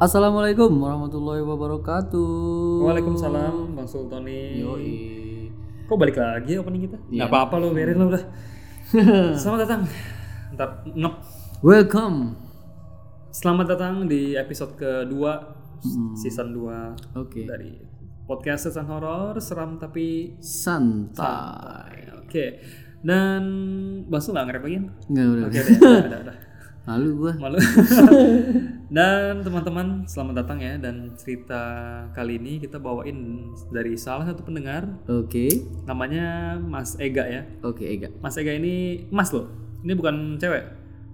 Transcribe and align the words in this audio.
Assalamualaikum 0.00 0.72
warahmatullahi 0.80 1.44
wabarakatuh. 1.44 2.32
Waalaikumsalam 2.88 3.76
Bang 3.76 3.84
Sultoni. 3.84 4.64
Yoi. 4.64 4.96
Kok 5.84 5.96
balik 6.00 6.16
lagi 6.16 6.56
opening 6.56 6.88
kita? 6.88 6.96
Iya. 7.12 7.28
Gak 7.28 7.28
apa-apa 7.28 7.60
lo 7.60 7.76
biarin 7.76 8.00
lo 8.00 8.08
udah. 8.08 8.24
Selamat 9.40 9.68
datang. 9.68 9.84
Ntar 10.56 10.88
ngep. 10.88 11.14
Welcome. 11.60 12.32
Selamat 13.28 13.76
datang 13.76 14.08
di 14.08 14.40
episode 14.40 14.72
kedua 14.80 15.52
season 16.16 16.56
2 16.56 17.20
Oke. 17.20 17.44
dari 17.44 17.76
podcast 18.24 18.72
Season 18.72 18.88
Horror 18.88 19.36
seram 19.36 19.76
tapi 19.76 20.32
Santai. 20.40 22.08
oke. 22.24 22.44
Dan 23.04 23.42
Bang 24.08 24.22
Sul 24.24 24.32
nggak 24.32 24.48
ngerep 24.48 24.62
lagi? 24.64 24.76
kan? 24.80 24.86
Enggak 25.12 25.26
udah. 25.28 25.44
Oke 25.44 25.58
deh, 25.60 25.76
udah, 25.76 26.04
udah, 26.08 26.20
udah. 26.24 26.36
Lalu 26.90 27.08
gua. 27.16 27.32
Malu. 27.38 27.58
dan 28.90 29.38
teman-teman 29.40 30.02
selamat 30.04 30.42
datang 30.42 30.58
ya 30.58 30.74
dan 30.74 31.14
cerita 31.14 31.62
kali 32.10 32.36
ini 32.36 32.58
kita 32.58 32.76
bawain 32.76 33.46
dari 33.70 33.94
salah 33.94 34.26
satu 34.26 34.42
pendengar 34.42 34.98
Oke. 35.06 35.46
namanya 35.86 36.58
Mas 36.58 36.98
Ega 36.98 37.22
ya. 37.22 37.42
Oke, 37.62 37.86
Ega. 37.86 38.10
Mas 38.18 38.34
Ega 38.34 38.50
ini 38.50 39.06
Mas 39.08 39.30
loh. 39.30 39.46
Ini 39.80 39.94
bukan 39.94 40.34
cewek, 40.36 40.64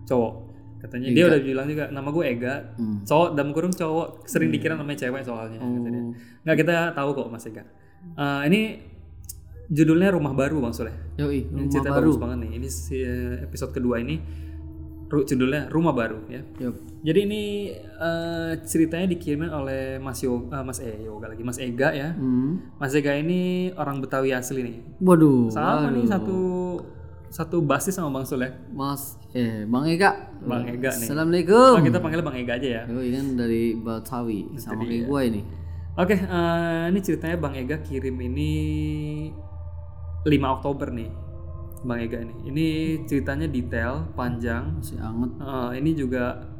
cowok. 0.04 0.32
Katanya 0.76 1.08
dia 1.10 1.24
udah 1.26 1.40
bilang 1.40 1.66
juga 1.66 1.84
nama 1.88 2.08
gue 2.08 2.24
Ega, 2.26 2.54
Hmm. 2.76 3.04
cowok 3.04 3.28
dalam 3.32 3.50
kurung 3.52 3.72
cowok 3.72 4.24
sering 4.24 4.48
dikira 4.48 4.72
namanya 4.74 5.04
cewek 5.04 5.20
soalnya. 5.20 5.60
katanya. 5.60 6.00
Nggak 6.42 6.56
kita 6.56 6.76
tahu 6.92 7.08
kok 7.12 7.28
Mas 7.28 7.44
Ega. 7.44 7.64
Eh, 8.16 8.42
ini 8.48 8.60
judulnya 9.66 10.08
Rumah 10.10 10.32
Baru 10.32 10.62
Bang 10.62 10.72
Soleh. 10.72 10.94
Yoi, 11.16 11.42
Ini 11.42 11.50
rumah 11.50 11.68
cerita 11.68 11.90
baru. 11.90 12.00
bagus 12.06 12.16
banget 12.16 12.38
nih. 12.40 12.50
Ini 12.54 12.68
si, 12.70 12.96
eh, 12.96 13.42
episode 13.42 13.72
kedua 13.72 13.98
ini 13.98 14.16
judulnya 15.06 15.70
Rumah 15.70 15.94
Baru 15.94 16.26
ya. 16.26 16.42
Yup. 16.58 16.74
Jadi 17.06 17.20
ini 17.22 17.42
eh, 17.78 18.52
ceritanya 18.66 19.06
dikirimkan 19.06 19.54
oleh 19.54 20.02
Mas 20.02 20.18
Yo, 20.22 20.50
eh, 20.50 20.64
Mas 20.66 20.82
E 20.82 21.06
Yoga 21.06 21.30
lagi, 21.30 21.42
Mas 21.46 21.58
Ega 21.62 21.94
ya. 21.94 22.10
Hmm. 22.18 22.74
Mas 22.82 22.92
Ega 22.98 23.14
ini 23.14 23.70
orang 23.78 24.02
Betawi 24.02 24.34
asli 24.34 24.66
nih. 24.66 24.76
Waduh. 24.98 25.48
Sama 25.54 25.94
nih 25.94 26.06
satu 26.10 26.38
satu 27.30 27.60
basis 27.62 27.94
sama 27.94 28.10
Bang 28.10 28.26
Sul 28.26 28.42
ya. 28.42 28.50
Mas 28.74 29.14
eh 29.30 29.62
Bang 29.70 29.86
Ega. 29.86 30.34
Bang 30.42 30.66
Ega 30.66 30.90
nih. 30.98 31.06
Assalamualaikum. 31.06 31.72
Oh, 31.78 31.82
kita 31.82 31.98
panggilnya 32.02 32.26
Bang 32.26 32.38
Ega 32.38 32.52
aja 32.58 32.68
ya. 32.68 32.82
Yoi 32.90 33.08
kan 33.14 33.26
dari 33.38 33.62
Betawi 33.78 34.58
sama 34.58 34.82
kayak 34.82 35.06
gua 35.06 35.20
ini. 35.22 35.42
Oke, 35.96 36.12
eh, 36.12 36.84
ini 36.92 37.00
ceritanya 37.00 37.40
Bang 37.40 37.54
Ega 37.56 37.80
kirim 37.80 38.18
ini 38.20 38.52
5 40.26 40.54
Oktober 40.58 40.90
nih. 40.92 41.25
Bang 41.86 42.02
Ega 42.02 42.18
ini. 42.18 42.34
Ini 42.50 42.66
ceritanya 43.06 43.46
detail, 43.46 44.10
panjang. 44.18 44.82
Masih 44.82 44.98
anget. 44.98 45.30
Eh, 45.38 45.70
ini 45.78 45.90
juga 45.94 46.50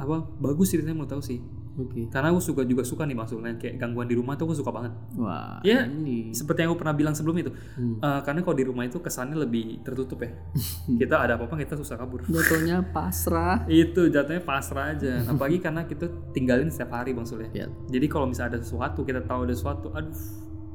apa? 0.00 0.24
Bagus 0.40 0.72
ceritanya 0.72 0.96
mau 0.96 1.06
tahu 1.06 1.20
sih. 1.20 1.38
Oke. 1.72 2.04
Karena 2.12 2.28
aku 2.28 2.40
suka 2.40 2.68
juga 2.68 2.84
suka 2.84 3.08
nih. 3.08 3.16
Yang 3.16 3.56
Kayak 3.56 3.74
gangguan 3.80 4.04
di 4.04 4.12
rumah 4.12 4.36
tuh 4.36 4.44
aku 4.44 4.52
suka 4.60 4.68
banget. 4.68 4.92
Wah. 5.16 5.56
Ya, 5.64 5.88
Ini. 5.88 6.28
seperti 6.36 6.64
yang 6.64 6.76
aku 6.76 6.84
pernah 6.84 6.92
bilang 6.92 7.16
sebelum 7.16 7.32
itu. 7.40 7.48
Eh, 7.80 8.20
karena 8.28 8.44
kalau 8.44 8.56
di 8.56 8.64
rumah 8.68 8.84
itu 8.84 9.00
kesannya 9.00 9.40
lebih 9.40 9.80
tertutup 9.80 10.20
ya. 10.20 10.36
kita 11.00 11.16
ada 11.16 11.40
apa-apa 11.40 11.56
kita 11.56 11.76
susah 11.80 11.96
kabur. 11.96 12.28
Jatuhnya 12.28 12.84
pasrah. 12.96 13.64
itu 13.68 14.12
jatuhnya 14.12 14.44
pasrah 14.44 14.92
aja. 14.92 15.24
Apalagi 15.24 15.64
karena 15.64 15.88
kita 15.88 16.12
tinggalin 16.36 16.68
setiap 16.68 16.92
hari 16.92 17.16
Bang 17.16 17.24
Sul 17.24 17.48
ya. 17.48 17.64
Ya. 17.64 17.66
Jadi 17.88 18.04
kalau 18.04 18.28
misalnya 18.28 18.56
ada 18.56 18.60
sesuatu, 18.60 19.00
kita 19.08 19.24
tahu 19.24 19.48
ada 19.48 19.54
sesuatu, 19.56 19.88
aduh, 19.96 20.12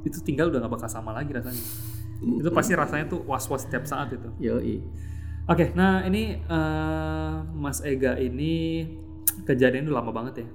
itu 0.01 0.17
tinggal 0.25 0.49
udah 0.49 0.65
gak 0.65 0.73
bakal 0.81 0.89
sama 0.89 1.13
lagi 1.13 1.29
rasanya. 1.29 1.61
Itu 2.17 2.49
pasti 2.49 2.73
rasanya 2.73 3.05
tuh 3.07 3.21
was-was 3.25 3.65
setiap 3.65 3.85
saat 3.85 4.09
itu. 4.13 4.29
Yoi. 4.41 4.81
Oke, 5.47 5.71
nah 5.77 6.03
ini 6.03 6.35
eh, 6.37 7.35
Mas 7.55 7.79
Ega 7.81 8.19
ini 8.19 8.83
kejadian 9.47 9.87
udah 9.87 10.03
lama 10.03 10.11
banget 10.11 10.43
ya. 10.43 10.47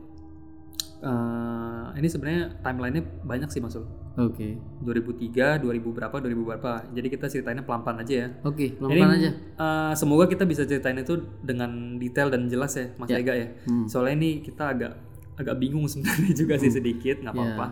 Eh, 1.02 1.86
ini 1.98 2.06
sebenarnya 2.06 2.62
timelinenya 2.62 3.02
banyak 3.26 3.48
sih 3.50 3.58
Mas. 3.58 3.74
Oke. 4.12 4.60
2003, 4.84 5.58
2000 5.58 5.90
berapa, 5.90 6.14
2000 6.20 6.44
berapa. 6.46 6.72
Jadi 6.92 7.06
kita 7.08 7.26
ceritainnya 7.26 7.64
pelan-pelan 7.64 8.04
aja 8.04 8.14
ya. 8.14 8.28
Oke, 8.44 8.70
Ini 8.70 8.78
pelan-pelan 8.78 9.12
aja. 9.18 9.30
eh, 9.34 9.92
semoga 9.98 10.28
kita 10.28 10.44
bisa 10.46 10.62
ceritain 10.62 10.98
itu 11.00 11.18
dengan 11.42 11.96
detail 11.98 12.28
dan 12.30 12.46
jelas 12.46 12.76
ya, 12.76 12.92
Mas 13.00 13.10
Ega 13.10 13.34
ya. 13.34 13.48
Hmm. 13.66 13.88
Soalnya 13.88 14.14
ini 14.20 14.30
kita 14.44 14.76
agak 14.76 14.92
agak 15.40 15.56
bingung 15.58 15.88
sebenarnya 15.90 16.36
juga 16.36 16.54
sih 16.60 16.70
sedikit, 16.70 17.18
nggak 17.24 17.34
apa-apa. 17.34 17.66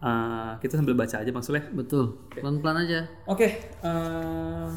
Eh, 0.00 0.52
kita 0.64 0.80
sambil 0.80 0.96
baca 0.96 1.20
aja 1.20 1.28
Bang 1.28 1.44
Suleh. 1.44 1.64
Betul. 1.76 2.16
Pelan-pelan 2.32 2.88
aja. 2.88 3.00
Oke. 3.28 3.48
eh, 3.84 4.68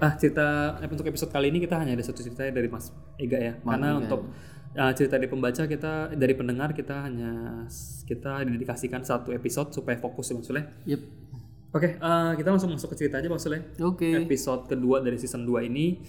ah 0.00 0.12
cerita 0.16 0.78
eh, 0.80 0.88
untuk 0.88 1.04
episode 1.10 1.28
kali 1.28 1.52
ini 1.52 1.60
kita 1.60 1.76
hanya 1.76 1.92
ada 1.98 2.04
satu 2.06 2.22
cerita 2.22 2.46
dari 2.46 2.70
Mas 2.70 2.94
Ega 3.18 3.38
ya. 3.42 3.52
Karena 3.58 3.98
untuk 3.98 4.30
eh, 4.78 4.92
cerita 4.94 5.18
dari 5.18 5.26
pembaca 5.26 5.66
kita 5.66 6.14
dari 6.14 6.34
pendengar 6.38 6.70
kita 6.70 7.02
hanya 7.02 7.66
kita 8.06 8.46
dedikasikan 8.46 9.02
satu 9.02 9.34
episode 9.34 9.74
supaya 9.74 9.98
fokus 9.98 10.30
ya 10.30 10.34
Bang 10.38 10.46
Suleh. 10.46 10.64
Yep. 10.86 11.00
Oke, 11.70 12.02
eh, 12.02 12.32
kita 12.34 12.50
langsung 12.50 12.74
masuk 12.74 12.90
ke 12.94 13.06
cerita 13.06 13.22
aja 13.22 13.30
Bang 13.30 13.38
Suleh. 13.38 13.62
Oke. 13.78 14.26
episode 14.26 14.66
kedua 14.66 14.98
dari 14.98 15.14
season 15.22 15.46
2 15.46 15.70
ini. 15.70 16.02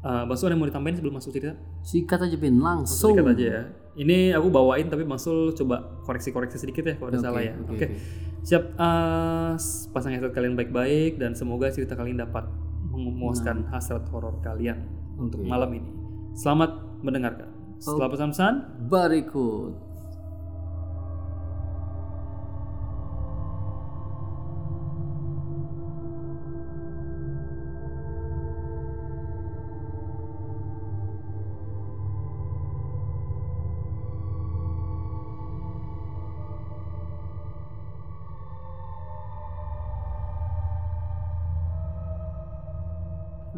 Uh, 0.00 0.24
Bang 0.24 0.36
Sul 0.36 0.48
ada 0.48 0.56
yang 0.56 0.64
mau 0.64 0.68
ditambahin 0.68 0.96
sebelum 0.96 1.14
masuk 1.20 1.32
cerita? 1.36 1.60
Sikat 1.84 2.24
aja 2.24 2.36
pin 2.40 2.56
langsung. 2.56 3.12
Sikat 3.12 3.36
aja 3.36 3.44
ya. 3.44 3.62
Ini 4.00 4.32
aku 4.32 4.48
bawain 4.48 4.88
tapi 4.88 5.04
Bang 5.04 5.20
Sul 5.20 5.52
coba 5.52 6.00
koreksi-koreksi 6.08 6.56
sedikit 6.56 6.88
ya 6.88 6.96
kalau 6.96 7.12
ada 7.12 7.20
salah 7.20 7.44
ya. 7.44 7.52
Oke. 7.68 8.00
Siap. 8.48 8.80
Uh, 8.80 9.52
pasang 9.92 10.16
headset 10.16 10.32
kalian 10.32 10.56
baik-baik 10.56 11.20
dan 11.20 11.36
semoga 11.36 11.68
cerita 11.68 11.96
kalian 11.96 12.24
dapat 12.24 12.48
memuaskan 12.88 13.68
hasrat 13.72 14.08
horor 14.08 14.40
kalian 14.40 14.88
untuk 15.20 15.44
malam 15.44 15.68
ini. 15.72 15.90
Selamat 16.32 16.80
mendengarkan. 17.04 17.52
Setelah 17.76 18.08
pesan-pesan, 18.08 18.54
Berikut. 18.88 19.93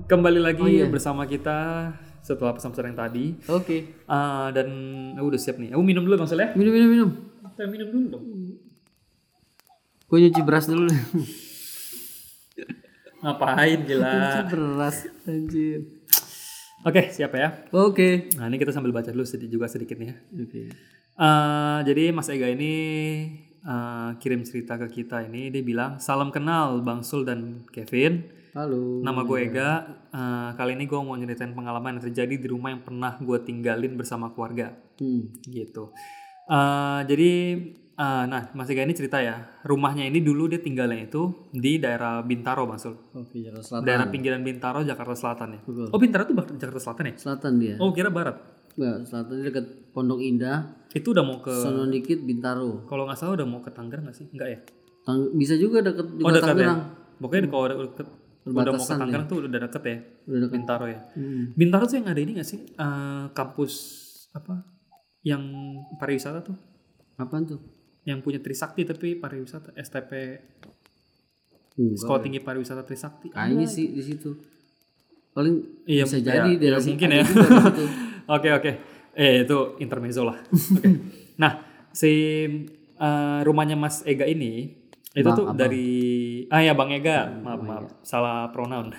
Kembali 0.06 0.38
lagi 0.38 0.86
bersama 0.86 1.26
kita 1.26 1.90
setelah 2.22 2.54
pesan-pesan 2.54 2.94
yang 2.94 2.98
tadi. 2.98 3.34
Oke. 3.50 4.06
Uh, 4.06 4.54
dan 4.54 4.68
aku 5.18 5.34
udah 5.34 5.40
siap 5.42 5.58
nih. 5.58 5.74
Aku 5.74 5.82
minum 5.82 6.06
dulu 6.06 6.14
Bang 6.14 6.30
Sul 6.30 6.42
ya. 6.42 6.54
Minum 6.54 6.72
minum 6.72 6.88
minum. 6.90 7.10
Kita 7.54 7.66
minum 7.66 7.88
dulu 7.90 8.06
dong. 8.14 8.24
Gue 10.06 10.18
nyuci 10.22 10.42
beras 10.46 10.70
dulu. 10.70 10.86
Ngapain 13.26 13.78
gila? 13.82 14.06
nyuci 14.06 14.40
beras 14.46 14.96
anjir. 15.26 15.80
Oke, 16.86 17.10
siap 17.10 17.34
ya. 17.34 17.66
Oke. 17.74 18.30
Nah, 18.38 18.46
ini 18.46 18.62
kita 18.62 18.70
sambil 18.70 18.94
baca 18.94 19.10
dulu 19.10 19.26
sedikit 19.26 19.50
juga 19.50 19.66
sedikit 19.66 19.98
nih 19.98 20.14
ya. 20.14 20.16
Oke. 20.38 20.62
Eh, 21.16 21.78
jadi 21.82 22.14
Mas 22.14 22.30
Ega 22.30 22.46
ini 22.46 22.74
eh, 23.58 24.10
kirim 24.22 24.46
cerita 24.46 24.78
ke 24.78 24.86
kita 25.02 25.26
ini 25.26 25.50
dia 25.50 25.66
bilang 25.66 25.98
salam 25.98 26.30
kenal 26.30 26.78
Bang 26.86 27.02
Sul 27.02 27.26
dan 27.26 27.66
Kevin. 27.74 28.45
Halo. 28.56 29.04
Nama 29.04 29.20
gue 29.20 29.38
Ega. 29.44 29.70
Eh, 30.08 30.50
kali 30.56 30.80
ini 30.80 30.88
gue 30.88 30.96
mau 30.96 31.12
nyeritain 31.12 31.52
pengalaman 31.52 32.00
yang 32.00 32.04
terjadi 32.08 32.40
di 32.40 32.48
rumah 32.48 32.72
yang 32.72 32.80
pernah 32.80 33.20
gue 33.20 33.36
tinggalin 33.44 34.00
bersama 34.00 34.32
keluarga. 34.32 34.72
Hmm. 34.96 35.28
Gitu. 35.44 35.92
Eh, 36.48 37.00
jadi 37.04 37.30
eh, 37.76 38.24
nah 38.24 38.48
Mas 38.56 38.72
Ega 38.72 38.88
ini 38.88 38.96
cerita 38.96 39.20
ya 39.20 39.60
rumahnya 39.60 40.08
ini 40.08 40.24
dulu 40.24 40.48
dia 40.48 40.64
tinggalnya 40.64 41.04
itu 41.04 41.52
di 41.52 41.76
daerah 41.76 42.24
Bintaro 42.24 42.64
Bang 42.64 42.80
Sul. 42.80 42.96
Oke, 43.12 43.44
Jakarta 43.44 43.60
Selatan. 43.60 43.84
Daerah 43.84 44.06
pinggiran 44.08 44.40
Bintaro 44.40 44.80
Jakarta 44.80 45.12
Selatan 45.12 45.48
ya. 45.52 45.60
Betul. 45.60 45.86
Oh 45.92 46.00
Bintaro 46.00 46.22
tuh 46.24 46.34
Jakarta 46.56 46.80
Selatan 46.80 47.04
ya? 47.12 47.14
Selatan 47.20 47.52
dia. 47.60 47.74
Oh 47.76 47.92
kira 47.92 48.08
Barat. 48.08 48.40
Enggak, 48.72 49.04
selatan 49.04 49.32
dia 49.36 49.44
dekat 49.52 49.66
Pondok 49.92 50.20
Indah. 50.24 50.80
Itu 50.96 51.12
udah 51.12 51.24
mau 51.28 51.44
ke 51.44 51.52
Sono 51.52 51.84
dikit 51.92 52.24
Bintaro. 52.24 52.88
kalau 52.88 53.04
nggak 53.04 53.20
salah 53.20 53.36
udah 53.36 53.44
mau 53.44 53.60
ke 53.60 53.68
Tangerang 53.68 54.08
nggak 54.08 54.16
sih? 54.16 54.32
Enggak 54.32 54.48
ya? 54.48 54.58
Tang- 55.04 55.32
bisa 55.36 55.60
juga 55.60 55.84
juga 55.84 56.24
Oh 56.24 56.32
dekat 56.32 56.48
ya? 56.48 56.52
Tangerang. 56.56 56.80
Pokoknya 57.16 57.48
kalau 57.48 57.64
udah 57.68 57.76
deket, 57.88 58.08
udah 58.46 58.72
mau 58.78 58.86
ke 58.86 58.94
Tangerang 58.94 59.26
tuh 59.26 59.36
udah 59.42 59.60
deket 59.66 59.82
ya. 59.82 59.96
Udah 60.30 60.38
deket. 60.46 60.54
Bintaro 60.54 60.86
ya. 60.86 61.00
Hmm. 61.18 61.44
Bintaro 61.58 61.84
tuh 61.90 61.96
yang 61.98 62.06
ada 62.06 62.20
ini 62.22 62.30
nggak 62.38 62.48
sih? 62.48 62.60
Eh, 62.62 63.24
kampus 63.34 63.72
apa? 64.32 64.62
Yang 65.26 65.42
pariwisata 65.98 66.46
tuh? 66.46 66.54
Apaan 67.18 67.42
tuh? 67.42 67.58
Yang 68.06 68.18
punya 68.22 68.38
Trisakti 68.38 68.86
tapi 68.86 69.18
pariwisata 69.18 69.74
STP 69.74 70.12
Enggak. 71.76 71.98
Sekolah 72.00 72.20
Tinggi 72.24 72.40
Pariwisata 72.40 72.82
Trisakti. 72.88 73.28
Kayaknya 73.28 73.68
sih 73.68 73.92
di 73.92 74.00
situ. 74.00 74.32
Paling 75.36 75.84
Iya, 75.84 76.08
bisa 76.08 76.16
iya, 76.16 76.24
jadi 76.24 76.50
iya, 76.56 76.60
daerah 76.60 76.80
mungkin 76.80 77.08
ya. 77.12 77.24
Oke 78.36 78.48
oke. 78.50 78.70
Eh 79.14 79.46
itu 79.46 79.58
intermezzo 79.78 80.26
lah. 80.26 80.38
Oke. 80.50 80.88
Nah 81.42 81.60
si 81.92 82.10
eh, 82.96 83.38
rumahnya 83.44 83.76
Mas 83.76 84.00
Ega 84.08 84.24
ini 84.24 84.72
itu 85.16 85.28
tuh 85.32 85.46
dari 85.56 85.88
ah 86.52 86.60
ya 86.60 86.76
Bang 86.76 86.92
Ega 86.92 87.24
maaf 87.40 87.60
maaf 87.64 87.84
salah 88.04 88.52
pronoun. 88.52 88.92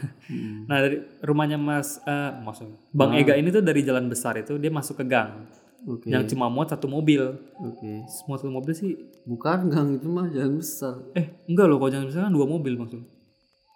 nah 0.70 0.82
dari 0.82 0.98
rumahnya 1.22 1.62
Mas 1.62 2.02
eh 2.04 2.32
maksudnya 2.42 2.76
Bang 2.90 3.14
Ega 3.14 3.38
ini 3.38 3.54
tuh 3.54 3.62
dari 3.62 3.86
jalan 3.86 4.10
besar 4.10 4.34
itu 4.42 4.58
dia 4.58 4.74
masuk 4.74 4.98
ke 5.00 5.06
gang. 5.06 5.46
Oke. 5.88 6.10
yang 6.10 6.26
cuma 6.26 6.50
muat 6.50 6.74
satu 6.74 6.90
mobil. 6.90 7.22
Oke. 7.64 8.04
Muat 8.28 8.42
satu 8.44 8.52
mobil 8.52 8.74
sih 8.74 8.92
Bukan 9.24 9.70
gang 9.70 9.96
itu 9.96 10.10
mah 10.10 10.26
jalan 10.28 10.58
besar. 10.58 11.00
eh 11.14 11.38
enggak 11.46 11.70
loh 11.70 11.78
kalau 11.78 11.92
jangan 11.94 12.08
misalkan 12.10 12.34
dua 12.34 12.50
mobil 12.50 12.74
maksud. 12.76 13.00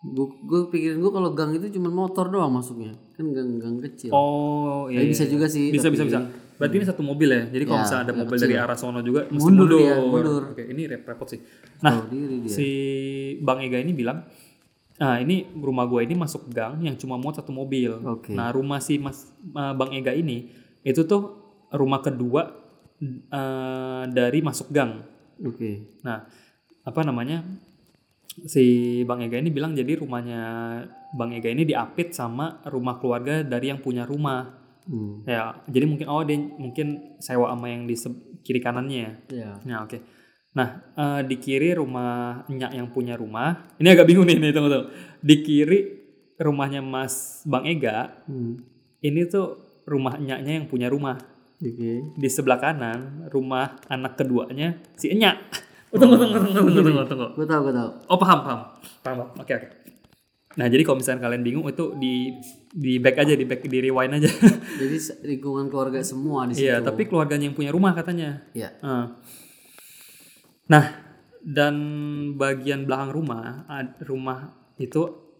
Gue 0.01 0.27
gue 0.49 0.59
pikirin 0.73 0.97
gue 0.97 1.11
kalau 1.13 1.38
gang 1.38 1.53
itu 1.53 1.69
cuma 1.77 1.93
motor 1.93 2.27
doang 2.27 2.49
masuknya. 2.51 2.97
Kan 3.13 3.29
gang-gang 3.31 3.77
kecil. 3.85 4.09
Oh, 4.11 4.89
iya. 4.89 5.05
Tapi 5.05 5.13
bisa 5.13 5.23
iya. 5.23 5.31
juga 5.31 5.45
sih. 5.45 5.69
bisa 5.69 5.88
tapi- 5.88 5.93
bisa 5.93 6.03
bisa. 6.09 6.19
Berarti 6.62 6.75
ini 6.78 6.86
satu 6.86 7.02
mobil 7.02 7.25
ya. 7.28 7.44
Jadi 7.48 7.63
kalau 7.63 7.75
Ya, 7.75 7.84
misalnya 7.84 8.04
ada 8.04 8.13
mobil 8.13 8.30
kecil. 8.31 8.46
dari 8.46 8.56
arah 8.56 8.78
sono 8.78 9.00
juga 9.02 9.22
mesti 9.25 9.42
Mundur 9.42 9.66
mundur. 9.66 9.80
dia, 9.80 9.96
mundur. 9.98 10.44
Oke, 10.54 10.63
ini 10.63 10.81
rep- 10.86 11.04
repot 11.04 11.28
sih. 11.28 11.42
Nah, 11.80 12.06
diri 12.06 12.36
dia. 12.40 12.52
si 12.52 12.68
Bang 13.40 13.60
Ega 13.60 13.75
ini 13.75 13.92
bilang, 13.92 14.22
"Ah, 14.96 15.18
ini 15.18 15.50
rumah 15.52 15.84
gua 15.84 16.00
ini 16.00 16.13
masuk 16.13 16.46
gang 16.48 16.78
yang 16.80 16.94
cuma 16.96 17.18
muat 17.18 17.36
satu 17.36 17.50
mobil." 17.50 17.90
Oke. 17.98 18.31
Nah, 18.31 18.50
rumah 18.50 18.78
si 18.78 18.96
Mas 18.96 19.25
uh, 19.50 19.74
Bang 19.74 19.90
Ega 19.92 20.13
ini 20.13 20.54
itu 20.81 21.02
tuh 21.04 21.42
rumah 21.69 22.00
kedua 22.00 22.54
uh, 23.28 24.04
dari 24.08 24.40
masuk 24.40 24.69
gang. 24.69 25.02
Oke. 25.40 25.98
Nah, 26.02 26.30
apa 26.81 27.02
namanya? 27.02 27.42
Si 28.42 28.63
Bang 29.04 29.19
Ega 29.19 29.36
ini 29.36 29.50
bilang 29.50 29.74
jadi 29.74 29.98
rumahnya 29.98 30.42
Bang 31.12 31.34
Ega 31.34 31.50
ini 31.50 31.66
diapit 31.66 32.13
sama 32.13 32.63
rumah 32.66 32.96
keluarga 32.96 33.42
dari 33.42 33.68
yang 33.68 33.80
punya 33.80 34.06
rumah. 34.06 34.61
Hmm. 34.86 35.22
Ya, 35.30 35.62
jadi 35.69 35.86
mungkin 35.86 36.07
oh 36.10 36.25
dia 36.25 36.38
mungkin 36.38 37.18
sewa 37.22 37.54
sama 37.54 37.69
yang 37.69 37.86
di 37.86 37.94
kiri 38.42 38.60
kanannya. 38.60 39.30
Ya. 39.30 39.62
Ya, 39.62 39.78
oke. 39.86 40.01
Nah, 40.51 40.83
eh, 40.98 41.22
di 41.30 41.39
kiri 41.39 41.72
rumah 41.78 42.44
Nyak 42.50 42.72
yang 42.75 42.88
punya 42.92 43.16
rumah. 43.16 43.72
Ini 43.80 43.88
agak 43.94 44.10
bingung 44.10 44.28
nih, 44.28 44.42
nih 44.42 44.51
tunggu 44.51 44.68
tunggu. 44.68 44.88
Di 45.22 45.36
kiri 45.45 45.80
rumahnya 46.42 46.81
Mas 46.81 47.45
Bang 47.45 47.63
Ega, 47.69 48.25
Hmm. 48.28 48.60
ini 49.00 49.22
tuh 49.30 49.81
rumah 49.86 50.18
Nyaknya 50.18 50.60
yang 50.60 50.68
punya 50.68 50.89
rumah. 50.89 51.16
Oke. 51.62 52.18
Di 52.18 52.27
sebelah 52.27 52.57
kanan 52.57 53.30
rumah 53.30 53.77
anak 53.86 54.18
keduanya 54.18 54.81
si 54.98 55.13
Enyak. 55.13 55.38
Oh, 55.94 56.00
tunggu, 56.00 56.18
tunggu, 56.18 56.39
tunggu, 56.42 56.51
tunggu, 56.57 56.81
tunggu, 56.81 57.04
tunggu. 57.06 57.27
Gue 57.38 57.45
tahu 57.45 57.60
gue 57.68 57.74
tahu. 57.75 57.89
Oh, 58.10 58.18
paham, 58.18 58.39
paham. 58.42 58.60
Paham, 59.04 59.16
paham. 59.22 59.30
Oke, 59.44 59.51
oke. 59.60 59.68
Nah, 60.59 60.68
jadi 60.68 60.83
kalau 60.83 61.00
misalnya 61.00 61.24
kalian 61.24 61.44
bingung 61.48 61.68
itu 61.71 61.95
di 61.95 62.36
di 62.71 63.00
back 63.00 63.24
aja, 63.24 63.33
di 63.36 63.45
back 63.48 63.63
di 63.68 63.80
rewind 63.80 64.19
aja. 64.19 64.31
Jadi 64.81 64.98
lingkungan 65.27 65.68
keluarga 65.68 66.00
semua 66.03 66.48
di 66.48 66.56
situ. 66.56 66.68
Iya, 66.68 66.83
tapi 66.83 67.07
keluarganya 67.07 67.51
yang 67.51 67.56
punya 67.56 67.71
rumah 67.71 67.92
katanya. 67.95 68.44
Ya. 68.56 68.75
Eh. 68.80 69.06
Nah, 70.71 70.86
dan 71.44 71.75
bagian 72.36 72.88
belakang 72.88 73.12
rumah, 73.12 73.68
rumah 74.03 74.56
itu 74.80 75.31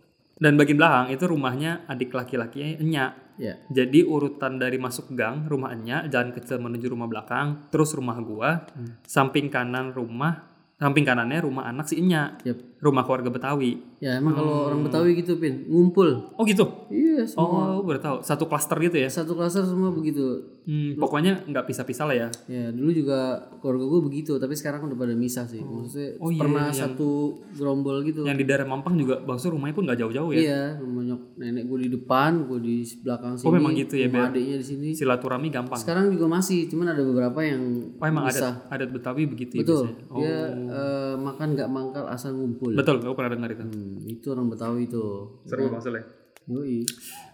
dan 0.42 0.58
bagian 0.58 0.80
belakang 0.80 1.08
itu 1.14 1.24
rumahnya 1.30 1.86
adik 1.88 2.12
laki-lakinya 2.12 2.68
Enya. 2.82 3.06
Ya. 3.40 3.58
Jadi 3.72 4.06
urutan 4.06 4.60
dari 4.62 4.78
masuk 4.78 5.14
gang, 5.14 5.48
rumah 5.48 5.72
Enya, 5.74 6.06
jalan 6.12 6.36
kecil 6.36 6.60
menuju 6.60 6.92
rumah 6.92 7.08
belakang, 7.08 7.70
terus 7.74 7.96
rumah 7.96 8.18
gua, 8.22 8.66
samping 9.06 9.50
kanan 9.50 9.94
rumah, 9.94 10.52
samping 10.78 11.06
kanannya 11.06 11.42
rumah 11.42 11.70
anak 11.70 11.90
si 11.90 12.02
Enya, 12.02 12.38
Yap. 12.42 12.71
Rumah 12.82 13.02
keluarga 13.02 13.30
Betawi. 13.30 13.78
Ya 13.98 14.18
emang 14.18 14.34
kalau 14.34 14.54
Hmm. 14.58 14.68
orang 14.68 14.82
Betawi 14.84 15.14
gitu 15.16 15.38
pin 15.38 15.66
ngumpul. 15.66 16.34
Oh 16.34 16.44
gitu. 16.44 16.66
Iya 16.90 17.22
semua. 17.24 17.78
Oh, 17.78 17.82
baru 17.82 17.98
tahu. 17.98 18.18
Satu 18.20 18.44
klaster 18.44 18.74
gitu 18.80 18.98
ya. 18.98 19.06
Satu 19.06 19.34
klaster 19.34 19.62
semua 19.62 19.90
begitu. 19.90 20.42
Hmm, 20.62 20.94
pokoknya 20.96 21.42
nggak 21.44 21.66
pisah-pisah 21.66 22.06
lah 22.06 22.16
ya. 22.16 22.28
Ya 22.48 22.70
dulu 22.70 22.90
juga 22.92 23.18
keluarga 23.58 23.86
gue 23.88 24.02
begitu 24.04 24.34
tapi 24.36 24.54
sekarang 24.54 24.82
udah 24.84 24.94
pada 24.96 25.14
misah 25.14 25.46
sih. 25.46 25.58
Maksudnya 25.58 26.18
Oh, 26.18 26.30
iya, 26.30 26.38
pernah 26.38 26.64
iya, 26.64 26.74
yang- 26.76 26.82
satu 26.90 27.10
gerombol 27.52 28.02
gitu. 28.02 28.22
Yang 28.24 28.38
di 28.42 28.46
daerah 28.46 28.66
Mampang 28.66 28.94
juga 28.96 29.18
Bang 29.20 29.38
Sur 29.38 29.52
rumahnya 29.52 29.74
pun 29.74 29.86
nggak 29.86 30.00
jauh-jauh 30.00 30.32
ya. 30.32 30.40
Iya, 30.40 30.62
rumah 30.80 31.02
nyok 31.04 31.22
nenek 31.36 31.64
gue 31.66 31.80
di 31.80 31.90
depan, 31.92 32.32
gue 32.46 32.60
di 32.60 32.76
belakang 33.00 33.34
sini. 33.36 33.46
Oh, 33.46 33.54
memang 33.54 33.74
gitu 33.76 33.94
ya, 33.96 34.06
rumah 34.06 34.26
adiknya 34.28 34.58
di 34.58 34.66
sini. 34.66 34.90
Silaturahmi 34.92 35.48
gampang. 35.50 35.78
Sekarang 35.78 36.10
juga 36.10 36.26
masih, 36.28 36.66
cuman 36.68 36.88
ada 36.90 37.04
beberapa 37.04 37.40
yang 37.40 37.62
Oh 37.96 38.06
emang 38.08 38.26
misah. 38.26 38.62
adat 38.64 38.74
adat 38.82 38.90
Betawi 38.92 39.24
begitu 39.28 39.54
ya 39.56 39.62
Betul. 39.62 39.86
biasanya? 39.86 40.06
Oh, 40.08 40.18
Dia 40.18 40.38
eh, 40.72 41.14
makan 41.16 41.48
nggak 41.52 41.70
mangkal 41.70 42.06
asal 42.08 42.34
ngumpul. 42.34 42.71
Betul, 42.78 42.96
aku 43.02 43.16
pernah 43.18 43.32
dengar 43.34 43.50
itu. 43.52 43.64
Hmm, 43.64 43.98
itu 44.06 44.28
orang 44.32 44.48
Betawi 44.52 44.88
itu. 44.88 45.04
Seru 45.48 45.72
ya. 45.72 46.04
Yoi. 46.50 46.84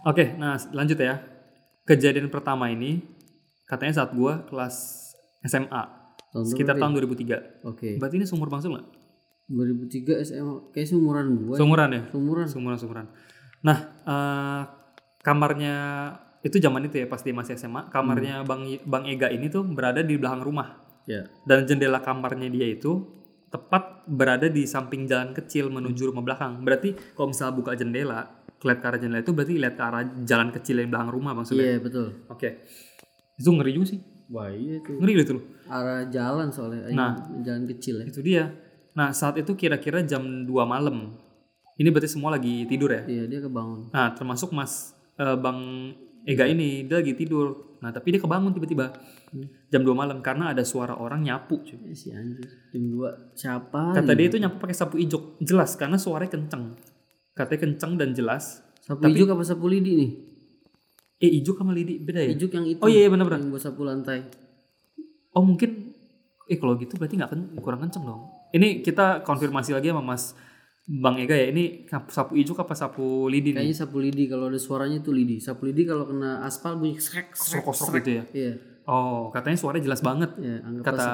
Oke, 0.03 0.35
nah 0.35 0.59
lanjut 0.75 0.99
ya. 0.99 1.23
Kejadian 1.87 2.27
pertama 2.27 2.67
ini 2.67 2.99
katanya 3.63 4.03
saat 4.03 4.11
gua 4.11 4.43
kelas 4.47 5.07
SMA 5.47 5.83
Tahun 6.31 6.43
sekitar 6.43 6.75
tahun 6.75 6.91
2003. 6.91 7.15
Pin? 7.17 7.39
Oke. 7.63 7.89
Berarti 7.97 8.15
ini 8.19 8.25
seumur 8.27 8.51
Bang 8.51 8.59
Sul 8.59 8.75
nggak? 8.75 8.87
2003 9.47 10.27
SMA, 10.27 10.75
kayak 10.75 10.87
seumuran 10.91 11.25
gue. 11.39 11.55
Seumuran 11.55 11.89
ya? 11.95 12.01
Seumuran. 12.11 12.45
Seumuran 12.51 12.77
seumuran. 12.77 13.05
Nah, 13.63 13.77
eh, 14.03 14.61
kamarnya 15.23 15.75
itu 16.43 16.59
zaman 16.59 16.83
itu 16.87 16.99
ya 16.99 17.07
pas 17.07 17.23
dia 17.23 17.31
masih 17.31 17.55
SMA, 17.55 17.87
kamarnya 17.87 18.43
Hmm. 18.43 18.47
Bang 18.47 18.61
Bang 18.83 19.03
Ega 19.07 19.31
ini 19.31 19.47
tuh 19.47 19.63
berada 19.63 20.03
di 20.03 20.19
belakang 20.19 20.43
rumah. 20.43 20.83
Ya. 21.07 21.31
Dan 21.47 21.63
jendela 21.63 22.03
kamarnya 22.03 22.51
dia 22.51 22.67
itu 22.67 23.16
tepat 23.47 24.03
berada 24.07 24.47
di 24.51 24.67
samping 24.67 25.07
jalan 25.07 25.31
kecil 25.31 25.71
menuju 25.71 26.11
rumah 26.11 26.23
belakang. 26.23 26.59
Berarti 26.63 26.95
kalau 27.15 27.31
misalnya 27.31 27.53
buka 27.55 27.71
jendela, 27.79 28.27
lihat 28.59 28.79
ke 28.81 28.85
arah 28.87 28.99
jendela 28.99 29.21
itu 29.23 29.31
berarti 29.31 29.53
lihat 29.55 29.75
ke 29.79 29.83
arah 29.83 30.03
jalan 30.27 30.49
kecil 30.51 30.75
yang 30.83 30.89
belakang 30.91 31.11
rumah 31.13 31.31
maksudnya. 31.37 31.77
Iya 31.77 31.79
betul. 31.79 32.07
Oke. 32.27 32.67
Itu 33.39 33.49
ngeri 33.53 33.71
juga 33.77 33.87
sih. 33.95 33.99
Wah 34.27 34.51
iya 34.51 34.83
tuh. 34.83 34.99
Ngeri 34.99 35.13
gitu 35.23 35.33
loh. 35.39 35.43
Arah 35.71 36.03
jalan 36.11 36.51
soalnya, 36.51 36.91
Nah. 36.91 37.15
jalan 37.43 37.63
kecil 37.71 38.03
ya. 38.03 38.05
Itu 38.11 38.19
dia. 38.19 38.51
Nah, 38.97 39.13
saat 39.13 39.37
itu 39.37 39.53
kira-kira 39.53 40.01
jam 40.01 40.43
2 40.43 40.65
malam. 40.65 41.13
Ini 41.77 41.93
berarti 41.93 42.09
semua 42.09 42.33
lagi 42.33 42.65
tidur 42.65 42.89
ya. 42.89 43.05
Iya 43.05 43.23
dia 43.29 43.39
kebangun. 43.45 43.93
Nah, 43.93 44.17
termasuk 44.17 44.49
Mas 44.49 44.97
eh, 45.21 45.37
Bang 45.37 45.93
Ega 46.25 46.49
ini, 46.49 46.83
dia 46.89 46.99
lagi 46.99 47.13
tidur. 47.13 47.77
Nah, 47.79 47.93
tapi 47.93 48.17
dia 48.17 48.19
kebangun 48.19 48.51
tiba-tiba. 48.51 48.91
Jam 49.67 49.81
2 49.81 49.91
malam 49.91 50.19
karena 50.19 50.51
ada 50.51 50.63
suara 50.63 50.95
orang 50.95 51.21
nyapu, 51.21 51.59
cuy. 51.59 51.77
Eh, 51.85 51.95
si 51.95 52.09
anjir. 52.11 52.47
Jam 52.71 52.83
2 52.87 53.33
siapa? 53.33 53.91
Kata 53.91 54.03
nih? 54.07 54.15
dia 54.15 54.25
itu 54.29 54.37
nyapu 54.39 54.57
pakai 54.57 54.73
sapu 54.73 54.95
ijuk. 54.95 55.37
Jelas 55.39 55.75
karena 55.75 55.95
suaranya 55.95 56.31
kenceng. 56.33 56.75
Katanya 57.31 57.59
kenceng 57.63 57.91
dan 57.95 58.09
jelas. 58.11 58.63
Sapu 58.79 59.03
ijuk 59.05 59.27
apa 59.27 59.43
sapu 59.43 59.67
lidi 59.67 59.91
nih? 59.93 60.11
Eh, 61.17 61.31
ijuk 61.41 61.57
sama 61.57 61.73
lidi 61.73 61.97
beda 61.97 62.21
ya? 62.21 62.31
Ijuk 62.31 62.53
yang 62.53 62.65
itu. 62.65 62.79
Oh 62.79 62.87
iya, 62.87 63.05
iya 63.05 63.09
benar-benar. 63.09 63.41
Yang 63.41 63.51
buat 63.51 63.63
sapu 63.63 63.81
lantai. 63.83 64.19
Oh, 65.33 65.41
mungkin 65.41 65.93
eh 66.47 66.55
kalau 66.55 66.79
gitu 66.79 66.95
berarti 66.95 67.19
nggak 67.19 67.31
ken- 67.33 67.49
kurang 67.59 67.83
kenceng 67.83 68.05
dong. 68.05 68.21
Ini 68.49 68.79
kita 68.79 69.21
konfirmasi 69.21 69.75
lagi 69.75 69.91
sama 69.91 69.99
Mas 70.01 70.31
Bang 70.87 71.19
Ega 71.19 71.35
ya. 71.35 71.51
Ini 71.51 71.89
sapu 72.07 72.39
ijuk 72.39 72.55
apa 72.57 72.71
sapu 72.71 73.27
lidi 73.27 73.51
nih? 73.51 73.59
Kayaknya 73.59 73.75
sapu 73.75 73.97
lidi 73.99 74.23
kalau 74.31 74.47
ada 74.47 74.55
suaranya 74.55 75.03
itu 75.03 75.11
lidi. 75.11 75.43
Sapu 75.43 75.67
lidi 75.67 75.83
kalau 75.83 76.07
kena 76.07 76.47
aspal 76.47 76.79
bunyi 76.79 76.95
srek 76.95 77.35
srek. 77.35 77.59
Kosrok-kosrok 77.59 77.99
gitu 77.99 78.11
ya. 78.13 78.23
Iya. 78.31 78.53
Oh, 78.87 79.27
katanya 79.35 79.59
suaranya 79.59 79.83
jelas 79.91 79.99
banget. 79.99 80.31
Ya, 80.39 80.63
Kata 80.79 81.05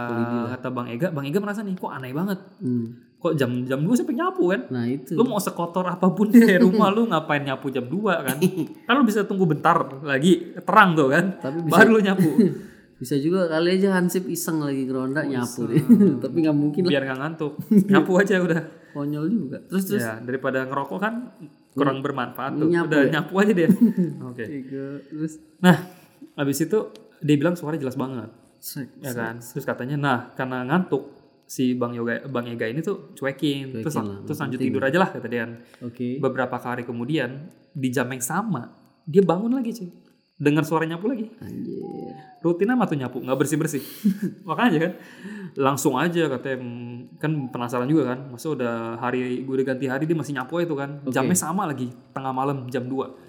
kata 0.54 0.68
Bang 0.70 0.86
Ega, 0.86 1.10
Bang 1.10 1.26
Ega 1.26 1.42
merasa 1.42 1.66
nih 1.66 1.74
kok 1.74 1.90
aneh 1.90 2.14
banget. 2.14 2.38
Hmm. 2.62 3.02
Kok 3.18 3.34
jam 3.34 3.66
jam 3.66 3.82
2 3.82 3.98
sampai 3.98 4.14
nyapu 4.14 4.54
kan? 4.54 4.62
Nah 4.70 4.86
itu. 4.86 5.18
Lu 5.18 5.26
mau 5.26 5.42
sekotor 5.42 5.82
apa 5.90 6.14
pun 6.14 6.30
di 6.30 6.38
rumah 6.62 6.94
lu 6.94 7.10
ngapain 7.10 7.42
nyapu 7.42 7.74
jam 7.74 7.90
2 7.90 7.98
kan? 8.30 8.38
kan 8.86 8.94
lu 8.94 9.04
bisa 9.10 9.26
tunggu 9.26 9.50
bentar 9.50 9.80
lagi 10.06 10.54
terang 10.62 10.94
tuh 10.94 11.10
kan. 11.10 11.42
Tapi 11.42 11.66
bisa- 11.66 11.74
Baru 11.74 11.90
lu 11.98 12.02
nyapu. 12.06 12.30
Bisa 12.94 13.20
juga 13.20 13.52
kali 13.52 13.76
aja 13.76 14.00
Hansip 14.00 14.32
iseng 14.32 14.64
lagi 14.64 14.88
ngeronda 14.88 15.28
nyapu 15.28 15.68
deh. 15.68 15.82
Tapi 16.24 16.38
nggak 16.40 16.56
mungkin 16.56 16.88
lah. 16.88 16.92
Biar 16.96 17.04
nggak 17.04 17.20
ngantuk. 17.20 17.54
Nyapu 17.92 18.12
aja 18.16 18.40
udah. 18.40 18.62
Konyol 18.96 19.26
juga. 19.28 19.58
Terus 19.68 19.84
terus. 19.92 20.08
Ya, 20.08 20.24
daripada 20.24 20.64
ngerokok 20.64 21.00
kan 21.04 21.36
kurang 21.76 22.00
bermanfaat 22.00 22.56
tuh. 22.56 22.72
Nyapu 22.72 22.88
udah 22.88 23.02
ya? 23.04 23.12
nyapu 23.12 23.34
aja 23.44 23.52
dia. 23.52 23.68
Oke. 24.24 24.44
Tiga, 24.48 24.86
terus 25.04 25.36
Nah, 25.60 25.84
habis 26.40 26.64
itu 26.64 26.80
dia 27.24 27.36
bilang 27.40 27.56
suara 27.56 27.80
jelas 27.80 27.96
banget. 27.96 28.30
srek. 28.64 28.96
ya 29.04 29.12
kan? 29.12 29.44
terus 29.44 29.68
katanya 29.68 29.96
nah 30.00 30.20
karena 30.40 30.64
ngantuk 30.64 31.24
si 31.44 31.76
bang 31.76 31.94
yoga 32.00 32.24
bang 32.32 32.56
ega 32.56 32.66
ini 32.72 32.80
tuh 32.80 33.14
cuekin, 33.14 33.84
terus 33.84 33.96
lah, 34.00 34.24
terus 34.24 34.40
lanjut 34.40 34.60
tidur 34.60 34.82
aja 34.84 34.98
lah 34.98 35.10
kata 35.12 35.28
dia. 35.28 35.46
Oke. 35.84 36.18
beberapa 36.18 36.56
hari 36.58 36.88
kemudian 36.88 37.52
di 37.74 37.90
jam 37.92 38.08
yang 38.08 38.24
sama 38.24 38.72
dia 39.04 39.22
bangun 39.22 39.52
lagi 39.52 39.72
cuy. 39.76 39.90
Dengar 40.34 40.66
suara 40.66 40.84
nyapu 40.84 41.06
lagi. 41.08 41.30
Anjir. 41.40 42.16
rutin 42.44 42.68
amat 42.76 42.92
tuh 42.92 43.00
nyapu 43.00 43.24
nggak 43.24 43.40
bersih 43.40 43.56
bersih 43.56 43.84
makanya 44.50 44.90
kan. 44.90 44.94
Langsung 45.54 45.96
aja 45.96 46.26
katanya 46.28 46.58
mm, 46.60 47.22
kan 47.22 47.32
penasaran 47.54 47.88
juga 47.88 48.16
kan. 48.16 48.20
Masa 48.34 48.52
udah 48.52 48.98
hari 49.00 49.46
gue 49.46 49.54
udah 49.54 49.68
ganti 49.68 49.86
hari 49.88 50.10
dia 50.10 50.18
masih 50.18 50.34
nyapu 50.36 50.60
itu 50.60 50.74
kan. 50.74 51.04
Jamnya 51.08 51.38
sama 51.38 51.70
lagi 51.70 51.92
tengah 52.12 52.34
malam 52.34 52.68
jam 52.68 52.88
2 52.88 53.23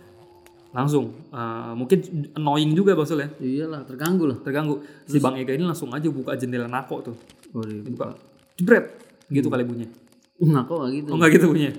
langsung. 0.74 1.14
Eh, 1.30 1.72
mungkin 1.72 1.98
annoying 2.34 2.74
juga 2.74 2.92
maksudnya 2.92 3.30
Iyalah 3.38 3.86
terganggu 3.86 4.26
lah. 4.26 4.38
terganggu. 4.38 4.82
Si 5.06 5.16
bang 5.16 5.38
Ega 5.38 5.54
ini 5.54 5.62
langsung 5.62 5.88
aja 5.88 6.04
buka 6.06 6.34
jendela 6.34 6.66
nako 6.66 6.96
tuh. 7.02 7.16
Oh, 7.52 7.62
di- 7.62 7.80
buka. 7.86 8.18
Jebret. 8.54 8.98
Gitu 9.26 9.46
kali 9.46 9.62
bunyinya. 9.62 9.88
Kok 10.36 10.74
nggak 10.74 10.90
gitu? 10.92 11.08
oh 11.08 11.16
nggak 11.16 11.32
gitu 11.32 11.46
bunyinya? 11.48 11.74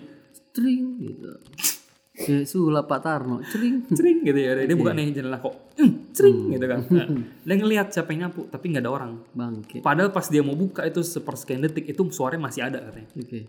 Cering 0.49 0.83
gitu. 0.97 1.27
Kayak 2.15 2.47
sulap 2.47 2.87
Pak 2.87 2.99
Tarno. 3.01 3.43
Cering. 3.43 3.83
cering 3.91 4.23
gitu 4.23 4.39
ya. 4.39 4.55
Dia 4.57 4.73
buka 4.73 4.91
nih 4.91 5.11
jendela 5.11 5.35
kok 5.37 5.51
"Hmm, 5.75 5.91
cering 6.09 6.37
gitu 6.49 6.65
kan. 6.65 6.79
Nah, 6.87 7.07
dia 7.43 7.55
ngelihat 7.59 7.91
siapa 7.91 8.09
yang 8.09 8.31
nyapu 8.31 8.47
tapi 8.47 8.71
nggak 8.71 8.81
ada 8.81 8.91
orang. 8.93 9.11
Bangke. 9.29 9.83
padahal 9.83 10.09
pas 10.09 10.23
dia 10.25 10.39
mau 10.39 10.55
buka 10.55 10.81
itu 10.81 11.03
sepersekian 11.03 11.59
detik 11.61 11.83
itu 11.85 11.99
suaranya 12.09 12.47
masih 12.47 12.63
ada 12.63 12.79
katanya. 12.81 13.11
Oke. 13.13 13.39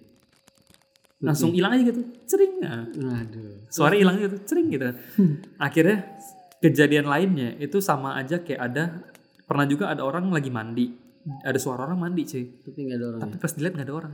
Langsung 1.20 1.52
hilang 1.56 1.72
aja 1.76 1.84
gitu. 1.88 2.00
Cering. 2.28 2.52
Nah, 2.60 2.84
Aduh. 3.24 3.64
suara 3.72 3.96
hilang 3.96 4.20
gitu. 4.20 4.36
Cering 4.44 4.68
gitu. 4.68 4.84
Akhirnya 5.56 6.18
kejadian 6.60 7.08
lainnya 7.08 7.56
itu 7.56 7.80
sama 7.80 8.16
aja 8.20 8.40
kayak 8.40 8.60
ada 8.60 8.84
pernah 9.48 9.64
juga 9.64 9.88
ada 9.88 10.04
orang 10.04 10.28
lagi 10.28 10.52
mandi. 10.52 10.92
Ada 11.42 11.58
suara 11.58 11.88
orang 11.88 11.98
mandi 11.98 12.22
cuy. 12.28 12.44
Tapi 12.62 12.78
nggak 12.86 12.98
ada 13.00 13.06
orang. 13.06 13.20
tapi 13.26 13.34
pas 13.40 13.52
dilihat 13.56 13.74
nggak 13.74 13.88
ada 13.88 13.96
orang. 13.96 14.12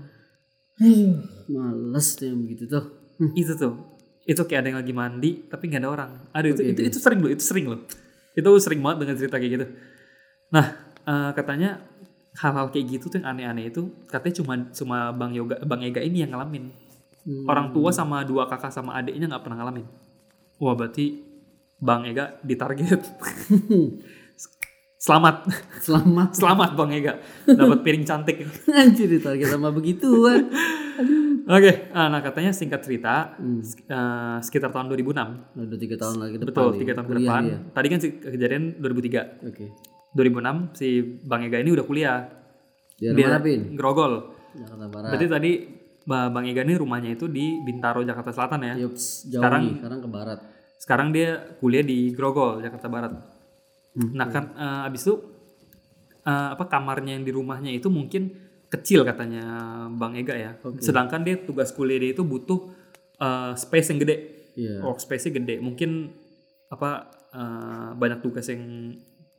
Aduh, 0.80 1.14
males 1.52 2.08
tuh 2.16 2.24
yang 2.30 2.38
begitu 2.46 2.64
tuh. 2.70 2.84
itu 3.40 3.52
tuh. 3.58 3.74
Itu 4.22 4.46
kayak 4.46 4.60
ada 4.62 4.68
yang 4.70 4.78
lagi 4.80 4.94
mandi 4.94 5.30
tapi 5.50 5.68
nggak 5.68 5.82
ada 5.82 5.90
orang. 5.90 6.10
Aduh 6.30 6.54
itu, 6.54 6.62
itu 6.62 6.80
itu 6.86 6.98
sering 7.02 7.20
loh 7.20 7.30
itu 7.30 7.42
sering 7.42 7.66
loh. 7.66 7.80
Itu 8.32 8.48
sering 8.62 8.80
banget 8.80 8.98
dengan 9.04 9.14
cerita 9.18 9.36
kayak 9.42 9.52
gitu. 9.58 9.66
Nah 10.54 10.66
eh, 11.02 11.30
katanya 11.34 11.82
hal-hal 12.38 12.72
kayak 12.72 12.86
gitu 12.96 13.12
tuh 13.12 13.20
yang 13.20 13.36
aneh-aneh 13.36 13.68
itu 13.68 13.92
katanya 14.08 14.34
cuma 14.40 14.54
cuma 14.72 14.98
bang 15.12 15.32
yoga 15.36 15.56
bang 15.68 15.80
Ega 15.84 16.00
ini 16.00 16.24
yang 16.24 16.32
ngalamin 16.32 16.72
Hmm. 17.22 17.46
orang 17.46 17.70
tua 17.70 17.88
sama 17.88 18.22
dua 18.22 18.44
kakak 18.44 18.68
sama 18.68 18.94
adiknya 18.94 19.26
nggak 19.26 19.42
pernah 19.42 19.56
ngalamin 19.56 19.86
wah 20.58 20.74
berarti 20.74 21.22
bang 21.76 22.02
Ega 22.04 22.34
ditarget 22.40 22.98
selamat 24.98 25.36
Selamat. 25.78 26.30
selamat 26.32 26.70
bang 26.72 26.90
Ega 26.94 27.12
dapat 27.44 27.78
piring 27.80 28.02
cantik 28.02 28.42
Anjir 28.72 29.06
ditarget 29.08 29.48
sama 29.48 29.70
begituan. 29.70 30.46
oke 31.48 31.72
ah, 31.90 32.06
nah 32.06 32.18
katanya 32.20 32.50
singkat 32.50 32.80
cerita 32.80 33.34
Hmm. 33.34 33.58
eh, 33.62 34.38
sekitar 34.40 34.70
tahun 34.70 34.86
2006 34.88 35.14
Nah, 35.14 35.34
Udah 35.58 35.74
tiga 35.76 35.96
tahun 35.96 36.16
lagi 36.16 36.34
depan. 36.36 36.48
Betul, 36.48 36.68
tiga 36.76 36.92
tahun 36.92 37.06
ke 37.08 37.14
depan. 37.18 37.42
dia. 37.44 37.58
Tadi 37.68 37.86
kan 37.86 37.98
si- 37.98 38.16
kejadian 38.16 38.62
2003. 38.78 39.42
Oke. 39.44 39.64
2006 40.12 40.74
si 40.74 40.88
Bang 41.20 41.42
Ega 41.42 41.58
ini 41.58 41.70
udah 41.70 41.82
kuliah. 41.82 42.18
Di 42.94 43.10
Dia 43.10 43.38
Pin? 43.38 43.74
Grogol. 43.74 44.30
Jakarta 44.52 44.86
Barat. 44.86 45.10
Berarti 45.10 45.26
tadi 45.26 45.52
Bang 46.04 46.42
Ega 46.42 46.62
ini 46.62 46.74
rumahnya 46.74 47.10
itu 47.10 47.26
di 47.26 47.58
Bintaro, 47.58 48.02
Jakarta 48.02 48.30
Selatan 48.30 48.60
ya. 48.62 48.74
Yups, 48.78 49.28
jauh 49.28 49.38
Sekarang- 49.40 49.62
nih, 49.62 49.74
sekarang 49.78 49.98
ke 49.98 50.08
barat. 50.08 50.38
Sekarang 50.76 51.08
dia 51.10 51.28
kuliah 51.56 51.80
di 51.80 52.10
Grogol, 52.10 52.58
Jakarta 52.58 52.86
Barat. 52.86 53.12
Hmm, 53.92 54.10
Nah 54.12 54.26
kan 54.26 54.44
eh, 54.52 54.86
abis 54.86 55.04
itu 55.04 55.14
eh, 56.22 56.48
apa 56.50 56.64
kamarnya 56.66 57.14
yang 57.14 57.22
di 57.22 57.30
rumahnya 57.30 57.70
itu 57.70 57.86
mungkin 57.86 58.34
kecil 58.66 59.02
katanya 59.02 59.44
Bang 59.90 60.14
Ega 60.14 60.34
ya. 60.34 60.52
Sedangkan 60.78 61.22
dia 61.22 61.38
tugas 61.38 61.70
kuliah 61.70 61.98
dia 61.98 62.10
itu 62.10 62.22
butuh 62.22 62.72
eh, 63.16 63.52
space 63.54 63.90
yang 63.90 64.00
gede. 64.00 64.16
Iya. 64.52 64.84
Workspace-nya 64.84 65.32
gede. 65.34 65.54
Mungkin 65.58 66.10
apa 66.68 66.90
eh, 67.30 67.90
banyak 67.94 68.18
tugas 68.20 68.44
yang 68.46 68.92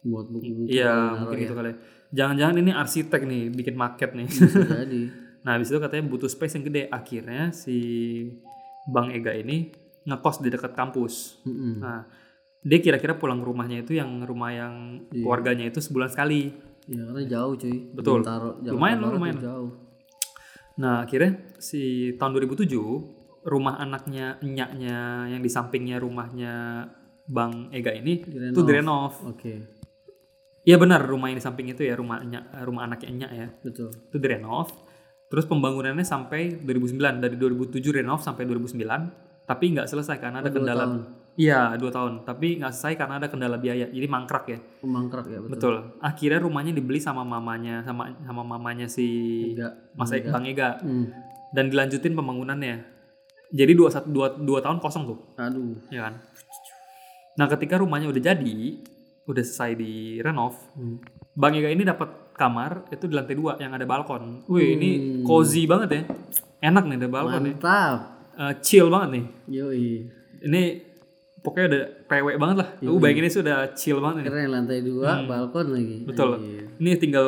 Buat 0.03 0.27
buku-buku. 0.27 0.67
Iya, 0.67 1.15
mungkin 1.17 1.37
gitu 1.39 1.53
kali. 1.53 1.69
ya. 1.69 1.75
Jangan-jangan 2.13 2.55
ini 2.57 2.71
arsitek 2.71 3.21
nih, 3.23 3.43
bikin 3.49 3.73
market 3.73 4.11
nih. 4.11 4.27
Bisa 4.27 4.59
Jadi. 4.63 5.01
nah, 5.43 5.55
habis 5.55 5.69
itu 5.69 5.79
katanya 5.79 6.03
butuh 6.07 6.27
space 6.31 6.59
yang 6.59 6.65
gede. 6.67 6.83
Akhirnya 6.89 7.51
si 7.55 7.77
Bang 8.89 9.11
Ega 9.13 9.31
ini 9.31 9.71
ngekos 10.03 10.43
di 10.43 10.49
dekat 10.51 10.75
kampus. 10.75 11.43
Mm-mm. 11.47 11.79
Nah, 11.79 12.03
dia 12.63 12.79
kira-kira 12.79 13.15
pulang 13.15 13.39
ke 13.39 13.45
rumahnya 13.47 13.83
itu 13.83 13.95
yang 13.95 14.23
rumah 14.23 14.51
yang 14.51 15.03
keluarganya 15.11 15.67
itu 15.67 15.79
sebulan 15.79 16.11
sekali. 16.11 16.51
Iya 16.87 17.07
karena 17.07 17.21
jauh 17.27 17.53
cuy. 17.55 17.75
Betul. 17.95 18.19
Bintaro, 18.23 18.49
Lumayan 18.59 18.97
loh, 18.99 19.11
lumayan. 19.15 19.35
tuh 19.39 19.45
Jauh. 19.47 19.71
Nah, 20.73 21.05
akhirnya 21.05 21.31
si 21.61 22.11
tahun 22.19 22.35
2007 22.43 23.43
rumah 23.43 23.75
anaknya 23.79 24.39
enyaknya 24.39 25.27
yang 25.31 25.41
di 25.43 25.51
sampingnya 25.51 25.99
rumahnya 25.99 26.87
Bang 27.27 27.71
Ega 27.71 27.91
ini 27.95 28.23
Direnov. 28.23 28.55
itu 28.55 28.61
direnov. 28.63 29.13
Oke. 29.27 29.53
Iya 30.63 30.79
benar, 30.79 31.03
rumah 31.03 31.27
yang 31.27 31.39
di 31.39 31.43
samping 31.43 31.67
itu 31.75 31.83
ya 31.83 31.95
rumah 31.99 32.23
enyak, 32.23 32.43
rumah 32.63 32.87
anaknya 32.87 33.07
enyak 33.11 33.31
ya. 33.35 33.47
Betul. 33.63 33.91
itu 33.91 34.17
direnov 34.19 34.71
terus 35.33 35.45
pembangunannya 35.45 36.05
sampai 36.05 36.61
2009 36.61 36.93
dari 37.17 37.33
2007 37.33 37.73
renov 37.95 38.21
sampai 38.21 38.45
2009 38.45 38.77
tapi 39.43 39.65
nggak 39.73 39.89
selesai 39.89 40.21
karena 40.21 40.39
ada 40.39 40.47
Oh, 40.47 40.53
kendala 40.53 40.85
tahun. 40.85 41.01
iya 41.33 41.73
dua 41.73 41.89
tahun 41.89 42.13
tapi 42.21 42.61
nggak 42.61 42.69
selesai 42.71 42.93
karena 42.95 43.17
ada 43.17 43.27
kendala 43.27 43.57
biaya 43.57 43.89
jadi 43.89 44.05
mangkrak 44.05 44.45
ya 44.47 44.59
Pemangkrak 44.79 45.25
ya 45.25 45.41
betul. 45.41 45.51
betul 45.51 45.75
akhirnya 45.99 46.39
rumahnya 46.39 46.71
dibeli 46.71 47.01
sama 47.01 47.23
mamanya 47.23 47.81
sama 47.81 48.13
sama 48.19 48.45
mamanya 48.45 48.85
si 48.85 49.07
Enggak. 49.49 49.73
Mas 49.91 50.11
E- 50.11 50.23
Bang 50.23 50.45
Ega 50.45 50.77
Hmm. 50.79 51.09
dan 51.49 51.67
dilanjutin 51.67 52.13
pembangunannya 52.13 52.85
jadi 53.49 53.73
dua, 53.73 53.89
satu- 53.89 54.07
dua, 54.07 54.27
dua 54.31 54.61
tahun 54.61 54.77
kosong 54.77 55.03
tuh 55.03 55.17
Aduh. 55.35 55.73
ya 55.89 56.07
kan 56.07 56.21
nah 57.33 57.49
ketika 57.49 57.75
rumahnya 57.75 58.07
udah 58.07 58.21
jadi 58.23 58.59
udah 59.25 59.41
selesai 59.41 59.73
di 59.73 59.91
renov 60.19 60.53
Hmm. 60.71 61.01
Bang 61.33 61.51
Ega 61.51 61.67
ini 61.67 61.81
dapat 61.81 62.22
kamar 62.33 62.89
itu 62.89 63.05
di 63.05 63.13
lantai 63.13 63.33
dua 63.33 63.55
yang 63.57 63.71
ada 63.71 63.85
balkon. 63.85 64.43
Wih 64.45 64.75
ini 64.75 64.89
Hmm. 64.93 65.23
cozy 65.23 65.63
banget 65.63 65.89
ya, 65.89 66.01
enak 66.63 66.83
nih 66.85 66.97
ada 66.97 67.07
balkon 67.07 67.41
nih, 67.43 67.55
Mantap. 67.55 67.99
Eh, 68.33 68.53
chill 68.59 68.89
banget 68.89 69.09
nih. 69.13 69.25
Yoi. 69.47 69.87
Ini 70.43 70.61
pokoknya 71.39 71.65
udah 71.69 71.83
pewek 72.05 72.37
banget 72.37 72.57
lah. 72.59 72.69
Lu 72.81 72.97
bayangin 72.97 73.23
ini 73.23 73.31
sudah 73.31 73.57
chill 73.73 74.01
banget 74.01 74.15
nih. 74.19 74.25
Keren 74.27 74.49
lantai 74.49 74.79
dua, 74.81 75.21
balkon 75.23 75.67
lagi. 75.69 75.95
Hmm. 76.01 76.07
Betul. 76.09 76.29
Anjir. 76.35 76.63
Ini 76.77 76.91
tinggal 76.97 77.27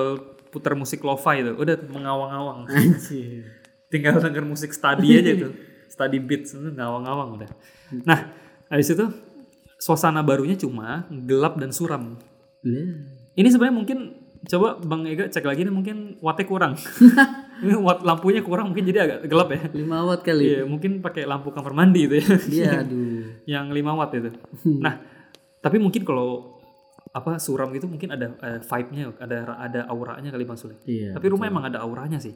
putar 0.49 0.73
musik 0.73 0.99
lo-fi 0.99 1.43
tuh, 1.43 1.55
udah 1.55 1.75
mengawang-awang. 1.85 2.65
Anjir. 2.65 3.43
tinggal 3.85 4.17
denger 4.17 4.43
musik 4.43 4.73
study 4.73 5.07
aja 5.13 5.31
tuh, 5.37 5.53
study 5.93 6.17
beats 6.19 6.51
itu 6.51 6.67
ngawang-ngawang 6.73 7.39
udah. 7.39 7.49
Nah, 8.03 8.33
habis 8.67 8.89
itu 8.89 9.05
suasana 9.77 10.19
barunya 10.19 10.57
cuma 10.57 11.05
gelap 11.23 11.55
dan 11.55 11.69
suram. 11.69 12.17
Lah. 12.65 12.91
Ini 13.31 13.47
sebenarnya 13.47 13.75
mungkin 13.77 13.97
coba 14.45 14.77
Bang 14.81 15.03
Ega 15.09 15.27
cek 15.27 15.45
lagi 15.45 15.65
nih 15.65 15.73
mungkin 15.73 16.17
wattnya 16.21 16.45
kurang. 16.45 16.73
Ini 17.63 17.73
watt 17.79 18.03
lampunya 18.03 18.43
kurang 18.43 18.71
mungkin 18.71 18.83
jadi 18.83 18.99
agak 19.07 19.19
gelap 19.31 19.49
ya. 19.51 19.61
5 19.71 20.09
watt 20.09 20.21
kali. 20.21 20.43
Iya, 20.43 20.61
mungkin 20.67 20.99
pakai 20.99 21.23
lampu 21.23 21.55
kamar 21.55 21.71
mandi 21.71 22.03
itu 22.05 22.19
ya. 22.19 22.27
Dia 22.51 22.71
aduh. 22.83 23.45
yang 23.47 23.71
5 23.71 23.99
watt 23.99 24.11
itu. 24.11 24.29
Nah, 24.83 24.99
tapi 25.63 25.77
mungkin 25.79 26.03
kalau 26.03 26.59
apa 27.15 27.39
suram 27.39 27.71
gitu 27.71 27.87
mungkin 27.87 28.11
ada 28.11 28.35
eh, 28.43 28.59
vibe-nya, 28.59 29.15
ada 29.23 29.37
ada 29.55 29.81
auranya 29.87 30.35
kali 30.35 30.43
Bang 30.43 30.59
Sule. 30.59 30.75
Iya. 30.83 31.15
Tapi 31.15 31.25
rumah 31.31 31.47
emang 31.47 31.71
ada 31.71 31.79
auranya 31.79 32.19
sih. 32.19 32.35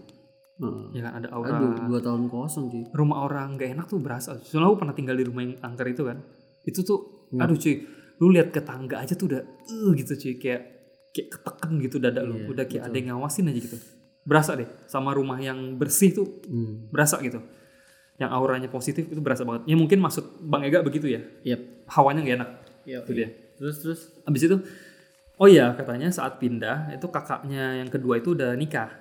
Heeh. 0.59 0.99
Ya 0.99 1.01
kan 1.07 1.23
ada 1.23 1.27
aura. 1.35 1.55
Aduh, 1.55 1.71
dua 1.87 1.99
tahun 1.99 2.31
kosong 2.31 2.71
cuy. 2.71 2.83
Rumah 2.91 3.17
orang 3.27 3.59
nggak 3.59 3.69
enak 3.75 3.85
tuh 3.91 3.99
berasa. 3.99 4.39
Soalnya 4.39 4.71
aku 4.71 4.77
pernah 4.83 4.95
tinggal 4.95 5.15
di 5.19 5.27
rumah 5.27 5.43
yang 5.43 5.59
angker 5.59 5.87
itu 5.91 6.03
kan. 6.07 6.23
Itu 6.63 6.83
tuh 6.83 7.29
aduh 7.35 7.59
cuy, 7.59 7.75
lu 8.19 8.31
lihat 8.31 8.55
ke 8.55 8.63
tangga 8.63 8.99
aja 9.03 9.15
tuh 9.15 9.35
udah 9.35 9.41
uh, 9.43 9.91
gitu 9.95 10.15
cuy 10.15 10.33
kayak 10.39 10.78
kayak 11.09 11.27
ketekan 11.33 11.71
gitu 11.79 11.97
dada 11.97 12.21
lu. 12.21 12.47
Udah 12.47 12.65
kayak 12.65 12.85
ada 12.85 12.95
yang 12.95 13.07
ngawasin 13.13 13.49
aja 13.49 13.59
gitu. 13.59 13.77
Berasa 14.21 14.53
deh 14.53 14.69
sama 14.85 15.11
rumah 15.11 15.37
yang 15.37 15.75
bersih 15.75 16.11
tuh 16.11 16.27
Hmm. 16.45 16.89
berasa 16.89 17.17
gitu. 17.19 17.41
Yang 18.15 18.31
auranya 18.31 18.67
positif 18.67 19.05
itu 19.05 19.19
berasa 19.19 19.41
banget. 19.41 19.63
Ya 19.65 19.75
mungkin 19.75 19.97
maksud 19.97 20.43
Bang 20.43 20.61
Ega 20.61 20.81
begitu 20.81 21.07
ya. 21.07 21.23
Yep. 21.43 21.87
Hawanya 21.87 22.19
nggak 22.21 22.37
enak. 22.37 22.49
Yep. 22.83 23.01
Itu 23.03 23.11
dia. 23.13 23.27
Terus 23.55 23.75
terus. 23.79 23.99
Habis 24.23 24.43
itu 24.43 24.57
Oh 25.35 25.47
iya 25.47 25.71
katanya 25.71 26.11
saat 26.11 26.35
pindah 26.35 26.91
itu 26.91 27.07
kakaknya 27.07 27.79
yang 27.79 27.87
kedua 27.87 28.19
itu 28.19 28.35
udah 28.35 28.59
nikah 28.59 28.91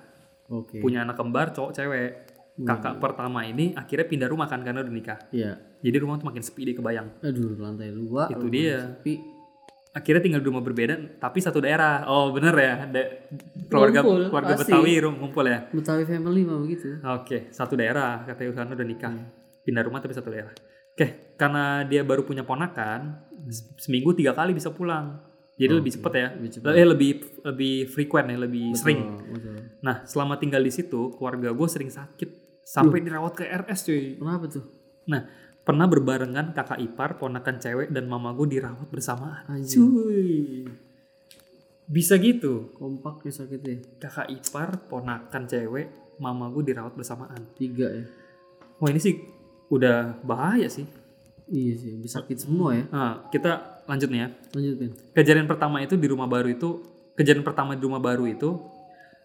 Oke. 0.47 0.79
punya 0.79 1.03
anak 1.03 1.19
kembar 1.19 1.51
cowok 1.51 1.75
cewek 1.75 2.31
kakak 2.59 2.95
pertama 2.95 3.43
ini 3.43 3.75
akhirnya 3.75 4.07
pindah 4.07 4.31
rumah 4.31 4.47
kan 4.47 4.63
karena 4.63 4.79
udah 4.79 4.87
nikah 4.89 5.19
Iya. 5.35 5.59
jadi 5.83 5.99
rumah 5.99 6.15
tuh 6.15 6.31
makin 6.31 6.39
sepi 6.39 6.63
dia 6.63 6.71
kebayang 6.73 7.11
Aduh, 7.19 7.59
lantai 7.59 7.91
dua. 7.91 8.31
Itu 8.31 8.47
dia. 8.47 8.87
Sepi. 8.87 9.19
Akhirnya 9.89 10.21
tinggal 10.21 10.41
di 10.41 10.47
rumah 10.47 10.61
berbeda 10.61 11.17
tapi 11.17 11.41
satu 11.41 11.59
daerah. 11.59 12.05
Oh 12.05 12.29
bener 12.29 12.53
ya. 12.53 12.73
Ada 12.85 13.03
keluarga 13.65 13.99
Ngumpul, 14.05 14.21
keluarga 14.29 14.53
pasti. 14.55 14.71
Betawi 14.71 14.93
ngumpul 15.01 15.45
ya? 15.45 15.59
Betawi 15.73 16.03
family 16.05 16.41
mah 16.45 16.59
begitu. 16.61 16.87
oke 17.01 17.37
satu 17.49 17.73
daerah 17.73 18.23
katanya 18.25 18.63
karena 18.63 18.73
udah 18.77 18.87
nikah. 18.87 19.13
Pindah 19.65 19.83
rumah 19.85 19.99
tapi 19.99 20.13
satu 20.13 20.29
daerah. 20.29 20.53
Oke 20.93 21.35
karena 21.39 21.83
dia 21.87 22.01
baru 22.05 22.21
punya 22.27 22.43
ponakan 22.45 23.25
se- 23.49 23.75
seminggu 23.79 24.13
tiga 24.13 24.37
kali 24.37 24.53
bisa 24.53 24.69
pulang. 24.69 25.25
Jadi 25.59 25.75
lebih 25.75 25.91
cepet 25.91 26.13
ya. 26.15 26.27
lebih 26.39 26.51
cepet. 26.55 26.71
eh 26.71 26.87
lebih 26.87 27.11
lebih 27.43 27.75
frequent 27.91 28.27
ya 28.31 28.37
lebih 28.39 28.65
sering. 28.79 29.01
Oh, 29.03 29.19
betul. 29.27 29.55
nah 29.83 30.07
selama 30.07 30.39
tinggal 30.39 30.63
di 30.63 30.71
situ 30.71 31.11
keluarga 31.19 31.51
gue 31.51 31.67
sering 31.67 31.91
sakit. 31.91 32.63
Sampai 32.63 33.01
dirawat 33.01 33.33
ke 33.33 33.43
RS 33.43 33.89
cuy. 33.89 34.21
Kenapa 34.21 34.45
tuh? 34.45 34.61
Nah, 35.09 35.25
pernah 35.63 35.85
berbarengan 35.85 36.51
kakak 36.55 36.79
ipar, 36.81 37.21
ponakan 37.21 37.61
cewek, 37.61 37.93
dan 37.93 38.09
mama 38.09 38.33
gue 38.33 38.59
dirawat 38.59 38.89
bersamaan. 38.89 39.45
Anjir. 39.47 39.79
Cuy. 39.79 40.65
Bisa 41.89 42.17
gitu. 42.21 42.73
Kompak 42.77 43.25
ya 43.25 43.33
sakitnya. 43.33 43.81
Kakak 43.97 44.29
ipar, 44.29 44.89
ponakan 44.89 45.43
cewek, 45.49 46.17
mama 46.21 46.49
gue 46.53 46.73
dirawat 46.73 46.93
bersamaan. 46.93 47.49
Tiga 47.57 47.89
ya. 47.89 48.05
Wah 48.79 48.89
ini 48.91 48.99
sih 49.01 49.19
udah 49.69 50.19
bahaya 50.23 50.67
sih. 50.67 50.87
Iya 51.49 51.73
sih, 51.81 51.97
bisa 51.97 52.21
sakit 52.21 52.45
semua 52.45 52.77
ya. 52.77 52.85
Nah, 52.93 53.25
kita 53.33 53.81
lanjut 53.89 54.09
nih 54.13 54.21
ya. 54.21 54.29
Lanjutin. 54.53 54.91
Kejadian 55.17 55.49
pertama 55.49 55.81
itu 55.81 55.97
di 55.97 56.05
rumah 56.05 56.29
baru 56.29 56.45
itu, 56.45 56.85
kejadian 57.17 57.41
pertama 57.41 57.73
di 57.73 57.81
rumah 57.81 57.97
baru 57.97 58.29
itu 58.29 58.61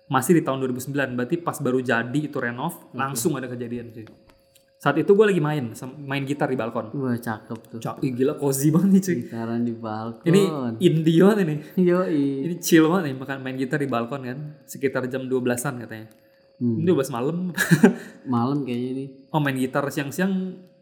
masih 0.09 0.41
di 0.41 0.43
tahun 0.45 0.65
2009. 0.65 1.21
Berarti 1.21 1.37
pas 1.37 1.61
baru 1.61 1.85
jadi 1.85 2.17
itu 2.17 2.41
renov, 2.41 2.89
langsung 2.97 3.37
ada 3.37 3.45
kejadian 3.45 3.93
sih. 3.93 4.09
Saat 4.85 5.01
itu 5.01 5.17
gue 5.17 5.25
lagi 5.25 5.41
main, 5.41 5.73
main 6.05 6.29
gitar 6.29 6.45
di 6.53 6.61
balkon. 6.61 6.93
Wah, 6.93 7.17
cakep 7.17 7.57
tuh. 7.73 7.81
Cak, 7.81 8.05
ih, 8.05 8.13
gila 8.13 8.37
cozy 8.37 8.69
banget 8.69 8.93
nih 8.93 9.01
cuy. 9.01 9.17
Gitaran 9.25 9.61
di 9.65 9.73
balkon. 9.73 10.29
Ini 10.29 10.41
indie 10.77 11.25
banget 11.25 11.39
ini. 11.49 11.57
Yoi. 11.89 12.25
Ini 12.45 12.55
chill 12.61 12.85
banget 12.93 13.09
nih 13.09 13.15
makan 13.17 13.37
main 13.41 13.57
gitar 13.57 13.81
di 13.81 13.89
balkon 13.89 14.29
kan. 14.29 14.61
Sekitar 14.69 15.09
jam 15.09 15.25
12-an 15.25 15.89
katanya. 15.89 16.13
Hmm. 16.61 16.85
Ini 16.85 16.93
12 16.93 17.17
malam. 17.17 17.49
Malam 18.37 18.69
kayaknya 18.69 18.91
nih. 18.93 19.09
oh 19.33 19.41
main 19.41 19.57
gitar 19.57 19.89
siang-siang 19.89 20.33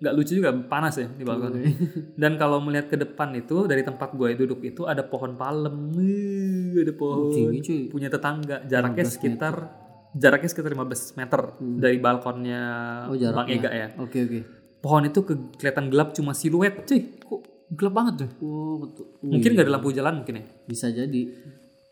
nggak 0.03 0.15
lucu 0.19 0.35
juga 0.35 0.51
panas 0.51 0.99
ya 0.99 1.07
di 1.07 1.23
balkon. 1.23 1.63
Dan 2.21 2.35
kalau 2.43 2.59
melihat 2.59 2.91
ke 2.91 2.99
depan 2.99 3.31
itu 3.39 3.71
dari 3.71 3.87
tempat 3.87 4.19
gue 4.19 4.35
duduk 4.35 4.67
itu 4.67 4.83
ada 4.83 5.07
pohon 5.07 5.39
palem. 5.39 5.95
Wih, 5.95 6.83
ada 6.83 6.91
pohon 6.91 7.31
Tinggi 7.31 7.59
cuy. 7.63 7.83
punya 7.87 8.11
tetangga 8.11 8.67
jaraknya 8.67 9.07
sekitar 9.07 9.82
jaraknya 10.13 10.47
sekitar 10.47 10.71
15 10.71 10.83
meter 11.17 11.41
dari 11.75 11.97
balkonnya 11.97 12.63
Oh 13.07 13.15
jarak. 13.15 13.37
Bang 13.37 13.49
Ega 13.49 13.71
ya 13.71 13.89
Oke 13.97 14.19
oke. 14.21 14.41
pohon 14.79 15.03
itu 15.05 15.21
ke- 15.21 15.55
kelihatan 15.55 15.89
gelap 15.89 16.13
cuma 16.13 16.33
siluet 16.33 16.83
cuy 16.83 17.01
kok 17.17 17.41
gelap 17.71 17.95
banget 17.95 18.15
tuh 18.19 18.31
Oh 18.41 18.77
betul. 18.79 19.05
mungkin 19.23 19.51
nggak 19.51 19.65
ada 19.65 19.73
lampu 19.73 19.89
jalan 19.91 20.15
mungkin 20.19 20.35
ya 20.35 20.45
Bisa 20.63 20.89
jadi. 20.89 21.23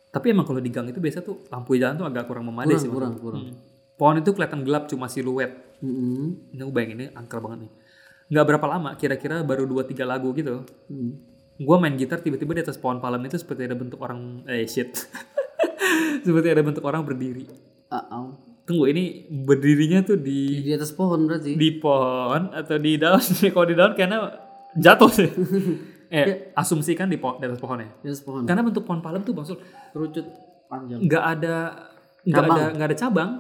tapi 0.08 0.26
emang 0.28 0.42
kalau 0.42 0.58
di 0.58 0.68
gang 0.68 0.84
itu 0.84 0.98
biasa 0.98 1.20
tuh 1.20 1.46
lampu 1.46 1.74
jalan 1.74 1.94
tuh 1.94 2.04
agak 2.04 2.24
kurang 2.24 2.44
memadai 2.44 2.70
Kurang 2.70 2.80
sih 2.80 2.90
kurang 2.90 3.12
kurang. 3.16 3.42
Hmm. 3.42 3.56
pohon 3.94 4.16
itu 4.16 4.30
kelihatan 4.30 4.60
gelap 4.60 4.84
cuma 4.86 5.06
siluet 5.06 5.52
Mm-mm. 5.78 6.50
ini 6.50 6.58
gue 6.58 6.70
bayangin 6.70 6.96
ini 6.98 7.06
angker 7.10 7.38
banget 7.38 7.58
nih 7.62 7.72
nggak 8.28 8.44
berapa 8.46 8.66
lama 8.68 8.90
kira-kira 8.94 9.40
baru 9.40 9.64
2-3 9.66 9.96
lagu 10.04 10.32
gitu 10.32 10.66
Hmm. 10.86 11.14
gue 11.56 11.76
main 11.78 11.94
gitar 11.94 12.18
tiba-tiba 12.18 12.52
di 12.52 12.62
atas 12.62 12.74
pohon 12.74 12.98
palem 12.98 13.22
itu 13.22 13.36
seperti 13.36 13.64
ada 13.64 13.74
bentuk 13.74 13.96
orang 13.98 14.42
eh 14.46 14.64
shit 14.64 14.90
seperti 16.20 16.48
ada 16.48 16.60
bentuk 16.60 16.82
orang 16.82 17.02
berdiri 17.02 17.46
Au. 17.90 18.24
tunggu 18.62 18.86
ini 18.86 19.04
berdirinya 19.28 20.00
tuh 20.00 20.14
di 20.14 20.62
Di 20.62 20.72
atas 20.72 20.90
pohon 20.90 21.26
berarti. 21.26 21.54
di 21.54 21.74
pohon 21.74 22.50
atau 22.50 22.76
di 22.76 22.94
daun 22.94 23.18
kalau 23.50 23.66
di 23.66 23.74
daun 23.74 23.92
kayaknya 23.92 24.18
jatuh 24.74 25.10
sih 25.10 25.26
eh 26.12 26.50
asumsikan 26.52 27.06
di, 27.06 27.16
po- 27.16 27.34
di 27.34 27.44
atas 27.44 27.58
pohon 27.58 27.78
ya 27.78 27.90
Di 27.96 28.08
atas 28.08 28.20
pohon. 28.20 28.42
karena 28.42 28.62
bentuk 28.62 28.82
pohon 28.82 28.98
palem 28.98 29.20
tuh 29.20 29.32
maksud 29.32 29.58
Kerucut 29.90 30.26
panjang. 30.64 30.98
nggak 31.00 31.24
ada 31.32 31.56
nggak 32.22 32.44
ada 32.44 32.62
nggak 32.72 32.86
ada 32.86 32.96
cabang 32.96 33.30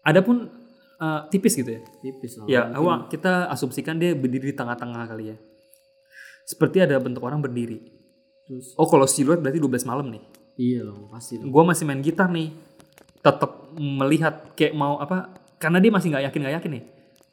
ada 0.00 0.20
pun 0.20 0.48
eh, 0.96 1.20
tipis 1.28 1.52
gitu 1.54 1.70
ya 1.70 1.80
Tipis 2.00 2.32
lah. 2.36 2.44
ya 2.46 2.62
awak 2.72 3.08
kita 3.08 3.44
asumsikan 3.46 3.96
dia 3.96 4.12
berdiri 4.12 4.46
di 4.46 4.56
tengah-tengah 4.56 5.04
kali 5.06 5.24
ya 5.26 5.36
seperti 6.42 6.80
ada 6.80 6.96
bentuk 6.96 7.20
orang 7.20 7.38
berdiri 7.38 7.76
Terus. 8.42 8.72
oh 8.74 8.86
kalau 8.86 9.04
siluet 9.04 9.38
berarti 9.38 9.58
12 9.58 9.84
malam 9.84 10.08
nih 10.08 10.24
Iya 10.56 10.80
loh 10.82 11.08
pasti. 11.08 11.36
Loh. 11.36 11.48
gue 11.48 11.62
masih 11.62 11.84
main 11.84 12.00
gitar 12.00 12.28
nih 12.28 12.52
tetap 13.20 13.70
melihat 13.76 14.52
kayak 14.56 14.72
mau 14.72 14.96
apa 14.96 15.32
karena 15.60 15.76
dia 15.76 15.92
masih 15.92 16.08
nggak 16.12 16.24
yakin 16.32 16.40
nggak 16.40 16.54
yakin 16.60 16.70
nih. 16.80 16.84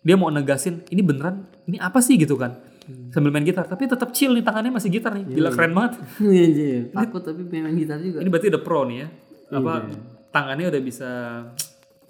Dia 0.03 0.15
mau 0.15 0.29
negasin 0.31 0.83
ini 0.91 1.01
beneran 1.03 1.47
ini 1.67 1.79
apa 1.79 1.99
sih? 2.03 2.19
gitu 2.19 2.35
kan. 2.35 2.59
Sambil 3.11 3.35
main 3.35 3.43
gitar 3.43 3.67
tapi 3.67 3.83
tetap 3.83 4.15
chill 4.15 4.31
nih 4.31 4.43
tangannya 4.43 4.71
masih 4.71 4.87
gitar 4.87 5.11
nih. 5.11 5.27
Gila 5.27 5.51
keren 5.51 5.71
banget. 5.75 5.99
Iya 6.23 6.43
anjir. 6.47 6.81
Takut 6.95 7.21
tapi 7.23 7.41
main 7.43 7.75
gitar 7.75 7.99
juga. 7.99 8.23
ini 8.23 8.29
berarti 8.31 8.47
udah 8.47 8.61
pro 8.63 8.81
nih 8.87 8.97
ya. 9.03 9.07
Apa 9.51 9.73
tangannya 10.31 10.65
udah 10.71 10.81
bisa 10.83 11.09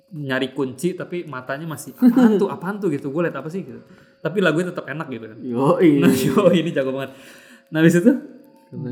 nyari 0.08 0.56
kunci 0.56 0.96
tapi 0.96 1.28
matanya 1.28 1.68
masih 1.68 1.92
apaan 1.98 2.38
tuh 2.38 2.50
apaan 2.54 2.78
tuh? 2.78 2.94
gitu. 2.94 3.10
Gue 3.10 3.26
liat 3.26 3.34
apa 3.34 3.50
sih 3.50 3.66
gitu. 3.66 3.82
Tapi 4.22 4.38
lagunya 4.42 4.70
tetap 4.70 4.86
enak 4.86 5.08
gitu 5.10 5.26
kan. 5.34 5.38
Yo 5.42 5.78
nah 6.02 6.14
yo 6.30 6.50
ini 6.54 6.70
jago 6.70 6.94
banget. 6.94 7.18
Nah 7.74 7.78
habis 7.82 7.98
itu 7.98 8.14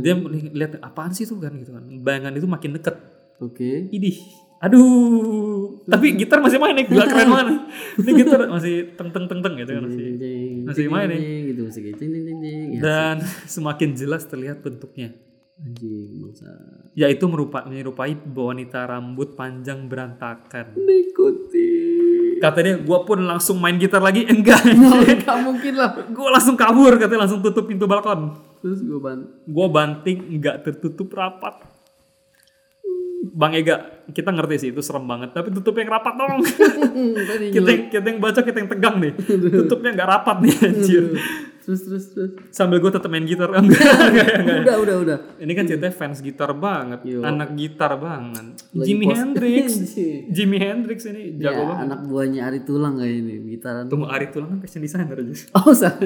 dia 0.02 0.14
lihat 0.56 0.82
apaan 0.82 1.14
sih 1.14 1.30
tuh? 1.30 1.38
kan 1.38 1.54
gitu 1.54 1.70
kan. 1.70 1.86
Bayangan 2.02 2.34
itu 2.34 2.50
makin 2.50 2.82
deket. 2.82 2.96
Oke. 3.38 3.92
Idih. 3.94 4.45
Aduh. 4.66 5.86
Tapi 5.86 6.18
gitar 6.18 6.42
masih 6.42 6.58
main 6.58 6.74
nih. 6.74 6.86
Gila 6.90 7.06
keren 7.06 7.30
banget. 7.30 7.48
Ini 8.02 8.12
gitar 8.18 8.40
masih 8.50 8.76
teng 8.98 9.10
teng 9.14 9.26
teng 9.30 9.40
teng 9.46 9.54
gitu 9.62 9.72
kan 9.78 9.84
masih. 9.86 10.06
Masih 10.66 10.86
main 10.90 11.08
nih. 11.14 11.22
Gitu 11.54 11.62
masih. 11.70 11.82
Ya. 11.94 12.80
Dan 12.82 13.16
semakin 13.56 13.90
jelas 13.94 14.26
terlihat 14.26 14.66
bentuknya. 14.66 15.14
Anjing 15.56 16.20
bangsa. 16.20 16.52
Yaitu 17.00 17.32
merupa, 17.32 17.64
menyerupai 17.64 18.12
wanita 18.28 18.92
rambut 18.92 19.40
panjang 19.40 19.88
berantakan. 19.88 20.76
Mengikuti. 20.76 21.72
Katanya 22.44 22.84
gue 22.84 23.00
pun 23.08 23.20
langsung 23.24 23.62
main 23.62 23.80
gitar 23.80 24.04
lagi. 24.04 24.26
Enggak. 24.34 24.66
Gak 25.24 25.38
mungkin 25.46 25.74
lah. 25.78 25.96
gue 25.96 26.30
langsung 26.34 26.58
kabur. 26.60 26.98
Katanya 26.98 27.30
langsung 27.30 27.40
tutup 27.46 27.70
pintu 27.70 27.86
balkon. 27.88 28.36
Terus 28.60 28.82
gue. 28.82 29.00
Gue 29.46 29.68
banting 29.70 30.42
nggak 30.42 30.66
tertutup 30.66 31.14
rapat. 31.14 31.75
Bang 33.28 33.54
Ega, 33.54 33.76
kita 34.08 34.30
ngerti 34.30 34.56
sih 34.58 34.70
itu 34.70 34.80
serem 34.80 35.04
banget. 35.04 35.32
Tapi 35.32 35.50
tutup 35.52 35.74
yang 35.76 35.90
rapat 35.90 36.14
dong. 36.14 36.40
Kita, 37.16 37.70
yang- 37.70 37.88
kita 37.88 38.06
yang 38.06 38.20
baca 38.20 38.40
kita 38.40 38.58
yang 38.58 38.70
tegang 38.70 38.96
nih 38.98 39.14
tutupnya 39.60 39.92
nggak 39.94 40.10
rapat 40.10 40.38
nih 40.40 40.54
anjir 40.62 41.06
terus 41.58 41.82
terus 41.82 42.06
terus. 42.10 42.32
sambil 42.50 42.78
gue 42.78 42.88
tetap 42.90 43.10
main 43.10 43.24
gitar 43.24 43.50
enggak, 43.52 43.82
enggak, 43.82 44.28
enggak. 44.38 44.60
Udah 44.62 44.76
udah 44.78 44.96
udah. 44.98 45.18
ini 45.38 45.52
kan 45.52 45.66
ceritanya 45.66 45.92
fans 45.92 46.20
gitar 46.20 46.54
banget 46.54 47.02
Yo. 47.04 47.20
anak 47.22 47.54
gitar 47.54 47.98
banget 47.98 48.54
Lagi 48.72 48.86
Jimi 48.86 49.06
Hendrix. 49.10 49.68
Jimi 50.28 50.58
Hendrix 50.58 51.00
ini 51.06 51.36
jago 51.36 51.52
Ya, 51.54 51.66
banget 51.66 51.84
anak 51.84 52.00
buahnya 52.06 52.42
Ari 52.44 52.60
Tulang 52.62 52.96
kayak 52.96 53.14
ini 53.14 53.34
gitaran. 53.50 53.86
tunggu 53.86 54.06
Ari 54.06 54.28
Tulang 54.30 54.50
kan 54.52 54.60
fashion 54.60 54.80
designer 54.80 55.18
aja 55.18 55.34
Oh 55.56 55.74
salah. 55.74 56.00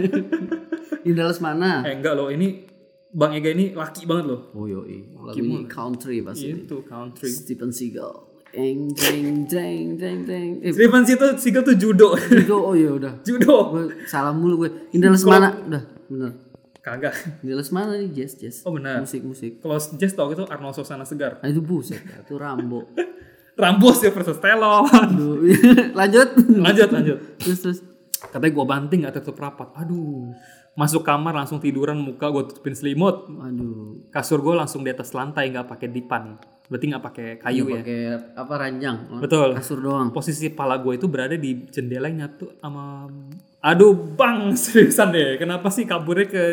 Ini 1.00 1.12
Dallas 1.14 1.40
mana? 1.40 1.84
eh 1.84 1.94
enggak 1.94 2.14
loh 2.14 2.30
ini 2.30 2.64
Bang 3.10 3.34
Ega 3.34 3.50
ini 3.50 3.74
laki 3.74 4.06
banget 4.06 4.26
loh 4.28 4.54
Oh 4.54 4.66
yoi. 4.66 5.02
Lagunya 5.16 5.66
country 5.66 6.22
pasti. 6.22 6.54
itu 6.54 6.78
country 6.84 7.26
Stephen 7.28 7.70
Seagal. 7.70 8.30
Jeng 8.50 8.90
jeng 8.92 9.46
jeng 9.46 9.86
jeng 9.96 10.18
jeng. 10.26 10.50
Eh 10.60 10.70
Steven 10.70 11.02
itu 11.04 11.28
Sigal 11.38 11.62
tuh 11.62 11.74
judo 11.74 12.14
judo 12.18 12.58
oh 12.60 12.74
ya 12.74 12.90
udah. 12.92 13.14
judo 13.22 13.56
Gue 13.72 13.84
salah 14.06 14.30
mulu 14.30 14.62
gue. 14.62 14.90
Ini 14.92 15.02
Dallas 15.04 15.22
mana? 15.22 15.50
Udah 15.56 15.84
bener. 16.06 16.32
kagak 16.80 17.14
Ini 17.40 17.50
Dallas 17.50 17.70
mana 17.70 17.94
nih? 17.94 18.10
Jazz 18.12 18.34
jazz. 18.36 18.58
oh 18.64 18.72
benar 18.72 19.02
Musik 19.02 19.22
musik. 19.22 19.58
kalau 19.58 19.78
jazz 19.78 20.14
tau 20.14 20.30
itu 20.30 20.42
Arnold 20.44 20.74
Sosana 20.74 21.04
Segar 21.04 21.38
Ah, 21.40 21.48
itu 21.48 21.62
buset. 21.62 21.98
ya. 22.00 22.22
Itu 22.22 22.38
Rambo. 22.38 22.90
Rambos 23.60 24.00
ya 24.00 24.10
versus 24.10 24.38
Stallone 24.38 24.88
Aduh. 24.88 25.44
Lanjut. 26.00 26.30
lanjut 26.48 26.90
lanjut 26.90 27.18
terus 27.38 27.60
terus. 27.60 27.80
katanya 28.20 28.52
gue 28.52 28.66
banting 28.66 29.00
gak 29.04 29.14
tertutup 29.16 29.40
rapat 29.42 29.68
aduh 29.76 30.32
masuk 30.80 31.04
kamar 31.04 31.36
langsung 31.36 31.60
tiduran 31.60 32.00
muka 32.00 32.32
gue 32.32 32.48
tutupin 32.48 32.72
selimut. 32.72 33.28
Aduh. 33.28 34.08
kasur 34.16 34.40
gue 34.40 34.56
langsung 34.56 34.80
di 34.80 34.96
atas 34.96 35.12
lantai 35.12 35.52
nggak 35.52 35.68
pakai 35.68 35.92
dipan. 35.92 36.40
Berarti 36.72 36.86
nggak 36.88 37.04
pakai 37.04 37.28
kayu 37.44 37.68
ya? 37.68 37.84
Pakai 37.84 38.00
apa 38.40 38.54
ranjang? 38.56 38.98
betul. 39.20 39.60
Kasur 39.60 39.84
doang. 39.84 40.16
posisi 40.16 40.48
pala 40.48 40.80
gue 40.80 40.96
itu 40.96 41.12
berada 41.12 41.36
di 41.36 41.68
jendela 41.68 42.08
yang 42.08 42.24
nyatu 42.24 42.56
sama 42.64 43.12
aduh 43.60 43.92
bang 43.92 44.52
seriusan 44.62 45.12
deh. 45.12 45.36
Kenapa 45.36 45.68
sih 45.68 45.84
kaburnya 45.84 46.32
ke 46.32 46.46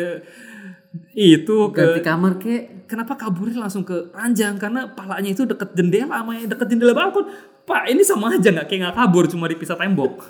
itu 1.15 1.71
Ganti 1.71 1.99
ke 1.99 2.03
kamar 2.03 2.33
kek. 2.41 2.89
kenapa 2.89 3.15
kaburnya 3.15 3.63
langsung 3.63 3.87
ke 3.87 4.11
ranjang? 4.11 4.59
Karena 4.59 4.91
palanya 4.91 5.31
itu 5.31 5.47
deket 5.47 5.71
jendela 5.71 6.19
sama 6.19 6.35
deket 6.35 6.67
jendela 6.67 6.91
balkon. 6.91 7.31
Pak 7.63 7.87
ini 7.87 8.03
sama 8.03 8.35
aja 8.35 8.51
nggak? 8.51 8.67
Kayak 8.67 8.79
nggak 8.91 8.95
kabur 8.99 9.23
cuma 9.31 9.47
dipisah 9.47 9.79
tembok 9.79 10.19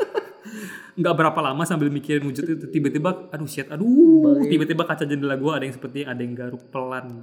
nggak 0.98 1.14
berapa 1.14 1.40
lama 1.46 1.62
sambil 1.62 1.94
mikirin 1.94 2.26
wujud 2.26 2.42
itu 2.42 2.66
tiba-tiba 2.74 3.30
aduh 3.30 3.46
shit 3.46 3.70
aduh. 3.70 4.42
Tiba-tiba 4.50 4.82
kaca 4.82 5.06
jendela 5.06 5.38
gua 5.38 5.62
ada 5.62 5.70
yang 5.70 5.76
seperti 5.78 6.02
ada 6.02 6.18
yang 6.18 6.34
garuk 6.34 6.74
pelan. 6.74 7.22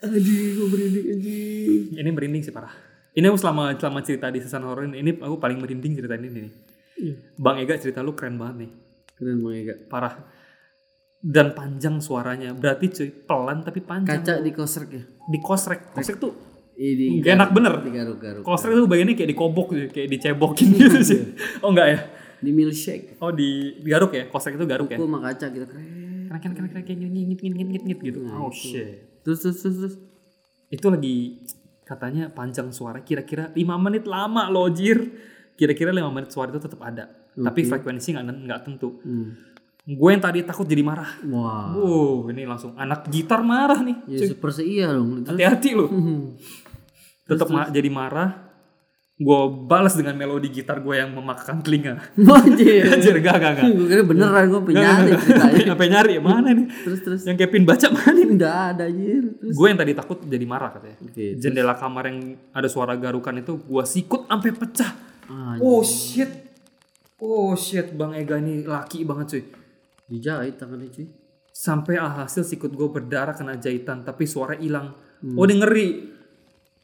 Aduh, 0.00 0.16
gue 0.16 0.66
merinding 0.72 1.06
anjing. 1.12 1.80
ini 2.00 2.08
merinding 2.08 2.42
sih 2.44 2.52
parah. 2.52 2.72
Ini 3.12 3.28
aku 3.28 3.36
selama 3.36 3.76
selama 3.76 4.00
cerita 4.00 4.32
di 4.32 4.40
season 4.40 4.64
horror 4.64 4.88
ini 4.88 5.00
ini 5.00 5.10
aku 5.20 5.36
paling 5.36 5.60
merinding 5.60 5.92
cerita 5.96 6.16
ini 6.16 6.28
nih. 6.28 6.52
Bang 7.36 7.56
Ega 7.60 7.76
cerita 7.80 8.04
lu 8.04 8.12
keren 8.12 8.36
banget 8.36 8.68
nih. 8.68 8.70
Keren 9.16 9.38
Bang 9.40 9.54
Ega. 9.56 9.74
parah. 9.88 10.14
Dan 11.20 11.52
panjang 11.52 12.00
suaranya. 12.00 12.56
Berarti 12.56 12.88
cuy 12.88 13.08
pelan 13.12 13.60
tapi 13.60 13.84
panjang. 13.84 14.24
Kaca 14.24 14.40
di 14.40 14.52
kosrek 14.56 14.90
ya? 14.92 15.04
di 15.04 15.38
kosrek. 15.40 15.92
Kosrek 15.92 16.16
tuh 16.16 16.32
Ini 16.80 17.20
Gak 17.20 17.36
enak 17.36 17.50
bener. 17.52 17.72
Digaruk-garuk. 17.84 18.40
kosrek 18.40 18.72
tuh 18.72 18.88
bagiannya 18.88 19.12
kayak 19.12 19.36
dikobok 19.36 19.76
gitu, 19.76 19.92
kayak 19.92 20.08
dicebokin 20.16 20.68
gitu 20.80 21.00
sih. 21.04 21.20
Oh 21.60 21.76
enggak 21.76 21.88
ya 21.92 22.00
Di 22.40 22.50
milkshake. 22.50 23.16
oh 23.18 23.30
di 23.30 23.48
garuk 23.82 24.12
ya 24.12 24.24
kosrek 24.26 24.54
itu 24.54 24.64
garuk 24.64 24.88
ya 24.88 24.96
Gue 24.96 25.04
sama 25.04 25.20
kaca 25.20 25.46
gitu 25.46 25.64
keren. 25.64 25.84
keren 26.26 26.40
keren 26.40 26.54
keren 26.54 26.68
keren 26.70 26.84
kayak 26.84 26.98
ngit 26.98 27.12
ngit 27.38 27.54
ngit 27.68 27.82
ngit 27.84 27.98
gitu 28.02 28.18
oh 28.26 28.48
shit 28.50 29.20
Terus 29.20 29.38
terus 29.40 29.58
terus 29.58 29.76
terus. 29.78 29.94
itu 30.68 30.86
lagi 30.86 31.16
katanya 31.82 32.30
panjang 32.30 32.70
suara 32.70 33.00
kira-kira 33.00 33.50
5 33.50 33.58
menit 33.76 34.04
lama 34.04 34.46
loh 34.46 34.70
jir 34.70 35.10
kira-kira 35.52 35.90
5 35.90 36.00
menit 36.08 36.30
suara 36.30 36.48
itu 36.48 36.58
tetap 36.58 36.80
ada 36.80 37.04
tapi 37.30 37.60
frekuensi 37.62 38.08
nggak 38.10 38.24
nggak 38.46 38.60
tentu 38.62 38.96
Hmm. 39.00 39.34
gue 39.82 40.08
yang 40.08 40.20
tadi 40.20 40.40
takut 40.40 40.64
jadi 40.64 40.80
marah 40.80 41.18
Wah. 41.26 41.72
wow 41.72 42.28
ini 42.28 42.44
langsung 42.44 42.72
anak 42.74 43.08
gitar 43.08 43.40
marah 43.40 43.80
nih 43.80 43.96
Ya 44.06 44.24
super 44.24 44.48
dong. 44.52 45.24
Terus 45.24 45.34
hati-hati 45.34 45.70
lu 45.72 45.86
Hmm. 45.86 46.22
tetap 47.26 47.48
ma- 47.48 47.68
jadi 47.68 47.88
marah 47.88 48.49
gue 49.20 49.40
balas 49.68 49.92
dengan 49.92 50.16
melodi 50.16 50.48
gitar 50.48 50.80
gue 50.80 50.96
yang 50.96 51.12
memakan 51.12 51.60
telinga. 51.60 52.00
Anjir. 52.40 52.88
anjir 52.88 53.20
gak 53.20 53.36
gak 53.36 53.52
gak 53.52 53.64
Gue 53.68 53.86
kira 53.86 54.02
beneran 54.02 54.48
gue 54.48 54.62
penyanyi 54.64 55.12
ceritanya. 55.12 55.76
apa 55.76 55.84
nyari 55.84 56.14
mana 56.18 56.48
nih 56.50 56.66
Terus 56.88 57.00
terus. 57.00 57.20
yang 57.28 57.36
Kevin 57.36 57.68
baca 57.68 57.86
mana 57.90 58.16
nih 58.16 58.32
Udah 58.32 58.54
ada 58.72 58.84
anjir. 58.88 59.22
Gue 59.36 59.66
yang 59.68 59.76
tadi 59.76 59.92
takut 59.92 60.24
jadi 60.24 60.40
marah 60.42 60.72
katanya. 60.72 60.96
Oke. 61.04 61.36
jendela 61.36 61.76
kamar 61.76 62.08
yang 62.08 62.18
ada 62.50 62.64
suara 62.66 62.96
garukan 62.96 63.36
itu 63.36 63.60
gue 63.60 63.84
sikut 63.84 64.24
sampai 64.24 64.50
pecah. 64.50 64.92
Ah, 65.28 65.60
oh 65.60 65.84
shit. 65.84 66.32
Oh 67.20 67.52
shit. 67.52 67.92
Bang 67.92 68.16
Ega 68.16 68.34
ini 68.34 68.64
laki 68.64 69.04
banget 69.04 69.26
cuy. 69.30 69.42
Dijahit 70.08 70.56
tangannya 70.56 70.88
cuy. 70.88 71.06
sampai 71.50 71.94
alhasil 71.94 72.40
sikut 72.40 72.72
gue 72.72 72.88
berdarah 72.88 73.36
kena 73.36 73.52
jahitan 73.54 74.00
tapi 74.00 74.24
suara 74.24 74.56
hilang. 74.56 74.96
Oh 75.36 75.44
dia 75.44 75.60
ngeri 75.60 76.08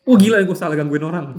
oh 0.06 0.14
gila 0.16 0.42
gue 0.46 0.56
salah 0.56 0.78
gangguin 0.78 1.04
orang. 1.04 1.34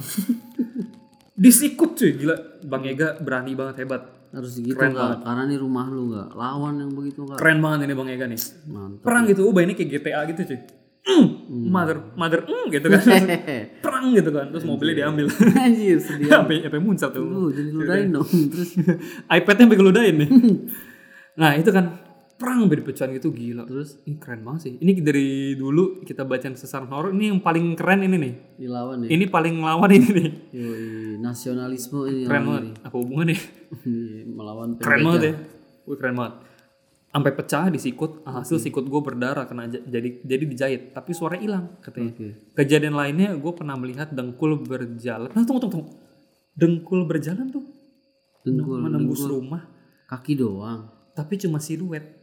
Disikut 1.43 1.95
cuy. 1.95 2.11
Gila. 2.19 2.35
Bang 2.67 2.83
Ega 2.83 3.15
berani 3.17 3.55
banget 3.55 3.85
hebat. 3.85 4.17
Harus 4.35 4.59
gitu 4.59 4.75
Keren? 4.75 4.91
Karena 5.23 5.47
ini 5.47 5.55
rumah 5.55 5.87
lu 5.87 6.11
nggak. 6.11 6.35
Lawan 6.35 6.83
yang 6.83 6.91
begitu 6.91 7.23
nggak. 7.23 7.39
keren 7.39 7.63
banget 7.63 7.87
ini 7.87 7.93
bang 7.95 8.09
Ega 8.11 8.25
nih. 8.27 8.41
Mantap. 8.67 9.03
perang 9.07 9.23
gitu 9.25 9.41
ubah 9.47 9.61
ini 9.63 9.73
kayak 9.73 9.89
GTA 9.89 10.21
gitu 10.27 10.41
cuy. 10.53 10.61
Mm. 11.07 11.71
mother 11.71 12.03
mother 12.19 12.43
mm, 12.43 12.67
gitu 12.67 12.91
kan. 12.91 12.99
Perang 13.85 14.11
gitu 14.11 14.29
kan. 14.35 14.51
Terus 14.51 14.65
mobilnya 14.67 15.07
diambil. 15.07 15.31
Anjir 15.55 16.03
sedih. 16.03 16.27
sampai 16.35 16.67
sampai 16.67 16.81
muncrat 16.83 17.15
tuh. 17.15 17.23
Lu 17.23 17.47
jadi 17.55 17.71
ludahin 17.71 18.11
dong. 18.11 18.27
Terus 18.27 18.75
iPadnya 19.31 19.63
sampai 19.71 19.79
keludain 19.79 20.15
nih. 20.19 20.29
Nah 21.39 21.55
itu 21.55 21.71
kan 21.71 22.06
perang 22.37 22.69
dipecahin 22.69 23.17
gitu 23.17 23.33
gila. 23.33 23.65
Terus 23.65 23.97
ini 24.05 24.15
keren 24.21 24.45
banget 24.45 24.61
sih. 24.69 24.73
Ini 24.77 24.91
dari 25.01 25.57
dulu 25.57 26.05
kita 26.05 26.21
bacain 26.21 26.53
sesaran 26.53 26.87
horor 26.93 27.09
ini 27.11 27.33
yang 27.33 27.41
paling 27.41 27.73
keren 27.73 28.05
ini 28.05 28.17
nih. 28.21 28.33
Dilawan 28.61 29.03
ya. 29.03 29.09
ini 29.09 29.25
paling 29.25 29.53
ngelawan 29.57 29.91
ini 29.91 30.09
nih. 30.13 30.29
Yoi, 30.53 31.17
nasionalisme 31.17 32.05
ini 32.05 32.29
keren 32.29 32.43
banget. 32.45 32.63
Apa 32.85 32.95
hubungannya? 32.95 33.37
Ini. 33.83 34.29
melawan 34.29 34.77
keren 34.77 35.01
penjajah. 35.01 35.05
banget 35.05 35.21
ya. 35.25 35.33
Wih, 35.89 35.97
keren 35.97 36.15
banget. 36.15 36.33
Sampai 37.07 37.31
pecah 37.33 37.65
di 37.73 37.79
sikut 37.81 38.11
hasil 38.29 38.61
sikut 38.61 38.85
gue 38.85 39.01
berdarah 39.01 39.49
kena 39.49 39.65
ja- 39.65 39.81
jadi 39.81 40.21
jadi 40.21 40.43
dijahit. 40.45 40.81
Tapi 40.93 41.11
suara 41.17 41.41
hilang 41.41 41.81
katanya. 41.81 42.13
Oke. 42.13 42.53
kejadian 42.53 42.93
lainnya 42.93 43.33
gue 43.33 43.51
pernah 43.57 43.73
melihat 43.73 44.13
dengkul 44.13 44.61
berjalan. 44.61 45.33
Nah 45.33 45.41
tunggu 45.41 45.65
tunggu 45.65 45.73
tunggu. 45.81 45.91
Dengkul 46.53 47.05
berjalan 47.05 47.49
tuh? 47.49 47.65
Dengkul, 48.45 48.81
menembus 48.81 49.25
rumah. 49.25 49.65
Kaki 50.07 50.37
doang. 50.37 50.93
tapi 51.17 51.33
cuma 51.41 51.57
siluet 51.57 52.16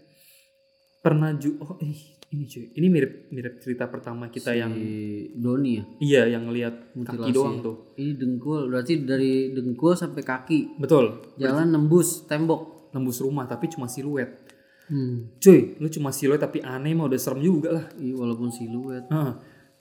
pernah 1.04 1.28
ju 1.32 1.60
oh 1.60 1.76
ih, 1.78 2.00
ini 2.26 2.44
cuy 2.44 2.64
ini 2.72 2.86
mirip 2.88 3.12
mirip 3.28 3.60
cerita 3.60 3.84
pertama 3.86 4.26
kita 4.26 4.50
yang 4.52 4.72
Di 4.72 5.28
Doni 5.34 5.72
ya. 5.74 5.84
iya 6.00 6.22
yang 6.30 6.48
lihat 6.48 6.96
kaki 6.96 6.96
Mutilasi. 6.96 7.30
doang 7.30 7.56
tuh 7.60 7.76
Ini 7.94 8.16
dengkul, 8.16 8.60
berarti 8.66 8.92
dari 8.98 9.32
dengkul 9.50 9.92
sampai 9.92 10.22
kaki. 10.22 10.58
betul 10.76 11.20
Jalan 11.36 11.68
nembus 11.70 12.24
tembok. 12.24 12.88
nembus 12.90 13.20
rumah 13.20 13.44
tapi 13.44 13.68
cuma 13.68 13.84
siluet 13.84 14.40
Hmm. 14.84 15.32
cuy 15.38 15.76
lu 15.76 15.88
cuma 15.88 16.08
siluet 16.08 16.36
tapi 16.38 16.60
aneh 16.60 16.92
mah 16.92 17.04
udah 17.04 17.16
serem 17.16 17.40
juga 17.40 17.72
lah 17.72 17.84
Iya, 17.96 18.14
walaupun 18.14 18.48
siluet. 18.48 19.04
Heeh. 19.06 19.32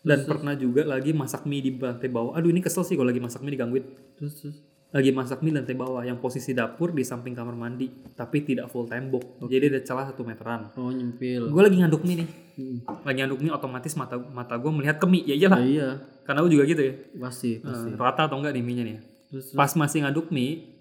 dan 0.02 0.20
pernah 0.22 0.52
juga 0.54 0.84
lagi 0.86 1.12
masak 1.12 1.44
mie 1.44 1.60
di 1.60 1.72
lantai 1.74 2.08
bawah 2.08 2.32
aduh 2.34 2.48
ini 2.48 2.60
kesel 2.60 2.84
sih 2.84 2.96
kalau 2.96 3.08
lagi 3.08 3.20
masak 3.20 3.40
mie 3.40 3.52
digangguin 3.52 3.84
Terus 4.14 4.34
terus. 4.38 4.58
Lagi 4.94 5.10
masak 5.10 5.42
mie 5.42 5.50
lantai 5.52 5.74
bawah 5.74 6.00
yang 6.00 6.18
posisi 6.18 6.54
dapur 6.54 6.90
di 6.90 7.02
samping 7.02 7.34
kamar 7.34 7.54
mandi 7.54 7.90
tapi 8.14 8.42
tidak 8.42 8.70
full 8.70 8.86
tembok 8.86 9.42
jadi 9.44 9.68
ada 9.68 9.82
celah 9.82 10.06
satu 10.06 10.22
meteran 10.22 10.70
Oh 10.76 10.88
nyempil. 10.88 11.50
gue 11.50 11.62
lagi 11.62 11.78
ngaduk 11.78 12.04
mie 12.04 12.18
nih 12.20 12.30
Hmm. 12.54 12.86
lagi 13.02 13.18
ngaduk 13.18 13.40
mie 13.40 13.50
otomatis 13.50 13.94
mata 13.94 14.14
mata 14.14 14.54
gue 14.54 14.70
melihat 14.70 14.96
ke 14.96 15.08
mie 15.08 15.26
ya 15.26 15.34
iyalah 15.36 15.58
Ah, 15.58 15.66
iya, 15.66 15.88
karena 16.22 16.40
gue 16.40 16.52
juga 16.52 16.64
gitu 16.68 16.82
ya 16.84 16.94
pasti, 17.20 17.58
pasti. 17.58 17.90
Eh, 17.90 17.98
rata 17.98 18.22
atau 18.24 18.38
enggak 18.38 18.54
nih 18.54 18.62
mie 18.62 18.76
nya 18.76 18.84
nih 18.86 18.98
Terus, 19.28 19.46
terus. 19.48 19.58
pas 19.58 19.72
masih 19.74 20.00
ngaduk 20.00 20.30
mie 20.30 20.78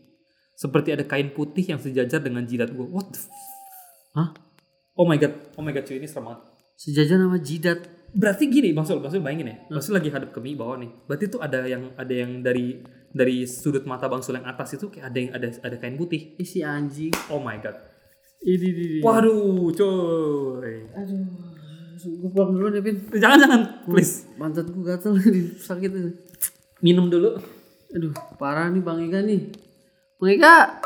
seperti 0.55 0.93
ada 0.93 1.01
kain 1.03 1.33
putih 1.33 1.65
yang 1.65 1.81
sejajar 1.81 2.21
dengan 2.21 2.45
jidat 2.45 2.69
gue 2.69 2.85
what 2.85 3.09
the 3.09 3.17
f- 3.17 3.33
Hah? 4.13 4.37
oh 4.93 5.09
my 5.09 5.17
god 5.17 5.33
oh 5.57 5.65
my 5.65 5.73
god 5.73 5.83
cuy 5.83 5.97
ini 5.97 6.05
serem 6.05 6.29
banget 6.29 6.41
Sejajar 6.75 7.17
nama 7.17 7.39
jidat. 7.39 7.81
Berarti 8.13 8.45
gini 8.47 8.71
bang 8.71 8.85
Sul, 8.85 8.99
bang 8.99 9.09
Sul 9.09 9.21
bayangin 9.21 9.49
ya 9.49 9.57
bang 9.67 9.81
Sul 9.81 9.95
lagi 9.95 10.09
hadap 10.09 10.31
ke 10.31 10.39
mie 10.39 10.53
bawah 10.53 10.77
nih 10.77 10.91
berarti 11.05 11.25
tuh 11.27 11.41
ada 11.41 11.65
yang 11.65 11.93
ada 11.95 12.13
yang 12.13 12.41
dari 12.41 12.81
dari 13.09 13.45
sudut 13.45 13.85
mata 13.85 14.07
bang 14.07 14.21
Sul 14.21 14.37
yang 14.37 14.45
atas 14.45 14.75
itu 14.75 14.87
kayak 14.87 15.09
ada 15.09 15.19
yang 15.19 15.31
ada 15.33 15.49
ada 15.59 15.77
kain 15.77 15.97
putih 15.97 16.37
Isi 16.37 16.61
anjing. 16.61 17.13
oh 17.29 17.39
my 17.39 17.57
god 17.57 17.77
Ini, 18.39 18.59
ini, 18.59 18.69
ini. 18.69 18.99
waduh 19.01 19.71
coy 19.73 20.77
Aduh. 20.93 21.25
Gue 22.03 22.27
pulang 22.29 22.51
dulu 22.51 22.67
deh, 22.69 22.83
Pin. 22.83 22.99
jangan 23.15 23.39
jangan 23.39 23.61
please 23.87 24.27
Pantat 24.35 24.67
gue 24.67 24.83
gatel 24.83 25.15
nih, 25.15 25.55
sakit 25.57 25.91
ini. 25.93 26.11
minum 26.81 27.07
dulu 27.07 27.39
Aduh, 27.93 28.11
parah 28.35 28.67
nih 28.67 28.81
Bang 28.81 28.99
Ega 28.99 29.21
nih. 29.21 29.53
Bang 30.17 30.33
Ega, 30.33 30.81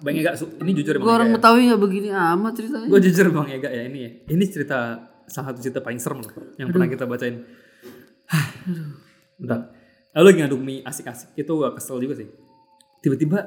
bang 0.00 0.16
Ega 0.16 0.32
ini 0.58 0.72
jujur 0.74 0.94
ya 0.94 1.00
gue 1.00 1.08
orang 1.08 1.28
Ega 1.28 1.36
Betawi 1.36 1.60
gak 1.68 1.80
begini 1.80 2.08
amat 2.10 2.52
ceritanya. 2.54 2.86
gue 2.86 3.00
jujur 3.00 3.26
bang 3.30 3.48
Ega 3.50 3.68
ya 3.70 3.82
ini 3.82 3.98
ya 3.98 4.10
ini 4.28 4.44
cerita 4.44 4.78
salah 5.28 5.52
satu 5.52 5.60
cerita 5.62 5.80
paling 5.84 6.00
serem 6.00 6.24
loh 6.24 6.32
yang 6.56 6.72
pernah 6.72 6.88
kita 6.88 7.04
bacain 7.04 7.44
Bentar. 9.38 9.60
Lalu 10.18 10.24
lagi 10.24 10.38
ngaduk 10.44 10.60
mie 10.60 10.78
asik-asik 10.82 11.36
itu 11.38 11.52
gak 11.62 11.74
kesel 11.78 11.96
juga 12.02 12.14
sih. 12.18 12.28
Tiba-tiba 12.98 13.38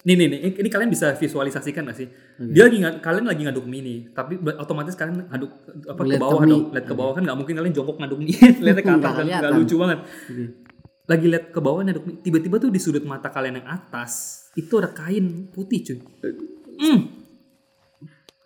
nih 0.00 0.16
nih 0.16 0.26
nih 0.32 0.40
ini 0.64 0.68
kalian 0.72 0.88
bisa 0.88 1.12
visualisasikan 1.18 1.84
gak 1.90 1.98
sih? 1.98 2.08
Dia 2.38 2.70
lagi 2.70 2.78
kalian 3.02 3.26
lagi 3.26 3.42
ngaduk 3.44 3.66
mie 3.66 3.82
nih, 3.82 3.98
tapi 4.14 4.38
otomatis 4.56 4.94
kalian 4.94 5.26
ngaduk 5.26 5.50
apa 5.90 6.00
ke 6.00 6.06
Ngeliat 6.06 6.20
ke 6.20 6.24
bawah 6.24 6.42
dong, 6.46 6.64
lihat 6.70 6.86
ke 6.86 6.94
bawah 6.94 7.12
kan 7.18 7.22
nggak 7.26 7.36
mungkin 7.36 7.54
kalian 7.58 7.74
jongkok 7.74 7.96
ngaduk 7.98 8.20
mie, 8.22 8.38
lihatnya 8.64 8.82
ke 8.84 8.92
atas 8.94 9.12
kan 9.12 9.26
nggak 9.26 9.52
lucu 9.58 9.74
banget. 9.76 9.98
Lagi 11.10 11.26
lihat 11.26 11.44
ke 11.50 11.60
bawah 11.60 11.80
ngaduk 11.82 12.04
mie, 12.06 12.16
tiba-tiba 12.22 12.56
tuh 12.62 12.70
di 12.70 12.80
sudut 12.80 13.02
mata 13.02 13.28
kalian 13.28 13.60
yang 13.60 13.68
atas 13.68 14.46
itu 14.54 14.72
ada 14.78 14.94
kain 14.94 15.50
putih 15.50 15.82
cuy. 15.82 15.98
Hmm. 16.80 17.00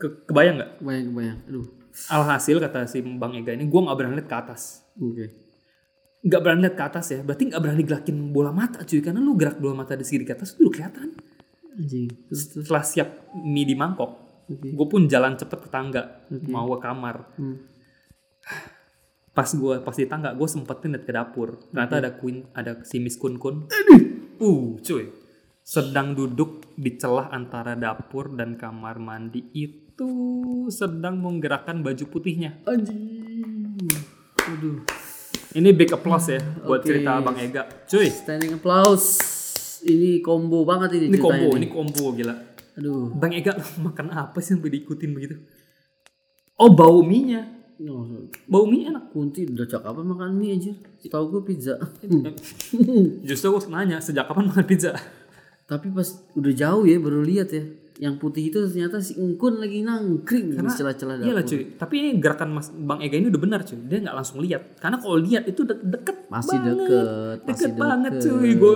Ke, 0.01 0.07
kebayang 0.27 0.57
nggak? 0.59 0.71
Kebayang, 0.81 1.05
kebayang. 1.13 1.39
Aduh. 1.53 1.84
Alhasil 2.11 2.59
kata 2.59 2.91
si 2.91 2.99
Bang 3.01 3.39
Ega 3.39 3.55
ini, 3.55 3.71
gue 3.71 3.81
nggak 3.81 3.97
berani 3.97 4.15
lihat 4.19 4.29
ke 4.29 4.37
atas. 4.37 4.83
Oke. 4.99 5.27
nggak 6.25 6.41
berani 6.41 6.61
lihat 6.67 6.77
ke 6.77 6.85
atas 6.85 7.07
ya. 7.15 7.21
Berarti 7.23 7.53
nggak 7.53 7.63
berani 7.63 7.83
gerakin 7.87 8.17
bola 8.35 8.51
mata 8.51 8.83
cuy. 8.83 8.99
Karena 8.99 9.21
lu 9.23 9.39
gerak 9.39 9.63
bola 9.63 9.85
mata 9.85 9.95
di 9.95 10.03
sini 10.03 10.27
ke 10.27 10.35
atas 10.35 10.59
itu 10.59 10.73
kelihatan. 10.73 11.15
Anjing. 11.75 12.11
Setelah 12.33 12.83
siap 12.83 13.09
mie 13.35 13.67
di 13.67 13.75
mangkok 13.75 14.25
Oke. 14.45 14.77
gue 14.77 14.87
pun 14.89 15.09
jalan 15.09 15.41
cepet 15.41 15.59
ke 15.65 15.69
tangga 15.73 16.27
mau 16.53 16.69
ke 16.77 16.79
kamar. 16.85 17.17
Hmm. 17.41 17.57
pas 19.35 19.51
gue 19.51 19.83
pas 19.83 19.97
di 19.99 20.07
tangga 20.07 20.31
gue 20.31 20.49
sempetin 20.49 20.95
lihat 20.95 21.05
ke 21.07 21.13
dapur. 21.13 21.59
Ternyata 21.71 21.95
ada 21.99 22.11
Queen 22.15 22.47
ada 22.55 22.83
si 22.87 23.03
Miss 23.03 23.19
Kun 23.19 23.41
Kun. 23.41 23.67
Uh 24.39 24.79
cuy. 24.83 25.11
Sedang 25.65 26.13
duduk 26.13 26.77
di 26.77 26.95
celah 27.01 27.33
antara 27.33 27.73
dapur 27.75 28.31
dan 28.37 28.61
kamar 28.61 29.01
mandi 29.01 29.49
itu 29.57 29.84
sedang 30.69 31.17
menggerakkan 31.17 31.81
baju 31.81 32.05
putihnya 32.09 32.59
Anjing. 32.67 33.79
Aduh. 34.45 34.83
ini 35.55 35.71
big 35.71 35.89
applause 35.89 36.35
ya 36.35 36.41
buat 36.63 36.83
Oke. 36.83 36.91
cerita 36.91 37.23
Bang 37.23 37.39
Ega 37.39 37.63
cuy 37.87 38.11
Standing 38.11 38.59
applause. 38.59 39.07
Ini 39.85 40.25
combo 40.25 40.65
banget 40.65 40.97
ini 40.97 41.13
ini 41.13 41.19
combo 41.21 41.49
nih. 41.53 41.61
ini 41.61 41.69
combo 41.69 42.05
gila 42.13 42.35
Aduh. 42.75 43.15
Bang 43.15 43.31
Ega 43.33 43.55
makan 43.87 44.11
apa 44.11 44.43
sih 44.43 44.57
sampai 44.57 44.73
diikutin 44.73 45.15
begitu? 45.15 45.39
Oh 46.55 46.71
bau 46.71 47.03
mie-nya. 47.03 47.51
Oh, 47.83 48.07
Bau 48.47 48.65
mie 48.67 48.87
enak. 48.87 49.11
Kunti 49.11 49.43
udah 49.47 49.67
cak 49.67 49.83
apa 49.83 49.99
makan 49.99 50.39
mie 50.39 50.55
aja. 50.55 50.71
Tahu 51.07 51.25
gue 51.35 51.43
pizza. 51.43 51.75
Justru 53.27 53.51
gue 53.51 53.63
nanya 53.67 53.99
sejak 53.99 54.31
kapan 54.31 54.47
makan 54.51 54.63
pizza? 54.63 54.95
Tapi 55.67 55.91
pas 55.91 56.07
udah 56.35 56.53
jauh 56.55 56.87
ya 56.87 56.99
baru 56.99 57.27
lihat 57.27 57.51
ya. 57.51 57.67
Yang 57.95 58.15
putih 58.19 58.51
itu 58.51 58.59
ternyata 58.61 58.99
si 58.99 59.15
Engkun 59.15 59.63
lagi 59.63 59.79
nangkring 59.81 60.51
di 60.51 60.59
celah-celah 60.59 61.15
Iya 61.21 61.31
lah 61.31 61.41
dapur. 61.41 61.55
cuy. 61.55 61.63
Tapi 61.73 61.95
ini 61.95 62.09
gerakan 62.19 62.49
Mas 62.51 62.69
Bang 62.69 62.99
Ega 62.99 63.15
ini 63.15 63.31
udah 63.31 63.39
benar 63.39 63.61
cuy. 63.63 63.79
Dia 63.81 63.99
nggak 64.03 64.17
langsung 64.17 64.39
lihat. 64.41 64.63
Karena 64.77 64.99
kalau 64.99 65.17
lihat 65.17 65.47
itu 65.47 65.63
de- 65.63 65.79
deket 65.81 66.27
Masih 66.27 66.59
banget. 66.59 66.75
deket, 66.75 67.07
Deket 67.41 67.55
masih 67.55 67.73
banget 67.79 68.13
deket. 68.13 68.25
cuy. 68.27 68.51
Gue 68.53 68.75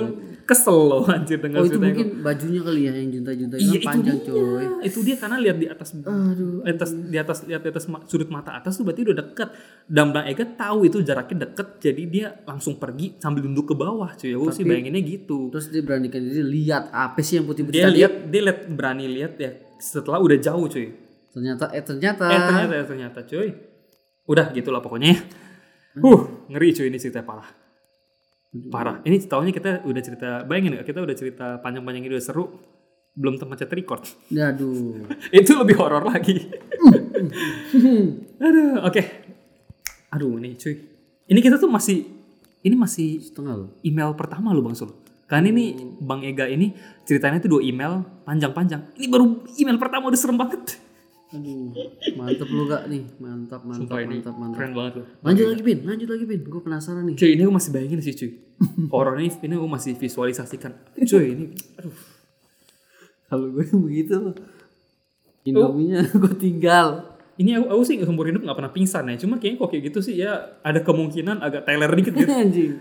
kesel 0.48 0.88
loh 0.88 1.04
anjir 1.06 1.36
dengar 1.36 1.60
Oh 1.60 1.68
itu 1.68 1.76
mungkin 1.76 2.24
bajunya 2.24 2.60
kali 2.60 2.80
ya 2.82 2.92
yang 2.94 3.12
junta-junta 3.12 3.54
itu 3.54 3.68
Iya 3.68 3.78
kan 3.78 3.78
itu 3.78 3.88
panjang 4.00 4.18
dia. 4.18 4.32
coy. 4.32 4.64
Itu 4.80 4.98
dia 5.04 5.16
karena 5.16 5.36
lihat 5.36 5.56
di 5.56 5.66
atas 5.68 5.88
Aduh. 5.92 6.64
atas 6.64 6.90
di 6.90 7.16
atas 7.16 7.38
lihat 7.44 7.60
di 7.60 7.68
atas 7.68 7.84
sudut 8.06 8.26
mata 8.26 8.56
atas 8.56 8.72
tuh 8.72 8.82
berarti 8.82 9.04
udah 9.04 9.16
deket 9.20 9.48
dan 9.84 10.08
Bang 10.08 10.24
Ega 10.24 10.48
tahu 10.48 10.78
itu 10.82 10.98
jaraknya 11.00 11.44
deket 11.44 11.68
jadi 11.78 12.02
dia 12.04 12.26
langsung 12.42 12.74
pergi 12.74 13.14
sambil 13.16 13.44
nunduk 13.44 13.68
ke 13.68 13.74
bawah 13.74 14.08
cuy 14.14 14.32
ya 14.32 14.40
sih 14.48 14.64
bayanginnya 14.64 15.02
gitu 15.02 15.52
Terus 15.52 15.68
dia 15.68 15.82
beranikan 15.82 16.18
diri 16.18 16.40
lihat 16.40 16.88
apa 16.88 17.20
sih 17.20 17.36
yang 17.36 17.44
putih-putih 17.44 17.74
dia 17.74 17.84
tadi? 17.84 17.96
lihat 18.00 18.12
dia 18.26 18.40
lihat 18.42 18.58
berani 18.68 19.04
lihat 19.06 19.32
ya 19.36 19.50
setelah 19.76 20.16
udah 20.18 20.38
jauh 20.40 20.64
cuy 20.64 20.88
Ternyata 21.28 21.70
eh 21.70 21.84
ternyata. 21.84 22.24
eh 22.24 22.40
ternyata 22.40 22.72
ya 22.72 22.84
ternyata 22.84 23.18
cuy 23.22 23.48
udah 24.24 24.46
gitulah 24.50 24.80
pokoknya 24.80 25.12
ya. 25.12 25.18
huh 25.98 26.20
ngeri 26.48 26.72
cuy 26.72 26.88
ini 26.88 26.96
cerita 26.96 27.20
parah 27.20 27.67
parah. 28.66 28.98
Ini 29.06 29.16
tahunya 29.22 29.54
kita 29.54 29.86
udah 29.86 30.02
cerita 30.02 30.28
bayangin 30.42 30.78
nggak? 30.78 30.86
Kita 30.86 30.98
udah 31.00 31.14
cerita 31.14 31.46
panjang-panjang 31.62 32.02
ini 32.02 32.12
udah 32.18 32.24
seru 32.24 32.44
belum 33.18 33.34
tempat 33.34 33.66
chat 33.66 33.72
record 33.74 34.06
Aduh. 34.30 35.02
itu 35.42 35.52
lebih 35.54 35.74
horor 35.78 36.06
lagi. 36.06 36.38
Aduh 38.38 38.86
oke. 38.86 39.02
Aduh 40.14 40.38
nih 40.38 40.54
cuy. 40.54 40.74
Ini 41.28 41.38
kita 41.42 41.58
tuh 41.58 41.68
masih 41.68 42.06
ini 42.62 42.74
masih 42.74 43.22
Setengah 43.22 43.54
loh. 43.54 43.70
email 43.82 44.14
pertama 44.14 44.54
lo 44.54 44.62
bang 44.62 44.74
Sul. 44.74 44.90
Kan 45.28 45.44
ini 45.44 45.76
bang 46.00 46.24
Ega 46.24 46.48
ini 46.48 46.72
ceritanya 47.04 47.42
tuh 47.42 47.58
dua 47.58 47.62
email 47.62 48.00
panjang-panjang. 48.24 48.96
Ini 48.96 49.06
baru 49.12 49.44
email 49.60 49.76
pertama 49.76 50.08
udah 50.08 50.18
serem 50.18 50.38
banget 50.40 50.80
Aduh. 51.28 51.76
Mantap 52.14 52.48
lu 52.48 52.64
gak 52.64 52.88
nih? 52.88 53.04
Mantap, 53.18 53.60
mantap, 53.62 53.84
Sumpah 53.84 54.00
ini 54.00 54.16
mantap, 54.16 54.34
mantap. 54.34 54.56
keren 54.56 54.72
banget 54.72 54.92
loh 54.96 55.06
Lanjut 55.20 55.46
lagi 55.46 55.62
Pin, 55.62 55.78
lanjut 55.82 56.08
lagi 56.08 56.24
Pin. 56.24 56.40
Gue 56.42 56.62
penasaran 56.62 57.04
nih. 57.04 57.14
cuy 57.14 57.30
ini 57.30 57.42
gue 57.42 57.54
masih 57.54 57.70
bayangin 57.70 58.00
sih 58.00 58.14
cuy 58.14 58.30
horor 58.92 59.14
ini 59.16 59.28
ini 59.38 59.54
gue 59.54 59.70
masih 59.70 59.92
visualisasikan 59.94 60.72
cuy 60.98 61.24
ini 61.28 61.46
aduh 61.76 61.96
Kalau 63.26 63.46
gue 63.50 63.64
begitu 63.78 64.16
Indominya 65.44 66.00
gue 66.22 66.34
tinggal. 66.34 66.88
ini 67.34 67.54
aku, 67.54 67.70
aku 67.70 67.82
sih 67.84 67.96
seumur 67.98 68.24
hidup 68.24 68.42
nggak 68.42 68.56
pernah 68.56 68.72
pingsan 68.72 69.06
ya 69.06 69.14
cuma 69.14 69.36
kayaknya 69.36 69.58
kok 69.58 69.68
kayak 69.68 69.82
gitu 69.86 69.98
sih 70.02 70.14
ya 70.16 70.32
ada 70.58 70.80
kemungkinan 70.80 71.38
agak 71.38 71.62
teler 71.62 71.92
dikit 71.92 72.14
gitu 72.14 72.32
Anjing. 72.42 72.72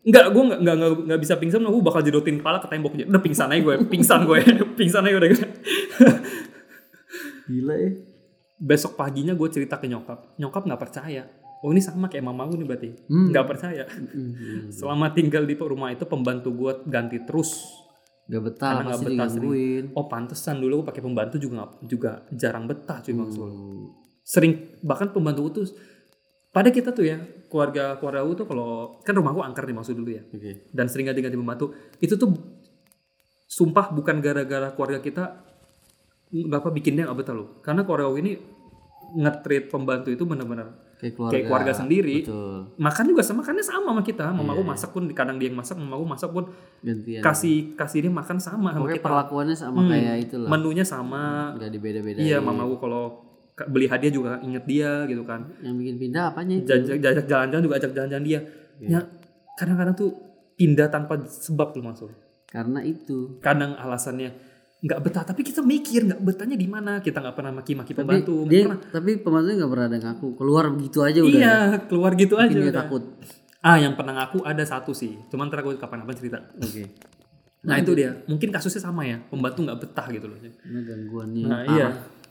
Enggak, 0.00 0.32
gue 0.32 0.42
nggak 0.46 0.60
nggak 0.62 0.76
nggak 1.04 1.20
bisa 1.20 1.34
pingsan, 1.36 1.60
gue 1.60 1.82
bakal 1.84 2.00
jedotin 2.00 2.38
kepala 2.38 2.62
ke 2.62 2.70
tembok. 2.70 2.96
Udah 2.96 3.20
pingsan 3.20 3.50
aja 3.50 3.60
gue, 3.60 3.74
pingsan 3.84 4.24
gue, 4.24 4.38
pingsan 4.72 5.02
aja 5.04 5.16
udah. 5.18 5.28
Gila 7.48 7.74
ya. 7.74 7.90
Besok 8.56 8.94
paginya 8.94 9.32
gue 9.32 9.48
cerita 9.48 9.76
ke 9.76 9.86
nyokap, 9.86 10.36
nyokap 10.36 10.62
nggak 10.64 10.78
percaya. 10.80 11.24
oh 11.58 11.70
ini 11.70 11.80
sama 11.80 12.06
kayak 12.06 12.22
mamaku 12.22 12.54
nih 12.54 12.66
berarti 12.66 12.88
nggak 13.08 13.42
percaya 13.44 13.82
selama 14.70 15.10
tinggal 15.10 15.42
di 15.42 15.58
rumah 15.58 15.90
itu 15.90 16.06
pembantu 16.06 16.54
gue 16.54 16.72
ganti 16.86 17.18
terus 17.20 17.66
Gak 18.28 18.42
betah 18.44 18.72
Karena 18.78 18.92
pasti 18.92 19.04
betah 19.08 19.26
digangguin. 19.26 19.84
oh 19.90 20.06
pantesan 20.06 20.60
dulu 20.60 20.74
gue 20.78 20.86
pakai 20.86 21.02
pembantu 21.02 21.34
juga 21.34 21.54
nggak- 21.58 21.74
juga 21.82 22.10
jarang 22.30 22.62
betah 22.62 23.00
cuy 23.00 23.10
Bang 23.10 23.30
Sul. 23.32 23.48
Hmm. 23.48 23.90
sering 24.22 24.52
bahkan 24.78 25.10
pembantu 25.10 25.42
tuh 25.50 25.66
pada 26.48 26.70
kita 26.70 26.92
tuh 26.92 27.02
ya 27.02 27.18
keluarga 27.48 27.96
keluarga 27.96 28.22
gue 28.22 28.36
tuh 28.36 28.46
kalau 28.46 28.68
kan 29.00 29.16
rumahku 29.16 29.40
angker 29.40 29.64
nih 29.64 29.74
maksud 29.74 29.96
dulu 29.96 30.10
ya 30.12 30.22
Oke. 30.22 30.70
dan 30.70 30.86
sering 30.86 31.08
ganti-ganti 31.08 31.34
pembantu 31.34 31.72
itu 31.98 32.14
tuh 32.14 32.38
sumpah 33.46 33.90
bukan 33.90 34.20
gara-gara 34.20 34.70
keluarga 34.70 35.00
kita 35.00 35.24
apa 36.30 36.68
bikin 36.70 36.92
dia 36.92 37.04
nggak 37.04 37.18
betah 37.18 37.32
loh 37.32 37.60
karena 37.60 37.82
gue 37.82 37.94
ini 38.18 38.32
nge-treat 39.10 39.64
pembantu 39.66 40.08
itu 40.08 40.22
benar-benar 40.22 40.68
Kayak 40.98 41.14
keluarga. 41.14 41.32
kayak 41.32 41.44
keluarga 41.46 41.72
sendiri 41.72 42.16
Betul. 42.20 42.58
makan 42.76 43.04
juga 43.06 43.22
sama 43.22 43.40
makannya 43.40 43.62
sama 43.62 43.88
sama 43.88 44.02
kita 44.02 44.26
mamaku 44.28 44.60
Iya. 44.60 44.68
masak 44.68 44.90
pun 44.90 45.02
kadang 45.08 45.36
dia 45.38 45.46
yang 45.46 45.56
masak 45.56 45.76
mamaku 45.76 46.04
masak 46.04 46.28
pun 46.28 46.44
Gantian. 46.78 47.22
kasih 47.22 47.56
kasih 47.72 47.98
dia 48.02 48.12
makan 48.12 48.36
sama 48.36 48.68
sama 48.68 48.82
Pokoknya 48.82 48.96
kita 48.96 49.06
perlakuannya 49.06 49.56
sama 49.56 49.78
Hmm. 49.80 49.90
kayak 49.90 50.14
itu 50.20 50.36
lah. 50.36 50.48
menunya 50.50 50.82
sama 50.82 51.54
Gak 51.56 51.70
dibeda-bedain. 51.70 52.20
iya 52.20 52.38
mamaku 52.38 52.74
kalau 52.78 53.02
ka- 53.54 53.64
beli 53.66 53.86
hadiah 53.86 54.10
juga 54.10 54.30
inget 54.40 54.64
dia 54.66 55.06
gitu 55.06 55.22
kan 55.22 55.46
Yang 55.62 55.74
bikin 55.78 55.96
pindah 55.98 56.22
apanya 56.28 56.54
itu? 56.56 56.66
jajak 56.66 56.98
jalan-jalan 57.24 57.62
juga 57.62 57.74
ajak 57.78 57.90
jalan-jalan 57.92 58.24
dia 58.26 58.40
Iya. 58.76 58.88
ya 58.90 59.00
kadang-kadang 59.54 59.94
tuh 59.94 60.10
pindah 60.52 60.86
tanpa 60.86 61.14
sebab 61.24 61.70
tuh 61.70 61.80
maksud 61.80 62.10
Karena 62.44 62.80
itu. 62.80 63.38
kadang 63.38 63.72
alasannya 63.74 64.34
nggak 64.78 65.00
betah. 65.02 65.24
Tapi 65.26 65.40
kita 65.42 65.60
mikir 65.60 66.06
nggak 66.06 66.20
betahnya 66.22 66.54
di 66.54 66.68
mana? 66.70 67.02
Kita 67.02 67.18
nggak 67.18 67.34
pernah 67.34 67.52
maki-maki 67.58 67.92
pembantu 67.98 68.46
dia, 68.46 68.70
pernah. 68.70 68.78
tapi 68.78 69.10
pembantunya 69.18 69.56
nggak 69.58 69.72
pernah 69.74 69.86
ada 69.90 69.98
ngaku. 69.98 70.28
Keluar 70.38 70.64
begitu 70.70 70.98
aja 71.02 71.20
udah. 71.22 71.38
iya 71.38 71.56
keluar 71.90 72.12
gitu 72.14 72.34
aja 72.38 72.46
Mungkin 72.50 72.62
dia 72.62 72.72
udah. 72.72 72.82
takut. 72.86 73.04
ah 73.58 73.74
yang 73.74 73.98
pernah 73.98 74.14
ngaku 74.22 74.46
ada 74.46 74.62
satu 74.62 74.94
sih. 74.94 75.18
Cuman 75.34 75.50
ntar 75.50 75.66
kapan-kapan 75.66 76.14
cerita. 76.14 76.38
Oke. 76.62 76.94
nah 77.66 77.74
itu 77.74 77.90
dia. 77.98 78.14
Mungkin 78.30 78.54
kasusnya 78.54 78.86
sama 78.86 79.02
ya. 79.02 79.18
Pembantu 79.18 79.66
nggak 79.66 79.78
betah 79.82 80.06
gitu 80.14 80.30
loh. 80.30 80.38
Karena 80.38 80.80
gangguannya. 80.86 81.46
nah 81.50 81.60
iya. 81.66 81.88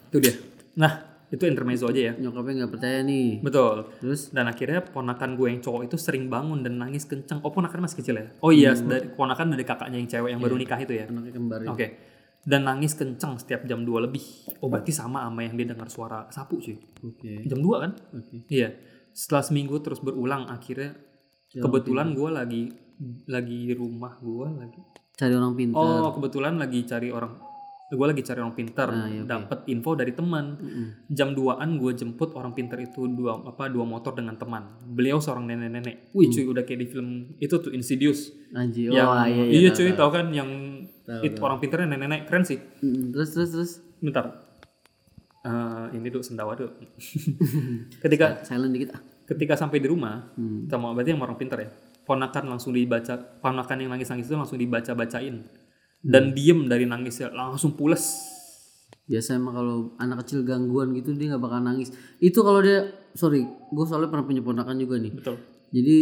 Itu 0.07 0.23
dia. 0.23 0.33
Nah 0.79 0.91
itu 1.27 1.43
intermezzo 1.43 1.91
aja 1.91 1.99
ya. 1.99 2.13
Nyokapnya 2.15 2.63
nggak 2.63 2.71
percaya 2.71 3.03
nih. 3.03 3.43
betul. 3.43 3.91
Terus? 3.99 4.31
Dan 4.31 4.47
akhirnya 4.47 4.79
ponakan 4.87 5.35
gue 5.35 5.47
yang 5.51 5.59
cowok 5.59 5.91
itu 5.91 5.99
sering 5.99 6.31
bangun 6.31 6.63
dan 6.63 6.79
nangis 6.79 7.03
kencang 7.03 7.43
oh 7.43 7.51
ponakan 7.51 7.83
masih 7.83 7.99
kecil 7.99 8.15
ya? 8.15 8.31
Oh 8.39 8.55
iya 8.55 8.71
dari 8.71 9.11
ponakan 9.11 9.51
dari 9.51 9.67
kakaknya 9.67 9.99
yang 9.99 10.07
cewek 10.07 10.31
yang 10.31 10.39
baru 10.39 10.55
nikah 10.55 10.79
itu 10.79 10.95
ya? 10.95 11.11
Anaknya 11.11 11.35
kembar 11.35 11.59
itu. 11.67 11.75
Oke. 11.75 11.87
Dan 12.47 12.63
nangis 12.63 12.95
kencang 12.95 13.35
setiap 13.35 13.67
jam 13.67 13.83
2 13.83 14.07
lebih. 14.07 14.23
Oh 14.63 14.71
berarti 14.71 14.95
sama 14.95 15.27
sama 15.27 15.43
yang 15.43 15.59
dia 15.59 15.67
dengar 15.67 15.91
suara 15.91 16.31
sapu 16.31 16.63
sih. 16.63 16.79
Oke. 17.03 17.43
Jam 17.43 17.59
2 17.59 17.83
kan? 17.83 17.91
Oke. 18.15 18.47
Iya. 18.47 18.71
Setelah 19.11 19.43
seminggu 19.43 19.83
terus 19.83 19.99
berulang 19.99 20.47
akhirnya 20.47 20.95
kebetulan 21.51 22.15
gue 22.15 22.29
lagi 22.31 22.63
lagi 23.27 23.67
di 23.67 23.75
rumah 23.75 24.15
gue 24.17 24.47
lagi. 24.55 24.79
Cari 25.11 25.33
orang 25.35 25.53
pintar. 25.53 25.81
Oh 25.81 26.09
kebetulan 26.15 26.55
lagi 26.55 26.87
cari 26.87 27.11
orang 27.11 27.33
gue 27.87 28.03
lagi 28.03 28.19
cari 28.19 28.43
orang 28.43 28.51
pintar 28.51 28.91
Ah, 28.91 29.07
iya, 29.07 29.23
dapat 29.23 29.63
info 29.71 29.95
dari 29.95 30.11
teman 30.11 30.59
Mm-mm. 30.59 31.07
jam 31.07 31.31
2an 31.31 31.79
gue 31.79 31.95
jemput 31.95 32.35
orang 32.35 32.51
pintar 32.51 32.75
itu 32.83 33.07
dua 33.07 33.39
apa 33.47 33.71
dua 33.71 33.87
motor 33.87 34.11
dengan 34.11 34.35
teman 34.35 34.75
beliau 34.83 35.23
seorang 35.23 35.47
nenek-nenek 35.47 36.11
wih 36.11 36.27
cuy 36.27 36.51
udah 36.51 36.67
kayak 36.67 36.83
di 36.83 36.87
film 36.91 37.31
itu 37.39 37.55
tuh 37.55 37.71
Insidious 37.71 38.27
Anjir. 38.51 38.91
yang 38.91 39.07
Oh 39.07 39.23
iya 39.23 39.39
iya. 39.47 39.59
iya 39.63 39.69
cuy 39.71 39.95
tahu. 39.95 40.03
tau 40.03 40.09
kan 40.19 40.35
yang 40.35 40.51
Tahu, 41.07 41.23
itu 41.23 41.39
orang 41.39 41.57
pintarnya 41.57 41.87
nenek-nenek 41.87 42.27
keren 42.27 42.43
sih 42.43 42.59
Mm, 42.77 43.09
Terus 43.09 43.29
terus 43.31 43.49
terus. 43.49 43.71
bentar 43.97 44.43
Eh, 45.39 45.85
ini 45.95 46.11
dulu 46.11 46.19
sendawa 46.19 46.53
dulu 46.53 46.75
ketika 48.03 48.43
Silent 48.43 48.67
dikit 48.69 48.89
ah. 48.91 49.01
ketika 49.23 49.55
sampai 49.55 49.79
di 49.79 49.87
rumah 49.87 50.35
Hmm. 50.35 50.67
sama 50.67 50.91
berarti 50.91 51.15
yang 51.15 51.23
orang 51.23 51.35
pintar 51.35 51.59
ya 51.59 51.69
ponakan 52.03 52.51
langsung 52.51 52.71
dibaca 52.71 53.15
ponakan 53.39 53.77
yang 53.79 53.89
nangis 53.89 54.07
nangis 54.07 54.27
itu 54.27 54.35
langsung 54.35 54.55
dibaca 54.55 54.91
bacain 54.91 55.47
dan 55.99 56.31
diem 56.31 56.67
dari 56.67 56.83
nangisnya 56.83 57.31
langsung 57.31 57.73
pules 57.73 58.35
Biasa 59.07 59.39
emang 59.39 59.55
kalau 59.55 59.75
anak 59.95 60.19
kecil 60.19 60.43
gangguan 60.43 60.91
gitu 60.91 61.15
dia 61.15 61.31
nggak 61.31 61.39
bakal 61.39 61.63
nangis. 61.63 61.95
Itu 62.19 62.43
kalau 62.43 62.59
dia 62.59 62.91
sorry, 63.15 63.39
gue 63.47 63.85
soalnya 63.87 64.11
pernah 64.11 64.27
punya 64.27 64.43
ponakan 64.43 64.75
juga 64.75 64.99
nih. 64.99 65.15
betul 65.15 65.39
Jadi 65.71 65.97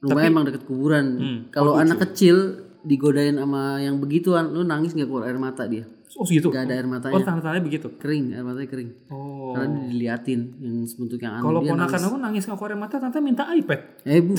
rumahnya 0.00 0.32
emang 0.32 0.44
deket 0.48 0.64
kuburan. 0.64 1.06
Hmm. 1.12 1.38
Kalau 1.52 1.76
anak 1.76 2.00
kecil 2.00 2.56
digodain 2.82 3.34
sama 3.34 3.78
yang 3.78 3.96
begituan, 3.96 4.50
lu 4.50 4.62
nangis 4.62 4.92
nggak 4.92 5.06
keluar 5.06 5.24
air 5.24 5.36
mata 5.36 5.64
dia? 5.64 5.86
oh 6.12 6.28
segitu 6.28 6.52
Gak 6.52 6.68
ada 6.68 6.76
air 6.76 6.84
oh 6.84 6.92
matanya. 6.92 7.24
tanda-tandanya 7.24 7.64
begitu 7.64 7.88
Kering, 7.96 8.36
air 8.36 8.44
matanya 8.44 8.68
kering. 8.68 8.90
oh 9.08 9.56
Karena 9.56 9.88
diliatin 9.88 10.40
yang 10.60 10.76
bentuk 10.84 11.16
yang 11.16 11.32
aneh. 11.32 11.42
kalau 11.42 11.60
ponakan 11.64 12.00
aku 12.04 12.16
nangis 12.20 12.42
nggak 12.44 12.58
keluar 12.58 12.70
air 12.70 12.80
mata 12.80 12.96
tante 13.00 13.18
minta 13.18 13.44
iPad 13.48 13.80
Eh 14.04 14.20
bu, 14.20 14.36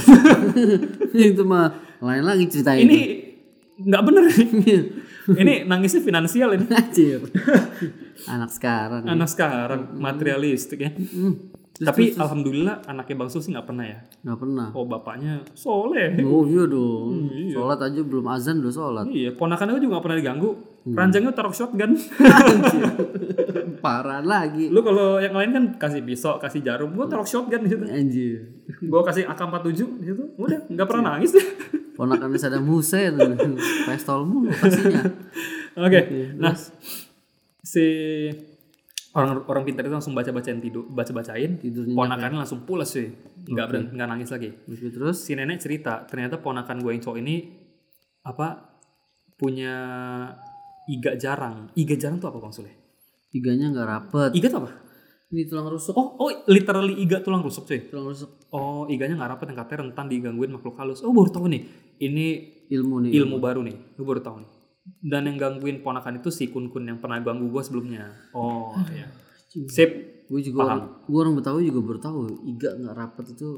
itu 1.18 1.42
mah 1.42 1.74
lain 1.98 2.24
lagi 2.24 2.46
ceritanya. 2.46 2.78
ini 2.80 3.00
nggak 3.74 4.02
bener 4.06 4.24
ini 5.42 5.54
nangisnya 5.66 6.06
finansial 6.06 6.54
ini. 6.54 6.70
Anak 8.30 8.54
sekarang. 8.54 9.02
anak 9.04 9.26
sekarang 9.28 9.82
materialistik 9.98 10.78
ya 10.78 10.92
Hmm, 11.84 11.88
tapi 11.92 12.16
alhamdulillah 12.16 12.88
anaknya 12.88 13.16
bang 13.20 13.30
Sul 13.30 13.44
sih 13.44 13.52
nggak 13.52 13.68
pernah 13.68 13.84
ya 13.84 14.00
nggak 14.24 14.40
pernah. 14.40 14.68
oh 14.72 14.88
bapaknya 14.88 15.44
soleh 15.52 16.16
Oh 16.24 16.48
iya 16.48 16.64
dong. 16.64 17.28
Sholat 17.52 17.80
aja 17.84 18.00
belum 18.00 18.26
azan 18.32 18.64
udah 18.64 18.74
sholat. 18.74 19.06
Iya, 19.12 19.36
ponakan 19.36 19.76
aku 19.76 19.80
juga 19.84 20.00
gak 20.00 20.06
pernah 20.08 20.18
diganggu. 20.18 20.50
Hmm. 20.84 20.96
Ranjangnya 20.96 21.32
taruh 21.36 21.56
shotgun. 21.56 21.96
Parah 23.84 24.24
lagi. 24.24 24.72
Lu 24.72 24.80
kalau 24.84 25.20
yang 25.20 25.36
lain 25.36 25.52
kan 25.52 25.64
kasih 25.80 26.02
pisau, 26.04 26.40
kasih 26.40 26.64
jarum, 26.64 26.96
gua 26.96 27.08
taruh 27.08 27.28
shotgun 27.28 27.68
di 27.68 27.70
situ. 27.72 27.84
Anjir. 27.88 28.40
Gua 28.88 29.04
kasih 29.04 29.28
AK47 29.28 29.80
di 30.00 30.06
situ. 30.12 30.24
Udah, 30.40 30.60
nggak 30.72 30.88
pernah 30.88 31.16
nangis 31.16 31.36
Saddam 32.42 32.66
Hussein. 32.68 33.14
Pistol 33.88 34.26
mulu 34.26 34.50
pastinya. 34.50 35.04
Oke. 35.78 36.02
Nah, 36.42 36.58
si 37.62 37.86
orang 39.14 39.46
orang 39.46 39.64
pintar 39.66 39.86
itu 39.86 39.94
langsung 39.94 40.18
baca-bacain 40.18 40.60
tidur, 40.60 40.90
baca-bacain. 40.90 41.62
Tidurnya 41.62 41.94
Ponakannya 41.94 42.40
langsung 42.44 42.66
pulas 42.66 42.94
sih. 42.94 43.10
Nggak 43.46 43.66
berhenti 43.70 43.92
nggak 43.94 44.10
nangis 44.10 44.30
lagi. 44.34 44.50
Terus 44.68 45.18
Si 45.22 45.38
nenek 45.38 45.62
cerita, 45.62 46.06
ternyata 46.10 46.42
ponakan 46.42 46.82
gue 46.82 46.92
yang 46.94 47.02
cowok 47.02 47.18
ini 47.22 47.36
apa 48.26 48.78
punya 49.38 49.76
iga 50.90 51.14
jarang. 51.16 51.70
Iga 51.78 51.96
jarang 51.96 52.18
tuh 52.18 52.34
apa 52.34 52.40
Bang 52.42 52.56
Sule? 52.56 52.84
tiganya 53.34 53.74
nggak 53.74 53.88
rapet. 53.90 54.30
Iga 54.38 54.48
tuh 54.54 54.60
apa? 54.62 54.72
Ini 55.34 55.50
tulang 55.50 55.66
rusuk. 55.74 55.98
Oh, 55.98 56.14
oh 56.22 56.30
literally 56.46 56.94
iga 57.02 57.26
tulang 57.26 57.42
rusuk 57.42 57.66
cuy. 57.66 57.90
Tulang 57.90 58.14
rusuk 58.14 58.30
Oh, 58.54 58.86
iganya 58.86 59.18
nggak 59.18 59.32
rapat 59.34 59.46
yang 59.50 59.58
katanya 59.66 59.80
rentan 59.90 60.06
digangguin 60.06 60.54
makhluk 60.54 60.78
halus. 60.78 61.02
Oh, 61.02 61.10
baru 61.10 61.34
tahu 61.34 61.50
nih. 61.50 61.66
Ini 61.98 62.26
ilmu 62.70 63.10
nih. 63.10 63.12
ilmu 63.18 63.42
baru 63.42 63.66
nih. 63.66 63.98
Gue 63.98 64.06
baru 64.06 64.22
tahu 64.22 64.46
nih. 64.46 64.52
Dan 64.84 65.32
yang 65.32 65.38
gangguin 65.40 65.80
ponakan 65.80 66.20
itu 66.20 66.28
si 66.28 66.52
kun 66.52 66.68
kun 66.68 66.84
yang 66.84 67.00
pernah 67.00 67.24
ganggu 67.24 67.48
gue 67.48 67.64
sebelumnya. 67.64 68.12
Oh, 68.36 68.76
iya. 68.92 69.08
Sip. 69.48 70.12
Gue 70.28 70.40
juga 70.42 70.66
orang, 70.66 70.82
gue 71.06 71.20
orang 71.20 71.36
Betawi 71.36 71.68
juga 71.68 71.80
baru 71.84 72.00
tahu 72.00 72.20
iga 72.48 72.74
nggak 72.74 72.96
rapet 72.96 73.26
itu 73.36 73.50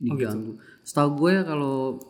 diganggu. 0.00 0.56
Setahu 0.84 1.08
gue 1.20 1.30
ya 1.40 1.42
kalau 1.44 2.00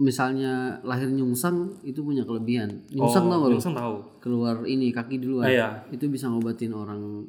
misalnya 0.00 0.82
lahir 0.82 1.06
nyungsang 1.12 1.78
itu 1.86 2.02
punya 2.02 2.26
kelebihan. 2.26 2.82
Nyungsang 2.90 3.30
tau 3.30 3.38
gak 3.44 3.50
lu? 3.50 3.56
Langsung 3.58 3.76
tahu. 3.76 3.96
Keluar 4.18 4.56
ini 4.66 4.90
kaki 4.90 5.20
duluan. 5.22 5.46
Ah, 5.46 5.50
iya. 5.50 5.68
Itu 5.92 6.10
bisa 6.10 6.26
ngobatin 6.32 6.74
orang 6.74 7.26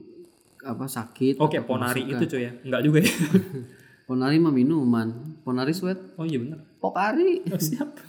apa 0.66 0.86
sakit. 0.90 1.38
Oke, 1.38 1.62
atau 1.62 1.68
ponari 1.70 2.10
itu 2.10 2.26
cuy 2.26 2.42
ya. 2.50 2.52
Enggak 2.66 2.82
juga 2.82 2.98
ya. 3.06 3.14
Ponari 4.10 4.38
mah 4.38 4.54
minuman. 4.54 5.38
Ponari 5.42 5.74
sweat. 5.74 5.98
Oh 6.18 6.26
iya 6.26 6.38
benar. 6.38 6.62
Pokari. 6.78 7.42
Oh, 7.50 7.62
siap. 7.62 7.90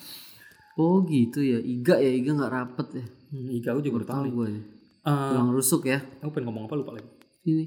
Oh 0.77 1.03
gitu 1.09 1.41
ya. 1.41 1.59
Iga 1.59 1.97
ya. 1.99 2.11
Iga 2.12 2.31
nggak 2.37 2.53
rapet 2.53 2.89
ya. 3.01 3.05
Hmm, 3.33 3.49
iga 3.51 3.75
gue 3.75 3.85
juga 3.85 4.07
tahu 4.07 4.25
gue. 4.31 4.49
Ya. 4.53 4.61
Eh, 5.07 5.29
Tulang 5.33 5.51
rusuk 5.55 5.83
ya. 5.87 5.99
aku 6.21 6.31
pengen 6.35 6.51
ngomong 6.51 6.65
apa 6.69 6.75
lupa 6.79 6.91
lagi. 6.99 7.09
Ini. 7.47 7.65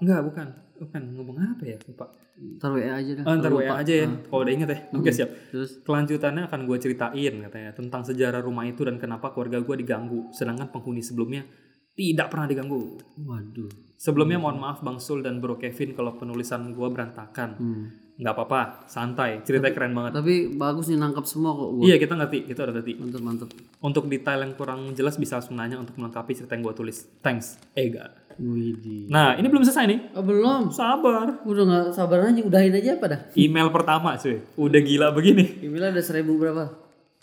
Enggak, 0.00 0.20
bukan. 0.24 0.46
Bukan 0.80 1.02
ngomong 1.16 1.36
apa 1.36 1.64
ya? 1.68 1.76
Lupa. 1.84 2.08
Ntar 2.40 2.72
WA 2.72 2.96
aja 2.96 3.10
dah. 3.20 3.24
Oh, 3.28 3.34
ntar 3.36 3.52
WA 3.52 3.68
aja 3.76 3.92
ya. 3.92 4.06
Kalau 4.08 4.40
udah 4.40 4.54
inget 4.56 4.68
ya. 4.72 4.78
Oke, 4.96 5.12
siap. 5.12 5.28
Terus 5.52 5.84
Kelanjutannya 5.84 6.48
akan 6.48 6.60
gue 6.64 6.76
ceritain 6.80 7.34
katanya 7.44 7.70
tentang 7.76 8.00
sejarah 8.00 8.40
rumah 8.40 8.64
itu 8.64 8.80
dan 8.88 8.96
kenapa 8.96 9.28
keluarga 9.36 9.60
gue 9.60 9.76
diganggu, 9.84 10.32
sedangkan 10.32 10.72
penghuni 10.72 11.04
sebelumnya 11.04 11.44
tidak 11.92 12.32
pernah 12.32 12.48
diganggu. 12.48 12.96
waduh. 13.20 13.68
Sebelumnya 14.00 14.40
mohon 14.40 14.56
maaf 14.56 14.80
Bang 14.80 14.96
Sul 14.96 15.20
dan 15.20 15.44
Bro 15.44 15.60
Kevin 15.60 15.92
kalau 15.92 16.16
penulisan 16.16 16.72
gue 16.72 16.88
berantakan. 16.88 17.50
Hmm. 17.60 17.84
Nggak 18.20 18.34
apa-apa, 18.36 18.60
santai. 18.84 19.40
Ceritanya 19.42 19.72
keren 19.72 19.96
banget. 19.96 20.12
Tapi 20.20 20.52
bagus 20.52 20.92
nih 20.92 21.00
nangkap 21.00 21.24
semua 21.24 21.56
kok 21.56 21.70
gue. 21.80 21.84
Iya 21.88 21.96
kita 21.96 22.14
ngerti, 22.20 22.38
kita 22.44 22.60
udah 22.68 22.74
ngerti. 22.76 22.92
Mantep 23.00 23.22
mantep. 23.24 23.48
Untuk 23.80 24.04
detail 24.12 24.44
yang 24.44 24.52
kurang 24.52 24.92
jelas 24.92 25.16
bisa 25.16 25.40
langsung 25.40 25.56
nanya 25.56 25.80
untuk 25.80 25.96
melengkapi 25.96 26.36
cerita 26.36 26.52
yang 26.52 26.68
gue 26.68 26.76
tulis. 26.76 27.08
Thanks, 27.24 27.56
Ega. 27.72 28.12
Widih. 28.36 29.08
Nah 29.08 29.36
ini 29.40 29.48
belum 29.48 29.64
selesai 29.64 29.84
nih. 29.88 30.00
Oh, 30.16 30.24
belum. 30.24 30.68
Sabar. 30.72 31.44
Udah 31.44 31.64
nggak 31.64 31.86
sabar 31.96 32.28
aja 32.28 32.40
udahin 32.44 32.76
aja 32.76 32.96
apa 32.96 33.06
dah? 33.08 33.20
Email 33.36 33.68
pertama 33.72 34.16
cuy, 34.16 34.40
udah 34.56 34.80
gila 34.80 35.08
begini. 35.16 35.64
Email 35.64 35.92
ada 35.92 36.02
seribu 36.04 36.36
berapa? 36.36 36.72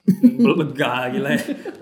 belum 0.07 0.57
lega 0.63 1.11
gila 1.11 1.29
ya. 1.35 1.41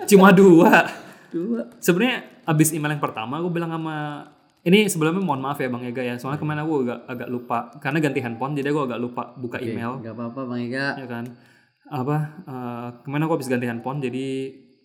Cuma 0.09 0.33
dua. 0.33 0.87
Dua. 1.29 1.67
Sebenarnya 1.77 2.43
abis 2.47 2.73
email 2.73 2.95
yang 2.97 3.03
pertama 3.03 3.41
gue 3.41 3.51
bilang 3.51 3.71
sama 3.73 4.27
ini 4.65 4.89
sebelumnya 4.89 5.21
mohon 5.21 5.45
maaf 5.45 5.61
ya 5.61 5.69
Bang 5.69 5.85
Ega 5.85 6.01
ya. 6.01 6.17
Soalnya 6.17 6.41
kemarin 6.41 6.65
aku 6.65 6.89
agak 6.89 6.99
agak 7.05 7.29
lupa. 7.29 7.69
Karena 7.77 8.01
ganti 8.01 8.19
handphone 8.25 8.57
jadi 8.57 8.73
aku 8.73 8.81
agak 8.89 8.99
lupa 8.99 9.23
buka 9.37 9.61
email. 9.61 10.01
Gak 10.01 10.17
apa-apa 10.17 10.41
Bang 10.49 10.59
Ega. 10.65 10.97
ya 10.97 11.05
kan. 11.05 11.25
Apa 11.85 12.17
eh, 12.49 12.87
kemarin 13.05 13.23
aku 13.29 13.33
habis 13.37 13.49
ganti 13.49 13.69
handphone 13.69 14.01
jadi 14.01 14.25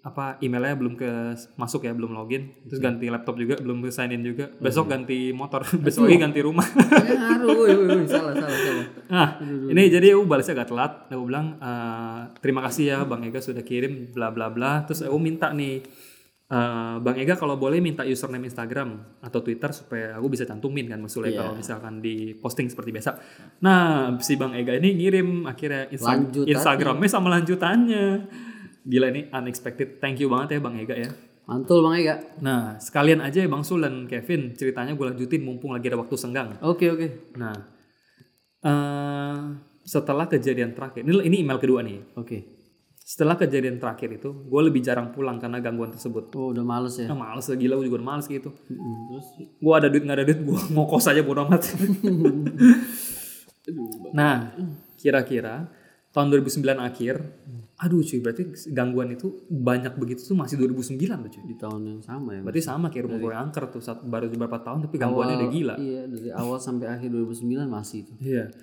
apa 0.01 0.41
emailnya 0.41 0.81
belum 0.81 0.97
ke 0.97 1.09
masuk 1.57 1.89
ya 1.89 1.97
belum 1.97 2.13
login. 2.13 2.61
Terus 2.69 2.81
ganti 2.81 3.09
laptop 3.09 3.41
juga 3.41 3.57
belum 3.57 3.81
sign 3.89 4.13
in 4.13 4.21
juga. 4.21 4.53
Besok 4.61 4.93
ganti 4.93 5.33
motor. 5.33 5.65
Besok 5.81 6.13
lagi 6.13 6.29
ganti 6.29 6.41
rumah. 6.45 6.65
Ya 7.01 7.17
ngaruh, 7.17 7.49
woi, 7.57 7.73
woi, 7.73 7.89
woi, 7.89 8.05
salah, 8.05 8.37
salah, 8.37 8.59
salah. 8.61 8.87
nah 9.17 9.29
ini 9.45 9.89
jadi 9.89 10.13
aku 10.13 10.29
balasnya 10.29 10.61
agak 10.61 10.69
telat. 10.73 10.93
Aku 11.09 11.25
bilang 11.25 11.57
eh, 11.57 12.21
terima 12.45 12.61
kasih 12.69 12.85
ya 12.85 12.99
Bang 13.09 13.25
Ega 13.25 13.41
sudah 13.41 13.65
kirim 13.65 14.13
bla 14.13 14.29
bla 14.29 14.53
bla. 14.53 14.85
Terus 14.85 15.09
aku 15.09 15.17
minta 15.17 15.53
nih 15.57 15.81
eh, 16.51 16.97
Bang 16.99 17.17
Ega 17.17 17.39
kalau 17.39 17.55
boleh 17.55 17.79
minta 17.79 18.03
username 18.03 18.45
Instagram 18.45 19.23
atau 19.23 19.39
Twitter 19.41 19.71
supaya 19.71 20.19
aku 20.19 20.27
bisa 20.29 20.43
cantumin 20.43 20.85
kan 20.85 20.99
maksudnya 20.99 21.31
kalau 21.39 21.55
misalkan 21.55 22.03
di 22.03 22.35
posting 22.35 22.67
seperti 22.67 22.91
biasa 22.91 23.11
nah 23.63 24.19
si 24.19 24.35
Bang 24.35 24.53
Ega 24.53 24.75
ini 24.75 24.99
ngirim 24.99 25.47
akhirnya 25.47 25.87
Insta- 25.89 26.19
Lanjutannya. 26.19 26.51
Instagramnya 26.51 27.09
sama 27.09 27.29
lanjutannya 27.31 28.05
gila 28.83 29.07
ini 29.09 29.31
unexpected 29.31 30.03
thank 30.03 30.19
you 30.19 30.27
banget 30.27 30.59
ya 30.59 30.61
Bang 30.61 30.75
Ega 30.75 30.97
ya 30.99 31.11
Mantul 31.51 31.83
Bang 31.83 31.99
Ega. 31.99 32.15
Nah, 32.47 32.79
sekalian 32.79 33.19
aja 33.19 33.43
ya 33.43 33.51
Bang 33.51 33.67
Sul 33.67 33.83
dan 33.83 34.07
Kevin 34.07 34.55
ceritanya 34.55 34.95
gue 34.95 35.03
lanjutin 35.03 35.43
mumpung 35.43 35.75
lagi 35.75 35.91
ada 35.91 35.99
waktu 35.99 36.15
senggang. 36.15 36.55
Oke, 36.63 36.87
oke. 36.87 37.35
Nah, 37.43 37.51
eh 38.63 39.39
setelah 39.83 40.31
kejadian 40.31 40.79
terakhir, 40.79 41.03
ini, 41.03 41.27
ini 41.27 41.37
email 41.43 41.59
kedua 41.59 41.83
nih. 41.83 42.15
Oke. 42.15 42.60
Setelah 43.11 43.35
kejadian 43.35 43.83
terakhir 43.83 44.23
itu, 44.23 44.31
gue 44.47 44.61
lebih 44.63 44.87
jarang 44.87 45.11
pulang 45.11 45.43
karena 45.43 45.59
gangguan 45.59 45.91
tersebut. 45.91 46.31
Oh, 46.39 46.55
udah 46.55 46.63
males 46.63 46.95
ya. 46.95 47.11
Nah, 47.11 47.19
males 47.19 47.43
lah, 47.51 47.59
gila 47.59 47.75
gue 47.83 47.91
juga 47.91 47.99
males 47.99 48.31
gitu. 48.31 48.55
Terus 48.55 49.51
Gue 49.59 49.75
ada 49.75 49.91
duit 49.91 50.07
nggak 50.07 50.19
ada 50.23 50.27
duit, 50.31 50.39
gue 50.47 50.59
ngokos 50.79 51.11
aja 51.11 51.19
bodo 51.27 51.43
amat. 51.43 51.75
nah, 54.19 54.55
kira-kira 54.95 55.67
tahun 56.15 56.39
2009 56.39 56.71
akhir, 56.79 57.15
aduh 57.83 57.99
cuy, 57.99 58.23
berarti 58.23 58.43
gangguan 58.71 59.11
itu 59.11 59.43
banyak 59.51 59.99
begitu 59.99 60.31
tuh 60.31 60.39
masih 60.39 60.63
2009 60.63 60.95
tuh 60.95 61.31
cuy. 61.35 61.43
di 61.51 61.57
tahun 61.59 61.83
yang 61.91 62.03
sama 62.07 62.39
ya. 62.39 62.47
Berarti 62.47 62.63
sama 62.63 62.95
kayak 62.95 63.11
rumah 63.11 63.19
gue 63.19 63.35
angker 63.35 63.75
tuh 63.75 63.83
saat 63.83 64.07
baru 64.07 64.31
beberapa 64.31 64.63
tahun 64.63 64.87
tapi 64.87 65.03
gangguannya 65.03 65.35
udah 65.35 65.51
gila. 65.51 65.75
Iya, 65.83 66.03
dari 66.07 66.31
awal 66.31 66.63
sampai 66.63 66.87
akhir 66.87 67.11
2009 67.11 67.59
masih 67.67 68.07
itu. 68.07 68.13
Iya. 68.23 68.55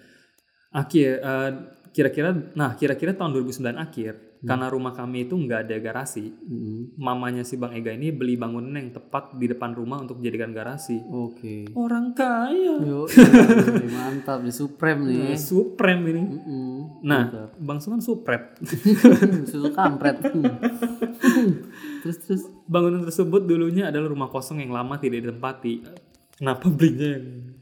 Akhir 0.71 1.19
eh, 1.19 1.51
kira-kira 1.91 2.29
nah 2.55 2.79
kira-kira 2.79 3.11
tahun 3.11 3.35
2009 3.43 3.75
akhir 3.75 4.26
karena 4.45 4.69
rumah 4.69 4.93
kami 4.93 5.25
itu 5.25 5.33
nggak 5.33 5.65
ada 5.65 5.75
garasi. 5.81 6.29
Mm-mm. 6.29 6.93
Mamanya 6.99 7.41
si 7.41 7.57
Bang 7.57 7.73
Ega 7.73 7.89
ini 7.95 8.13
beli 8.13 8.37
bangunan 8.37 8.77
yang 8.77 8.93
tepat 8.93 9.33
di 9.33 9.49
depan 9.49 9.73
rumah 9.73 10.03
untuk 10.03 10.21
dijadikan 10.21 10.53
garasi. 10.53 11.01
Oke. 11.09 11.73
Orang 11.73 12.13
kaya. 12.13 12.77
Yo, 12.77 13.09
iya, 13.09 13.89
mantap 13.89 14.45
nih 14.45 14.53
Supreme 14.53 15.01
nih. 15.09 15.33
Nah, 15.33 15.41
Supreme 15.41 16.03
ini. 16.13 16.23
Mm-mm. 16.37 16.77
Nah, 17.01 17.49
Bang 17.57 17.81
Suman 17.81 18.03
Suprep. 18.03 18.61
Susu 19.49 19.73
kampret. 19.73 20.21
terus 22.05 22.17
terus 22.21 22.43
Bangunan 22.67 23.07
tersebut 23.07 23.47
dulunya 23.47 23.87
adalah 23.87 24.11
rumah 24.11 24.27
kosong 24.27 24.59
yang 24.59 24.75
lama 24.75 24.99
tidak 24.99 25.23
ditempati. 25.23 25.87
Kenapa 26.35 26.67
belinya 26.67 27.15
yang 27.15 27.56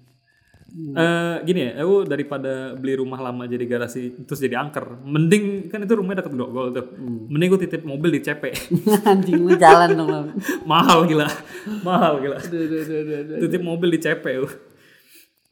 Eh, 0.76 1.36
gini 1.48 1.72
ya, 1.72 1.88
aku 1.88 2.04
daripada 2.04 2.76
beli 2.76 3.00
rumah 3.00 3.16
lama 3.24 3.48
jadi 3.48 3.64
garasi 3.64 4.28
terus 4.28 4.44
jadi 4.44 4.60
angker, 4.60 5.08
mending 5.08 5.72
kan 5.72 5.80
itu 5.80 5.96
rumahnya 5.96 6.20
dekat 6.20 6.36
Grogol 6.36 6.76
tuh. 6.76 7.00
Mending 7.32 7.48
gue 7.56 7.62
titip 7.64 7.88
mobil 7.88 8.20
di 8.20 8.20
CP. 8.20 8.44
anjing 9.10 9.40
lu 9.40 9.56
jalan 9.56 9.96
dong. 9.96 10.36
Mahal 10.70 11.08
gila. 11.08 11.32
mahal 11.80 12.20
gila. 12.20 12.44
Titip 13.40 13.64
mobil 13.64 13.96
di 13.96 14.00
CP. 14.04 14.26
uh. 14.44 14.52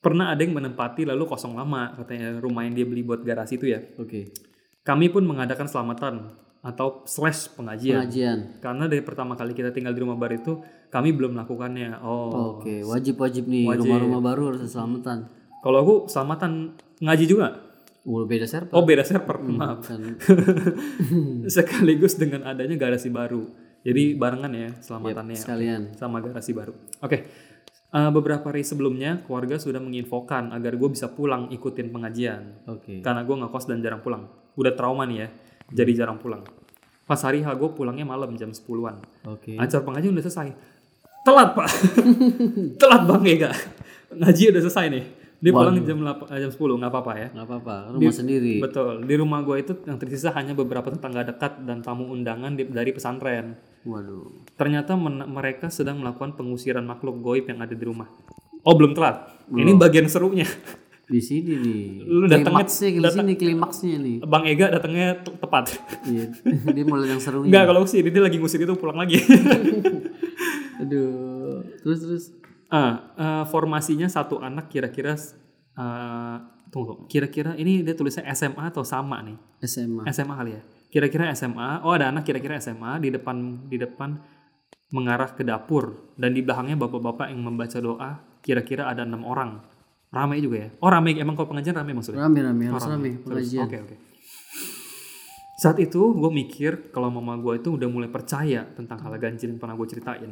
Pernah 0.04 0.36
ada 0.36 0.44
yang 0.44 0.60
menempati 0.60 1.08
lalu 1.08 1.24
kosong 1.24 1.56
lama 1.56 1.96
katanya 2.04 2.44
rumah 2.44 2.68
yang 2.68 2.76
dia 2.76 2.84
beli 2.84 3.08
buat 3.08 3.24
garasi 3.24 3.56
itu 3.56 3.72
ya. 3.72 3.80
Oke. 3.96 4.36
Kami 4.84 5.08
pun 5.08 5.24
mengadakan 5.24 5.72
selamatan 5.72 6.36
atau 6.60 7.08
slash 7.08 7.48
pengajian. 7.56 8.04
Pengajian. 8.04 8.38
Karena 8.60 8.92
dari 8.92 9.00
pertama 9.00 9.40
kali 9.40 9.56
kita 9.56 9.72
tinggal 9.72 9.96
di 9.96 10.04
rumah 10.04 10.20
baru 10.20 10.36
itu 10.36 10.54
kami 10.94 11.10
belum 11.10 11.34
melakukannya. 11.34 11.98
Oh, 12.06 12.62
Oke, 12.62 12.86
wajib-wajib 12.86 13.50
nih 13.50 13.66
rumah-rumah 13.66 14.22
baru 14.22 14.54
harus 14.54 14.70
selamatan. 14.70 15.26
kalau 15.66 15.78
aku 15.82 15.94
selamatan 16.06 16.78
ngaji 17.02 17.26
juga. 17.26 17.48
Oh, 18.06 18.28
beda 18.28 18.44
server. 18.46 18.70
Oh 18.76 18.84
beda 18.84 19.02
server, 19.02 19.40
maaf. 19.42 19.88
Kan. 19.88 20.20
Sekaligus 21.56 22.20
dengan 22.20 22.44
adanya 22.46 22.76
garasi 22.76 23.08
baru. 23.08 23.48
Jadi 23.84 24.16
barengan 24.16 24.52
ya 24.52 24.70
selamatannya 24.80 25.36
Sekalian. 25.40 25.82
sama 25.96 26.20
garasi 26.22 26.52
baru. 26.54 26.72
Oke, 27.02 27.26
Eh, 27.94 28.10
beberapa 28.10 28.50
hari 28.50 28.66
sebelumnya 28.66 29.22
keluarga 29.22 29.62
sudah 29.62 29.78
menginfokan 29.78 30.50
agar 30.50 30.74
gue 30.82 30.90
bisa 30.90 31.14
pulang 31.14 31.54
ikutin 31.54 31.94
pengajian. 31.94 32.66
Oke. 32.66 33.06
Karena 33.06 33.22
gue 33.22 33.36
ngekos 33.38 33.70
dan 33.70 33.86
jarang 33.86 34.02
pulang. 34.02 34.26
Udah 34.58 34.74
trauma 34.74 35.06
nih 35.06 35.18
ya, 35.22 35.28
jadi 35.70 36.02
jarang 36.02 36.18
pulang. 36.18 36.42
Pas 37.06 37.22
hari 37.22 37.46
H 37.46 37.54
gue 37.54 37.70
pulangnya 37.70 38.02
malam 38.02 38.34
jam 38.34 38.50
10-an. 38.50 38.98
Oke. 39.30 39.62
Acara 39.62 39.86
pengajian 39.86 40.10
udah 40.10 40.26
selesai. 40.26 40.50
Telat 41.24 41.56
pak, 41.56 41.68
telat 42.82 43.02
bang 43.08 43.24
Ega. 43.26 43.52
Ngaji 44.12 44.44
udah 44.52 44.62
selesai 44.62 44.88
nih. 44.92 45.06
Dia 45.40 45.52
pulang 45.52 45.76
jam 45.78 46.00
8, 46.00 46.32
eh, 46.32 46.40
jam 46.40 46.52
10 46.52 46.80
nggak 46.80 46.92
apa-apa 46.92 47.12
ya. 47.16 47.28
Nggak 47.32 47.48
apa-apa, 47.48 47.76
rumah 47.92 48.12
sendiri. 48.14 48.60
Betul. 48.60 49.04
Di 49.04 49.16
rumah 49.16 49.40
gue 49.40 49.58
itu 49.60 49.74
yang 49.84 49.96
tersisa 49.96 50.32
hanya 50.32 50.52
beberapa 50.52 50.88
tetangga 50.88 51.24
dekat 51.26 51.64
dan 51.64 51.80
tamu 51.80 52.08
undangan 52.08 52.56
di- 52.56 52.68
dari 52.68 52.92
pesantren. 52.92 53.56
Waduh. 53.84 54.48
Ternyata 54.56 54.96
men- 54.96 55.28
mereka 55.28 55.68
sedang 55.68 56.00
melakukan 56.00 56.36
pengusiran 56.36 56.84
makhluk 56.84 57.20
goib 57.20 57.44
yang 57.44 57.60
ada 57.60 57.72
di 57.72 57.84
rumah. 57.84 58.08
Oh 58.64 58.72
belum 58.74 58.92
telat. 58.92 59.28
Ini 59.48 59.76
bagian 59.76 60.08
serunya. 60.08 60.48
Di 61.04 61.20
sini 61.20 61.60
nih. 61.60 61.84
Lu 62.08 62.26
datangnya- 62.26 62.64
di 62.64 63.04
sini 63.12 63.34
klimaksnya 63.36 64.00
nih. 64.00 64.16
Bang 64.24 64.48
Ega 64.48 64.72
datangnya 64.72 65.20
te- 65.20 65.36
tepat. 65.36 65.76
Iya. 66.08 66.32
Dia 66.72 66.84
mulai 66.88 67.12
yang 67.12 67.20
serunya. 67.20 67.52
Enggak 67.52 67.64
kalau 67.68 67.84
sih 67.84 68.00
dia 68.00 68.24
lagi 68.24 68.40
ngusir 68.40 68.64
itu 68.64 68.72
pulang 68.80 68.96
lagi. 68.96 69.20
Aduh. 70.82 71.62
Terus 71.84 72.00
terus. 72.02 72.26
Ah, 72.74 73.14
eh, 73.14 73.44
formasinya 73.54 74.10
satu 74.10 74.42
anak 74.42 74.72
kira-kira 74.74 75.14
eh, 75.78 76.36
tunggu, 76.74 77.06
kira-kira 77.06 77.54
ini 77.54 77.86
dia 77.86 77.94
tulisnya 77.94 78.26
SMA 78.34 78.74
atau 78.74 78.82
sama 78.82 79.22
nih? 79.22 79.38
SMA. 79.62 80.10
SMA 80.10 80.34
kali 80.34 80.52
ya. 80.58 80.62
Kira-kira 80.90 81.30
SMA. 81.38 81.86
Oh, 81.86 81.94
ada 81.94 82.10
anak 82.10 82.26
kira-kira 82.26 82.58
SMA 82.58 82.98
di 83.02 83.14
depan 83.14 83.70
di 83.70 83.78
depan 83.78 84.18
mengarah 84.94 85.34
ke 85.34 85.42
dapur 85.42 86.14
dan 86.18 86.38
di 86.38 86.46
belakangnya 86.46 86.78
bapak-bapak 86.78 87.34
yang 87.34 87.42
membaca 87.42 87.78
doa. 87.82 88.12
Kira-kira 88.42 88.90
ada 88.90 89.06
enam 89.06 89.26
orang. 89.26 89.62
Ramai 90.14 90.38
juga 90.38 90.58
ya. 90.62 90.70
Oh, 90.78 90.94
ramai 90.94 91.18
emang 91.18 91.34
kalau 91.34 91.50
pengajian 91.50 91.74
ramai 91.74 91.98
maksudnya. 91.98 92.22
Rame-rame 92.22 92.70
harus 92.70 92.86
Oh, 92.86 92.94
Terus, 92.94 93.18
pengajian. 93.26 93.66
Oke, 93.66 93.78
oke. 93.82 93.96
Saat 95.58 95.80
itu 95.80 96.02
gue 96.14 96.28
mikir 96.28 96.94
kalau 96.94 97.10
mama 97.10 97.40
gue 97.42 97.58
itu 97.58 97.74
udah 97.74 97.88
mulai 97.90 98.12
percaya 98.12 98.68
tentang 98.78 99.00
hal 99.02 99.16
ganjil 99.18 99.50
yang 99.56 99.58
pernah 99.58 99.74
gue 99.74 99.88
ceritain. 99.90 100.30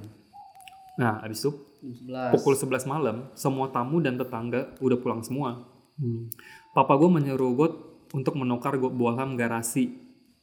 Nah, 0.95 1.23
abis 1.23 1.43
itu 1.43 1.51
Jam 1.81 2.31
11. 2.31 2.33
pukul 2.35 2.53
11 2.53 2.83
malam, 2.85 3.17
semua 3.33 3.71
tamu 3.71 4.03
dan 4.03 4.19
tetangga 4.19 4.75
udah 4.79 4.97
pulang 4.99 5.21
semua. 5.23 5.65
Hmm. 5.97 6.27
Papa 6.71 6.95
gue 6.95 7.09
menyuruh 7.09 7.51
gue 7.55 7.69
untuk 8.11 8.35
menukar 8.35 8.75
bohlam 8.75 9.35
garasi 9.35 9.95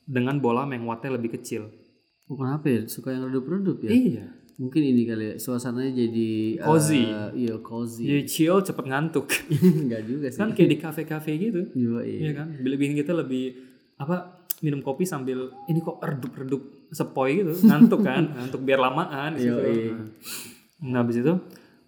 dengan 0.02 0.40
bohlam 0.40 0.72
yang 0.72 0.88
wattnya 0.88 1.14
lebih 1.14 1.37
kecil. 1.37 1.68
Kenapa 2.24 2.64
ya? 2.68 2.81
Suka 2.88 3.12
yang 3.12 3.29
redup-redup 3.29 3.85
ya? 3.85 3.90
Iya. 3.92 4.27
Mungkin 4.58 4.83
ini 4.83 5.06
kali 5.06 5.25
ya, 5.25 5.35
suasananya 5.38 5.94
jadi 5.94 6.58
Cozy. 6.66 7.06
eh, 7.06 7.31
iya, 7.46 7.54
cozy. 7.62 8.04
Jadi 8.10 8.23
chill 8.27 8.58
cepet 8.58 8.85
ngantuk. 8.90 9.31
Enggak 9.87 10.02
juga 10.02 10.27
sih. 10.35 10.40
kan 10.42 10.50
kayak 10.50 10.70
di 10.75 10.79
kafe-kafe 10.83 11.31
gitu. 11.38 11.62
Iya, 11.79 11.98
iya. 12.02 12.18
Iya 12.27 12.33
kan? 12.35 12.46
Lebih 12.58 12.98
kita 12.98 13.14
lebih 13.14 13.54
apa 13.94 14.37
minum 14.59 14.83
kopi 14.83 15.06
sambil 15.06 15.54
ini 15.71 15.79
kok 15.79 16.02
redup-redup 16.02 16.90
sepoi 16.90 17.44
gitu 17.44 17.52
ngantuk 17.69 18.00
kan 18.02 18.25
ngantuk 18.37 18.61
biar 18.65 18.81
lamaan. 18.83 19.38
Yoi. 19.38 19.94
Nah, 20.88 21.02
habis 21.02 21.23
itu 21.23 21.35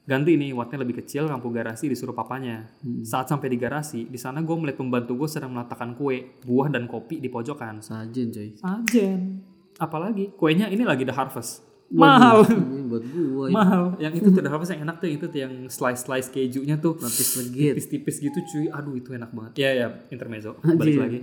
ganti 0.07 0.35
nih 0.35 0.51
wattnya 0.51 0.83
lebih 0.83 1.03
kecil 1.03 1.31
lampu 1.31 1.51
garasi 1.51 1.91
disuruh 1.91 2.14
papanya. 2.14 2.71
Saat 3.03 3.31
sampai 3.31 3.51
di 3.51 3.59
garasi 3.59 4.07
di 4.07 4.18
sana 4.18 4.43
gue 4.43 4.57
melihat 4.57 4.83
pembantu 4.83 5.14
gue 5.18 5.29
sedang 5.31 5.55
meletakkan 5.55 5.95
kue 5.95 6.39
buah 6.47 6.71
dan 6.71 6.87
kopi 6.87 7.18
di 7.18 7.31
pojokan. 7.31 7.83
Sajen 7.83 8.31
coy. 8.31 8.55
sajen. 8.59 9.43
Apalagi 9.79 10.35
kuenya 10.35 10.71
ini 10.71 10.87
lagi 10.87 11.07
the 11.07 11.14
harvest. 11.14 11.66
Mahal. 11.91 12.47
Ini 12.47 12.87
buat 12.87 13.03
gua 13.03 13.45
ini. 13.51 13.55
Mahal. 13.55 13.83
Yang 13.99 14.12
itu 14.23 14.29
tuh 14.31 14.43
the 14.47 14.51
harvest 14.55 14.71
yang 14.71 14.87
enak 14.87 15.03
tuh 15.03 15.11
itu 15.11 15.27
tuh 15.27 15.41
yang 15.43 15.55
slice 15.66 16.07
slice 16.07 16.31
kejunya 16.31 16.79
tuh. 16.79 16.95
Lapis 17.03 17.35
legit. 17.35 17.75
tipis-tipis 17.75 18.16
gitu 18.23 18.39
cuy. 18.47 18.66
Aduh 18.71 18.95
itu 18.95 19.11
enak 19.11 19.35
banget. 19.35 19.53
Ya 19.59 19.71
ya 19.75 19.89
intermezzo. 20.14 20.55
Balik 20.62 21.03
lagi 21.03 21.21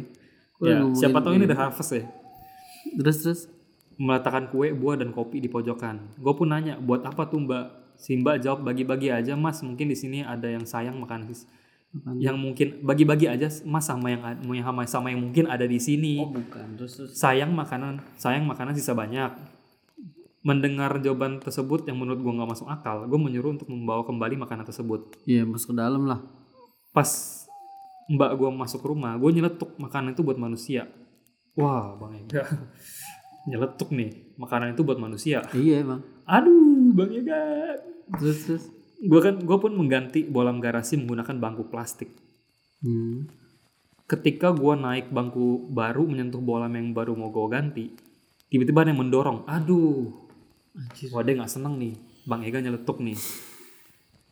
ya 0.61 0.81
siapa 0.97 1.21
tahu 1.21 1.37
ini 1.37 1.45
the 1.45 1.57
harvest 1.57 1.91
ya. 1.93 2.03
Terus 2.97 3.17
terus? 3.21 3.41
Meletakkan 3.97 4.49
kue 4.53 4.73
buah 4.73 4.97
dan 5.01 5.09
kopi 5.09 5.41
di 5.41 5.49
pojokan. 5.49 6.17
Gue 6.21 6.33
pun 6.37 6.53
nanya 6.53 6.77
buat 6.77 7.01
apa 7.01 7.25
tuh 7.25 7.41
mbak? 7.41 7.97
Si 7.97 8.13
mbak 8.13 8.45
jawab 8.45 8.61
bagi-bagi 8.61 9.09
aja 9.09 9.33
mas. 9.33 9.65
Mungkin 9.65 9.89
di 9.89 9.97
sini 9.97 10.21
ada 10.21 10.45
yang 10.45 10.65
sayang 10.69 11.01
makan 11.01 11.25
Apaan? 11.97 12.19
yang 12.19 12.37
mungkin 12.37 12.83
bagi-bagi 12.83 13.31
aja 13.31 13.47
mas 13.63 13.87
sama 13.87 14.11
yang 14.11 14.21
sama 14.61 14.83
sama 14.85 15.07
yang 15.09 15.23
mungkin 15.23 15.49
ada 15.49 15.65
di 15.65 15.81
sini. 15.81 16.21
Oh 16.21 16.29
bukan. 16.29 16.77
Terus 16.77 16.93
terus? 16.99 17.11
Sayang 17.17 17.51
makanan 17.57 18.03
sayang 18.19 18.45
makanan 18.45 18.77
sisa 18.77 18.93
banyak. 18.93 19.33
Mendengar 20.45 20.93
jawaban 21.01 21.41
tersebut 21.41 21.89
yang 21.89 21.97
menurut 21.97 22.21
gue 22.21 22.33
nggak 22.37 22.49
masuk 22.53 22.69
akal 22.69 23.03
gue 23.09 23.19
menyuruh 23.19 23.57
untuk 23.57 23.67
membawa 23.67 24.05
kembali 24.05 24.37
makanan 24.37 24.67
tersebut. 24.67 25.17
Iya 25.25 25.43
masuk 25.47 25.73
ke 25.73 25.77
dalam 25.77 26.05
lah. 26.05 26.21
pas 26.95 27.36
mbak 28.07 28.39
gue 28.39 28.49
masuk 28.55 28.81
rumah 28.87 29.19
gue 29.19 29.29
nyeletuk 29.35 29.75
makanan 29.75 30.15
itu 30.15 30.23
buat 30.23 30.39
manusia. 30.39 30.87
Wah 31.59 31.95
bang 31.99 32.23
Ega. 32.23 32.43
Nyeletuk 33.49 33.89
nih 33.91 34.35
makanan 34.39 34.75
itu 34.75 34.81
buat 34.83 34.99
manusia. 34.99 35.43
Iya 35.51 35.83
emang. 35.83 36.01
aduh 36.23 36.91
bang 36.95 37.11
Ega. 37.23 37.41
Terus 38.19 38.39
terus. 38.47 38.63
gue 38.97 39.19
kan 39.21 39.37
gue 39.37 39.57
pun 39.61 39.71
mengganti 39.75 40.25
bolam 40.25 40.57
garasi 40.57 40.97
menggunakan 40.97 41.35
bangku 41.37 41.67
plastik. 41.69 42.11
Hmm. 42.77 43.25
ketika 44.07 44.53
gue 44.53 44.73
naik 44.77 45.11
bangku 45.11 45.67
baru 45.73 46.05
menyentuh 46.05 46.39
bolam 46.39 46.71
yang 46.71 46.93
baru 46.93 47.17
mau 47.17 47.33
gue 47.33 47.49
ganti 47.49 47.85
tiba-tiba 48.47 48.87
ada 48.87 48.95
yang 48.95 49.01
mendorong. 49.03 49.43
Aduh. 49.49 50.13
Anjir. 50.77 51.09
wah 51.11 51.25
dia 51.25 51.35
nggak 51.35 51.51
seneng 51.51 51.75
nih. 51.75 51.93
Bang 52.23 52.45
Ega 52.45 52.59
nyeletuk 52.63 53.03
nih 53.03 53.17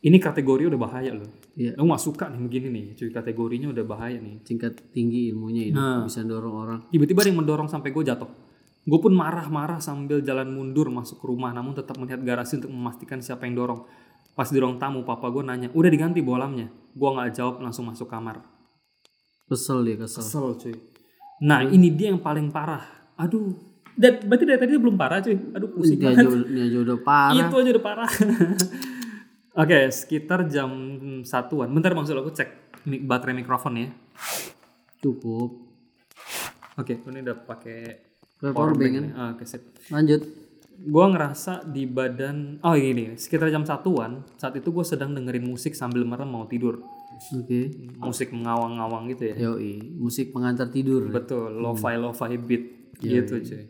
ini 0.06 0.18
kategori 0.22 0.70
udah 0.70 0.78
bahaya 0.78 1.18
loh. 1.18 1.26
Iya. 1.58 1.74
lu 1.76 1.90
gak 1.90 2.04
suka 2.04 2.30
nih 2.30 2.38
begini 2.38 2.68
nih 2.70 2.86
cuy. 2.94 3.10
Kategorinya 3.10 3.74
udah 3.74 3.84
bahaya 3.84 4.22
nih. 4.22 4.46
Tingkat 4.46 4.94
tinggi 4.94 5.34
ilmunya 5.34 5.68
ini 5.68 5.74
Nah. 5.74 6.06
bisa 6.06 6.22
dorong 6.22 6.54
orang. 6.54 6.80
tiba-tiba 6.94 7.26
ada 7.26 7.30
yang 7.34 7.40
mendorong 7.42 7.66
sampai 7.66 7.90
gue 7.90 8.04
jatuh. 8.06 8.30
Gue 8.86 9.00
pun 9.02 9.10
marah-marah 9.12 9.82
sambil 9.82 10.22
jalan 10.22 10.54
mundur 10.54 10.94
masuk 10.94 11.18
ke 11.18 11.26
rumah 11.26 11.50
namun 11.50 11.74
tetap 11.74 11.98
melihat 11.98 12.22
garasi 12.22 12.62
untuk 12.62 12.70
memastikan 12.70 13.18
siapa 13.18 13.50
yang 13.50 13.58
dorong. 13.58 13.82
Pas 14.32 14.46
di 14.46 14.62
ruang 14.62 14.78
tamu 14.78 15.02
papa 15.02 15.26
gue 15.34 15.42
nanya 15.42 15.74
udah 15.74 15.90
diganti 15.90 16.22
bolamnya? 16.22 16.70
Gue 16.94 17.10
nggak 17.10 17.34
jawab 17.34 17.66
langsung 17.66 17.90
masuk 17.90 18.06
kamar. 18.06 18.46
Kesel 19.46 19.82
dia 19.82 19.98
kesel. 19.98 20.22
kesel 20.22 20.48
cuy. 20.54 20.76
Nah 21.42 21.66
ini 21.66 21.90
dia 21.90 22.14
yang 22.14 22.22
paling 22.22 22.54
parah. 22.54 22.86
Aduh. 23.18 23.58
Dan 23.96 24.28
berarti 24.28 24.44
dari 24.44 24.60
tadi 24.60 24.76
belum 24.76 24.94
parah 24.94 25.18
cuy. 25.18 25.34
Aduh 25.34 25.70
pusing 25.72 25.98
Ini 25.98 26.14
aja, 26.14 26.22
banget 26.22 26.46
ini 26.46 26.62
aja 26.62 26.78
udah 26.84 26.98
parah. 27.02 27.42
itu 27.42 27.56
aja 27.58 27.70
udah 27.74 27.84
parah 27.84 28.10
oke 29.56 29.78
sekitar 29.90 30.46
jam 30.46 30.70
satuan 31.22 31.70
bentar 31.70 31.92
maksud 31.92 32.14
aku 32.14 32.30
cek 32.30 32.50
mi- 32.86 33.02
baterai 33.02 33.34
mikrofon 33.34 33.74
ya 33.78 33.88
Cukup. 34.98 35.52
oke 36.76 36.94
ini 37.00 37.20
udah 37.22 37.38
pakai 37.40 37.80
power 38.42 38.74
bank. 38.74 39.14
Ah, 39.14 39.32
oke 39.32 39.44
sip 39.44 39.62
Lanjut. 39.88 40.22
gue 40.76 41.06
ngerasa 41.08 41.64
di 41.64 41.86
badan 41.86 42.60
oh 42.60 42.76
gini 42.76 43.16
sekitar 43.16 43.48
jam 43.48 43.64
satuan 43.64 44.28
saat 44.36 44.54
itu 44.54 44.70
gue 44.70 44.84
sedang 44.84 45.12
dengerin 45.12 45.46
musik 45.46 45.72
sambil 45.72 46.04
merem 46.04 46.28
mau 46.28 46.44
tidur 46.46 46.84
Oke. 47.32 47.72
musik 47.98 48.28
mengawang-awang 48.30 49.08
gitu 49.08 49.32
ya 49.32 49.36
Yoi. 49.46 49.96
Musik 49.96 50.30
pengantar 50.30 50.68
tidur. 50.68 51.08
betul 51.08 51.48
lo-fi 51.54 51.96
lo-fi 51.96 52.36
beat 52.36 52.64
Iya, 52.98 53.24
gitu 53.24 53.40
cuy 53.42 53.64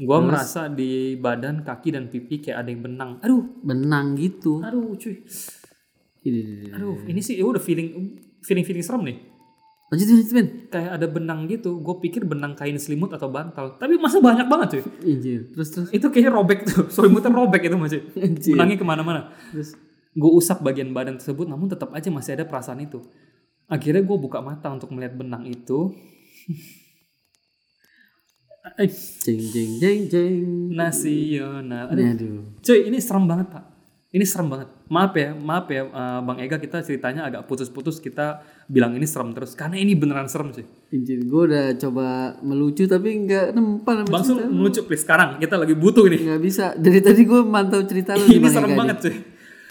gue 0.00 0.18
merasa 0.24 0.72
di 0.72 1.14
badan 1.20 1.60
kaki 1.60 1.92
dan 1.92 2.08
pipi 2.08 2.40
kayak 2.40 2.64
ada 2.64 2.68
yang 2.72 2.82
benang. 2.82 3.10
Aduh. 3.20 3.44
Benang 3.60 4.16
gitu. 4.16 4.64
aduh 4.64 4.96
cuy. 4.96 5.20
Aduh 6.72 6.96
ini 7.08 7.20
sih 7.20 7.36
ya 7.36 7.44
udah 7.44 7.60
feeling 7.60 8.16
feeling 8.40 8.64
feeling 8.64 8.84
serem 8.84 9.04
nih. 9.04 9.18
Lanjut, 9.90 10.06
lanjut, 10.06 10.30
Ben. 10.30 10.48
kayak 10.70 10.90
ada 11.02 11.06
benang 11.10 11.50
gitu 11.50 11.82
gue 11.82 11.96
pikir 11.98 12.22
benang 12.22 12.54
kain 12.54 12.78
selimut 12.78 13.10
atau 13.10 13.26
bantal. 13.26 13.74
Tapi 13.74 13.98
masa 13.98 14.22
banyak 14.22 14.46
banget 14.46 14.68
cuy? 14.78 14.82
Anjir. 15.02 15.40
Terus, 15.50 15.68
terus. 15.74 15.88
itu 15.90 16.06
kayaknya 16.14 16.30
robek 16.30 16.62
tuh. 16.62 16.86
Selimutnya 16.94 17.34
robek 17.34 17.66
itu 17.66 17.74
masih 17.74 18.00
Anjir. 18.24 18.54
benangnya 18.54 18.78
ke 18.78 18.86
mana-mana. 18.86 19.34
Terus. 19.50 19.74
gue 20.10 20.30
usap 20.30 20.66
bagian 20.66 20.90
badan 20.90 21.22
tersebut 21.22 21.46
namun 21.46 21.70
tetap 21.70 21.94
aja 21.94 22.06
masih 22.10 22.38
ada 22.38 22.46
perasaan 22.46 22.82
itu. 22.82 23.02
Akhirnya 23.70 24.02
gue 24.02 24.18
buka 24.18 24.38
mata 24.42 24.70
untuk 24.70 24.90
melihat 24.94 25.14
benang 25.18 25.46
itu 25.46 25.90
Eh, 28.60 28.88
Jeng, 29.24 29.40
jeng, 29.40 29.72
jeng, 29.80 30.00
jeng. 30.12 30.44
nasional. 30.76 31.88
Aduh, 31.88 32.04
Aduh. 32.12 32.40
cuy 32.60 32.92
ini 32.92 33.00
serem 33.00 33.24
banget 33.24 33.48
pak. 33.48 33.64
Ini 34.12 34.24
serem 34.28 34.52
banget. 34.52 34.68
Maaf 34.90 35.16
ya 35.16 35.32
maaf 35.32 35.64
ya 35.72 35.88
eh, 35.88 36.20
bang 36.20 36.38
Ega 36.44 36.60
kita 36.60 36.84
ceritanya 36.84 37.24
agak 37.24 37.48
putus-putus. 37.48 37.96
Kita 38.04 38.44
bilang 38.68 38.92
ini 38.92 39.08
serem 39.08 39.32
terus. 39.32 39.56
Karena 39.56 39.80
ini 39.80 39.96
beneran 39.96 40.28
serem 40.28 40.52
sih 40.52 40.66
Anjir, 40.92 41.24
gue 41.24 41.42
udah 41.48 41.72
coba 41.80 42.36
melucu 42.44 42.84
tapi 42.84 43.24
nggak 43.24 43.56
nempan 43.56 44.04
sama 44.04 44.12
bang 44.12 44.24
Sul 44.28 44.38
melucu 44.52 44.84
please. 44.84 45.08
Sekarang 45.08 45.40
kita 45.40 45.56
lagi 45.56 45.72
butuh 45.72 46.04
ini. 46.12 46.18
Nggak 46.28 46.42
bisa. 46.44 46.64
Dari 46.76 47.00
tadi 47.00 47.24
gue 47.24 47.40
mantau 47.40 47.80
cerita 47.88 48.12
lu 48.12 48.28
ini 48.36 48.44
serem 48.44 48.76
banget 48.76 49.08
cuy. 49.08 49.16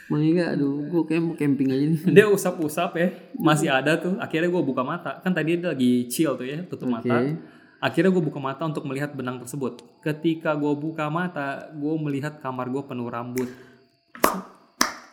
Bang 0.10 0.26
Ega, 0.26 0.58
aduh, 0.58 0.90
gue 0.90 1.02
kayak 1.06 1.22
mau 1.22 1.38
camping 1.38 1.70
aja 1.70 1.86
nih. 1.86 2.02
dia 2.18 2.26
usap-usap 2.26 2.92
ya. 2.98 3.08
Masih 3.38 3.70
ada 3.70 4.02
tuh. 4.02 4.18
Akhirnya 4.18 4.50
gue 4.50 4.64
buka 4.66 4.82
mata. 4.82 5.22
Kan 5.22 5.38
tadi 5.38 5.62
dia 5.62 5.70
lagi 5.78 6.10
chill 6.10 6.34
tuh 6.34 6.50
ya 6.50 6.66
tutup 6.66 6.90
mata 6.90 7.22
akhirnya 7.80 8.12
gue 8.12 8.24
buka 8.24 8.40
mata 8.40 8.64
untuk 8.64 8.84
melihat 8.84 9.12
benang 9.12 9.40
tersebut 9.40 9.80
ketika 10.00 10.54
gue 10.54 10.74
buka 10.76 11.08
mata 11.08 11.72
gue 11.72 11.94
melihat 11.98 12.40
kamar 12.40 12.68
gue 12.68 12.84
penuh 12.84 13.08
rambut 13.08 13.50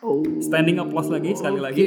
Oh. 0.02 0.22
standing 0.38 0.78
applause 0.78 1.10
lagi 1.10 1.34
sekali 1.34 1.58
lagi 1.58 1.86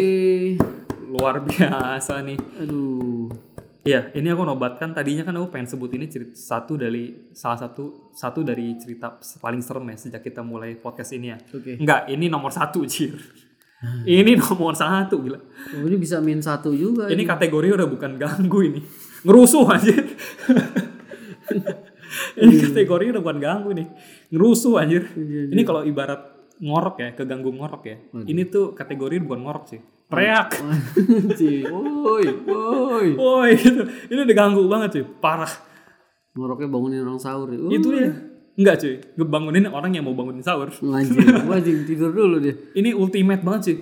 luar 1.08 1.40
biasa 1.40 2.20
nih 2.22 2.40
Aduh. 2.66 3.32
Iya, 3.80 4.12
ini 4.12 4.28
aku 4.28 4.44
nobatkan 4.44 4.92
tadinya 4.92 5.24
kan 5.24 5.34
aku 5.40 5.56
pengen 5.56 5.66
sebut 5.66 5.88
ini 5.96 6.12
cerita 6.12 6.36
satu 6.36 6.76
dari 6.76 7.32
salah 7.32 7.56
satu 7.56 8.12
satu 8.12 8.44
dari 8.44 8.76
cerita 8.76 9.16
paling 9.40 9.64
serem 9.64 9.88
ya 9.88 9.96
sejak 9.96 10.20
kita 10.20 10.44
mulai 10.44 10.76
podcast 10.76 11.16
ini 11.16 11.32
ya. 11.32 11.40
Oke. 11.40 11.80
Enggak, 11.80 12.12
ini 12.12 12.28
nomor 12.28 12.52
satu 12.52 12.84
Cir. 12.84 13.16
ini 14.04 14.36
nomor 14.36 14.76
satu 14.76 15.24
gila. 15.24 15.40
Ini 15.80 15.96
bisa 15.96 16.20
min 16.20 16.44
satu 16.44 16.76
juga. 16.76 17.08
Ini 17.08 17.24
kategori 17.24 17.80
udah 17.80 17.88
bukan 17.88 18.20
ganggu 18.20 18.60
ini. 18.68 18.84
Ngerusuh 19.26 19.66
aja. 19.68 19.94
ini 22.40 22.54
kategori 22.60 23.04
udah 23.16 23.22
bukan 23.22 23.40
ganggu 23.40 23.70
nih. 23.76 23.88
Ngerusuh 24.32 24.80
anjir. 24.80 25.04
Ini 25.52 25.62
kalau 25.68 25.84
ibarat 25.84 26.22
ngorok 26.60 26.96
ya, 27.00 27.10
keganggu 27.16 27.52
ngorok 27.56 27.84
ya. 27.88 27.98
Ini 28.14 28.42
tuh 28.52 28.76
kategori 28.76 29.16
bukan 29.24 29.40
ngorok 29.44 29.66
sih. 29.72 29.82
Teriak. 30.10 30.50
Woi, 31.70 32.26
woi. 32.50 33.08
Woi, 33.14 33.50
gitu. 33.56 33.86
Ini 34.10 34.20
udah 34.26 34.36
ganggu 34.36 34.62
banget 34.66 34.90
sih. 35.00 35.04
Parah. 35.06 35.52
Ngoroknya 36.34 36.68
bangunin 36.72 37.06
orang 37.06 37.22
sahur. 37.22 37.48
ya. 37.54 37.60
Uh, 37.62 37.72
Itu 37.72 37.88
dia. 37.94 38.12
Enggak 38.60 38.76
cuy, 38.84 38.96
ngebangunin 39.16 39.72
orang 39.72 39.92
yang 39.96 40.04
mau 40.04 40.12
bangunin 40.12 40.44
sahur. 40.44 40.68
Anjing 41.48 41.88
tidur 41.88 42.12
dulu 42.12 42.44
dia. 42.44 42.60
Ini 42.76 42.92
ultimate 42.92 43.40
banget 43.40 43.62
sih. 43.72 43.78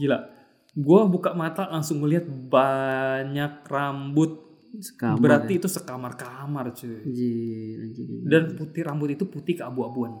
Gila. 0.00 0.31
Gua 0.72 1.04
buka 1.04 1.32
mata 1.32 1.68
langsung 1.68 2.00
ngeliat 2.00 2.24
banyak 2.26 3.64
rambut. 3.64 4.40
Sekamar. 4.72 5.20
Berarti 5.20 5.60
itu 5.60 5.68
sekamar-kamar 5.68 6.72
cuy. 6.72 6.96
Anjir, 7.04 7.76
anjir. 7.84 8.04
Dan 8.24 8.42
putih 8.56 8.82
rambut 8.82 9.12
itu 9.12 9.28
putih 9.28 9.60
keabu-abuan. 9.60 10.16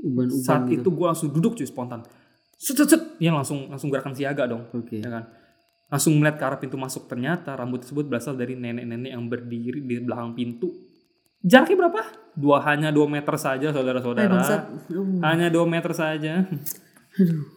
Uban-uban 0.00 0.42
Saat 0.42 0.66
gitu. 0.66 0.82
itu 0.82 0.88
gua 0.90 1.14
langsung 1.14 1.30
duduk 1.30 1.54
cuy 1.54 1.64
spontan. 1.64 2.02
Set 2.58 2.74
set 2.74 2.90
set. 2.90 3.02
Yang 3.22 3.34
langsung 3.38 3.58
langsung 3.70 3.88
gerakan 3.88 4.10
siaga 4.12 4.50
dong. 4.50 4.66
Oke. 4.74 4.98
Ya 4.98 5.06
kan? 5.06 5.30
Langsung 5.86 6.18
melihat 6.18 6.36
ke 6.36 6.44
arah 6.44 6.58
pintu 6.58 6.74
masuk. 6.74 7.06
Ternyata 7.06 7.54
rambut 7.54 7.82
tersebut 7.82 8.10
berasal 8.10 8.34
dari 8.34 8.58
nenek-nenek 8.58 9.10
yang 9.14 9.26
berdiri 9.26 9.78
di 9.80 10.02
belakang 10.02 10.34
pintu. 10.34 10.70
Jaraknya 11.40 11.76
berapa? 11.78 12.00
Dua 12.36 12.60
hanya 12.62 12.90
2 12.90 13.06
meter 13.06 13.32
saja 13.34 13.70
Eh, 13.70 13.72
saudara-saudara. 13.72 14.28
bangsat. 14.28 14.62
Uh, 14.92 15.24
Hanya 15.24 15.48
2 15.48 15.64
meter 15.64 15.94
saja. 15.94 16.44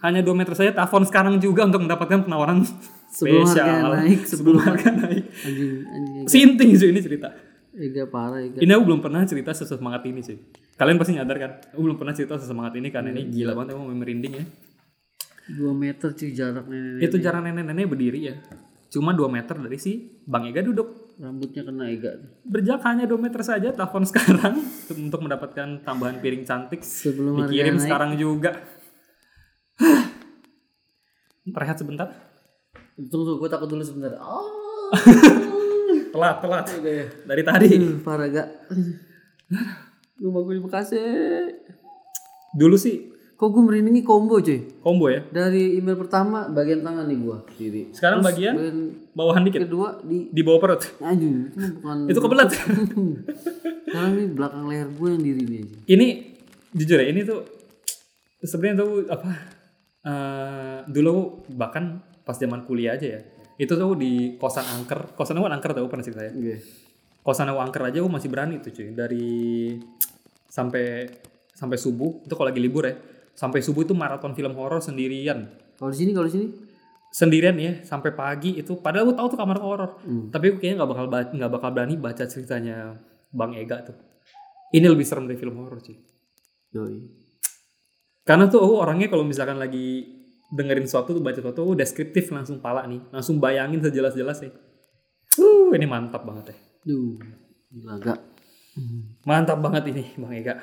Hanya 0.02 0.26
2 0.26 0.34
meter 0.34 0.54
saja 0.58 0.74
telepon 0.74 1.06
sekarang 1.06 1.38
juga 1.38 1.70
untuk 1.70 1.86
mendapatkan 1.86 2.26
penawaran 2.26 2.66
Sebelum 3.14 3.46
spesial. 3.46 3.66
harga 3.70 4.02
naik, 4.02 4.22
sebelum 4.26 4.58
harga 4.60 4.90
naik. 4.90 5.24
anjing, 5.46 5.74
anjing. 5.86 6.26
Sinting 6.26 6.70
sih 6.74 6.90
ini 6.90 7.00
cerita. 7.00 7.30
Ega 7.74 8.06
parah, 8.06 8.42
Ega. 8.42 8.62
Ini 8.62 8.72
aku 8.74 8.84
belum 8.86 9.02
pernah 9.02 9.22
cerita 9.26 9.54
sesemangat 9.54 10.06
ini 10.10 10.22
sih. 10.26 10.38
Kalian 10.74 10.98
pasti 10.98 11.14
nyadar 11.18 11.38
kan? 11.38 11.52
Aku 11.74 11.82
belum 11.86 11.98
pernah 11.98 12.14
cerita 12.14 12.38
sesemangat 12.38 12.74
ini 12.82 12.90
karena 12.90 13.14
ini 13.14 13.30
gila 13.30 13.54
banget 13.54 13.78
emang 13.78 13.94
merinding 13.94 14.34
ya. 14.42 14.46
2 15.54 15.70
meter 15.76 16.10
cuy 16.14 16.32
jarak 16.34 16.66
nenek. 16.66 17.02
Itu 17.06 17.16
jarak 17.22 17.42
nenek-nenek 17.46 17.86
berdiri 17.86 18.20
ya. 18.34 18.36
Cuma 18.90 19.14
2 19.14 19.26
meter 19.30 19.58
dari 19.58 19.78
si 19.78 20.22
Bang 20.26 20.50
Ega 20.50 20.62
duduk. 20.62 21.18
Rambutnya 21.18 21.62
kena 21.62 21.90
Ega. 21.90 22.14
Berjarak 22.42 22.84
hanya 22.90 23.06
2 23.06 23.18
meter 23.22 23.42
saja 23.46 23.70
telepon 23.70 24.06
sekarang 24.10 24.58
untuk 24.90 25.20
mendapatkan 25.22 25.82
tambahan 25.82 26.18
piring 26.22 26.46
cantik. 26.46 26.82
Sebelum 26.82 27.46
Dikirim 27.46 27.78
naik. 27.78 27.86
sekarang 27.86 28.12
juga. 28.18 28.58
Rehat 31.46 31.76
sebentar. 31.76 32.08
Tunggu, 32.96 33.36
gue 33.36 33.50
takut 33.50 33.68
dulu 33.68 33.82
sebentar. 33.82 34.16
Oh. 34.18 34.48
Telat, 36.14 36.38
telat. 36.40 36.66
Oke. 36.70 36.96
Dari 37.24 37.42
tadi. 37.42 37.68
Hmm, 37.74 38.00
parah 38.00 38.30
gak? 38.30 38.48
Rumah 40.16 40.42
gue 40.42 40.54
di 40.54 40.62
Bekasi. 40.62 40.98
Dulu 42.54 42.78
sih 42.78 43.10
Kok 43.34 43.50
gue 43.50 43.64
merindingi 43.66 44.06
combo 44.06 44.38
cuy. 44.38 44.62
combo 44.80 45.10
ya. 45.10 45.26
Dari 45.26 45.76
email 45.76 45.98
pertama 45.98 46.48
bagian 46.48 46.80
tangan 46.80 47.04
nih 47.04 47.18
gua 47.18 47.42
kiri. 47.50 47.90
Sekarang 47.90 48.22
Terus 48.22 48.30
bagian 48.30 48.54
bagian 48.56 48.78
bawahan 49.12 49.42
dikit. 49.44 49.66
kedua 49.66 50.00
di 50.00 50.30
Di 50.30 50.42
bawah 50.46 50.62
perut. 50.62 50.86
itu 50.86 51.28
bukan 51.76 51.98
Itu 52.08 52.20
kebelet. 52.22 52.50
Sekarang 53.84 54.12
ini 54.14 54.26
belakang 54.32 54.64
leher 54.64 54.88
gue 54.88 55.10
yang 55.10 55.24
diri 55.24 55.42
anjing. 55.44 55.68
ini 55.84 56.08
jujur 56.72 56.98
ya, 56.98 57.10
ini 57.10 57.26
tuh 57.26 57.42
sebenarnya 58.40 58.76
tuh 58.80 58.90
apa? 59.10 59.53
Eh 60.04 60.80
dulu 60.86 61.14
bahkan 61.50 61.98
pas 62.22 62.36
zaman 62.36 62.64
kuliah 62.64 62.94
aja 62.94 63.08
ya. 63.10 63.22
Itu 63.56 63.74
tuh 63.74 63.94
di 63.94 64.36
kosan 64.36 64.66
angker. 64.66 65.14
Kosan 65.14 65.38
aku 65.38 65.48
angker 65.48 65.72
tau 65.72 65.88
pernah 65.88 66.04
cerita 66.04 66.22
ya. 66.22 66.32
Oke. 66.32 66.56
kosan 67.24 67.48
aku 67.48 67.56
angker 67.58 67.80
aja 67.82 67.98
aku 67.98 68.12
masih 68.12 68.28
berani 68.28 68.60
tuh 68.60 68.70
cuy 68.70 68.92
dari 68.92 69.32
sampai 70.46 71.08
sampai 71.50 71.78
subuh 71.78 72.20
itu 72.20 72.34
kalau 72.34 72.52
lagi 72.52 72.60
libur 72.60 72.84
ya 72.84 73.00
sampai 73.32 73.64
subuh 73.64 73.82
itu 73.82 73.96
maraton 73.96 74.36
film 74.36 74.52
horor 74.54 74.78
sendirian 74.78 75.48
Kalau 75.74 75.88
di 75.88 75.98
sini 75.98 76.12
kalau 76.12 76.28
di 76.28 76.34
sini 76.34 76.48
sendirian 77.10 77.56
ya 77.56 77.80
sampai 77.82 78.12
pagi 78.12 78.60
itu 78.60 78.76
padahal 78.76 79.08
gue 79.08 79.16
tahu 79.16 79.28
tuh 79.30 79.40
kamar 79.40 79.56
horor 79.58 80.04
Hmm. 80.04 80.28
tapi 80.30 80.52
gue 80.52 80.60
kayaknya 80.60 80.84
nggak 80.84 80.92
bakal 80.92 81.06
ba- 81.08 81.32
nggak 81.32 81.52
bakal 81.54 81.70
berani 81.72 81.96
baca 81.96 82.24
ceritanya 82.26 83.00
bang 83.30 83.52
Ega 83.56 83.78
tuh 83.82 83.96
ini 84.72 84.84
lebih 84.84 85.08
serem 85.08 85.24
dari 85.24 85.40
film 85.40 85.56
horor 85.56 85.80
sih 85.80 85.96
Yoi. 86.76 87.23
Karena 88.24 88.48
tuh 88.48 88.60
aku 88.64 88.74
orangnya 88.80 89.08
kalau 89.12 89.28
misalkan 89.28 89.60
lagi 89.60 90.08
dengerin 90.54 90.88
sesuatu 90.88 91.12
tuh 91.18 91.24
baca 91.24 91.40
sesuatu 91.40 91.62
oh, 91.66 91.76
deskriptif 91.76 92.32
langsung 92.32 92.64
pala 92.64 92.88
nih. 92.88 93.02
Langsung 93.12 93.38
bayangin 93.44 93.84
sejelas-jelasnya. 93.84 94.52
Uh 95.40 95.74
ini 95.74 95.86
mantap 95.90 96.24
banget 96.24 96.54
ya. 96.54 96.58
Duh, 96.84 97.18
gila 97.74 97.98
gak 98.00 98.20
mantap 99.24 99.62
banget 99.62 99.94
ini 99.94 100.04
bang 100.18 100.34
Ega 100.34 100.56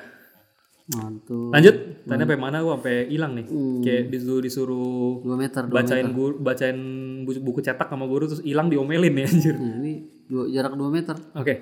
mantul. 0.91 1.47
lanjut. 1.55 1.75
Tadi 2.03 2.21
sampai 2.27 2.39
mana 2.39 2.59
gue 2.59 2.73
sampai 2.75 2.95
hilang 3.07 3.31
nih. 3.39 3.45
Hmm. 3.47 3.79
kayak 3.79 4.03
disuruh 4.11 4.41
disuruh 4.43 5.11
Dua 5.23 5.37
meter, 5.39 5.63
dua 5.69 5.75
bacain 5.79 6.03
meter. 6.03 6.17
guru 6.17 6.33
bacain 6.43 6.79
buku, 7.23 7.39
buku 7.39 7.59
cetak 7.63 7.87
sama 7.87 8.05
guru 8.11 8.27
terus 8.27 8.43
hilang 8.43 8.67
diomelin 8.67 9.15
ya 9.15 9.25
anjir. 9.31 9.55
Nah, 9.55 9.75
ini 9.79 9.93
dua, 10.27 10.51
jarak 10.51 10.75
2 10.75 10.91
meter. 10.91 11.15
Oke, 11.39 11.53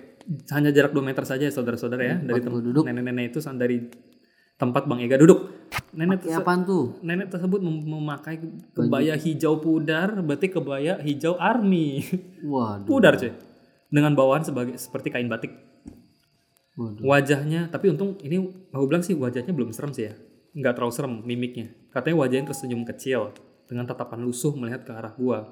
hanya 0.49 0.69
jarak 0.73 0.91
2 0.93 1.01
meter 1.05 1.23
saja 1.25 1.43
ya 1.45 1.53
saudara-saudara 1.53 2.01
ya 2.01 2.15
dari 2.17 2.41
Tempat 2.41 2.61
gua 2.65 2.83
nenek-nenek 2.89 3.25
itu 3.29 3.39
dari 3.53 3.77
tempat 4.59 4.83
Bang 4.85 4.99
Ega 4.99 5.15
duduk. 5.15 5.47
Nenek 5.95 6.27
terse- 6.27 6.37
apaan 6.37 6.67
tuh? 6.67 6.99
nenek 6.99 7.31
tersebut 7.31 7.63
mem- 7.63 7.87
memakai 7.87 8.43
kebaya 8.75 9.15
hijau 9.15 9.57
pudar, 9.57 10.19
berarti 10.19 10.51
kebaya 10.51 10.99
hijau 10.99 11.39
army. 11.39 12.03
Waduh. 12.43 12.85
pudar 12.85 13.15
cuy. 13.15 13.31
Dengan 13.89 14.13
bawahan 14.13 14.45
sebagai 14.45 14.77
seperti 14.77 15.09
kain 15.09 15.31
batik. 15.31 15.55
Waduh. 16.77 17.01
Wajahnya, 17.07 17.71
tapi 17.71 17.89
untung 17.89 18.19
ini 18.21 18.69
aku 18.69 18.85
bilang 18.85 19.01
sih 19.01 19.15
wajahnya 19.15 19.55
belum 19.55 19.71
serem 19.71 19.95
sih 19.95 20.11
ya. 20.11 20.13
Nggak 20.53 20.73
terlalu 20.77 20.93
serem 20.93 21.13
mimiknya. 21.23 21.71
Katanya 21.89 22.21
wajahnya 22.21 22.45
tersenyum 22.53 22.83
kecil 22.85 23.33
dengan 23.65 23.87
tatapan 23.87 24.21
lusuh 24.21 24.53
melihat 24.53 24.83
ke 24.83 24.91
arah 24.91 25.15
gua. 25.15 25.49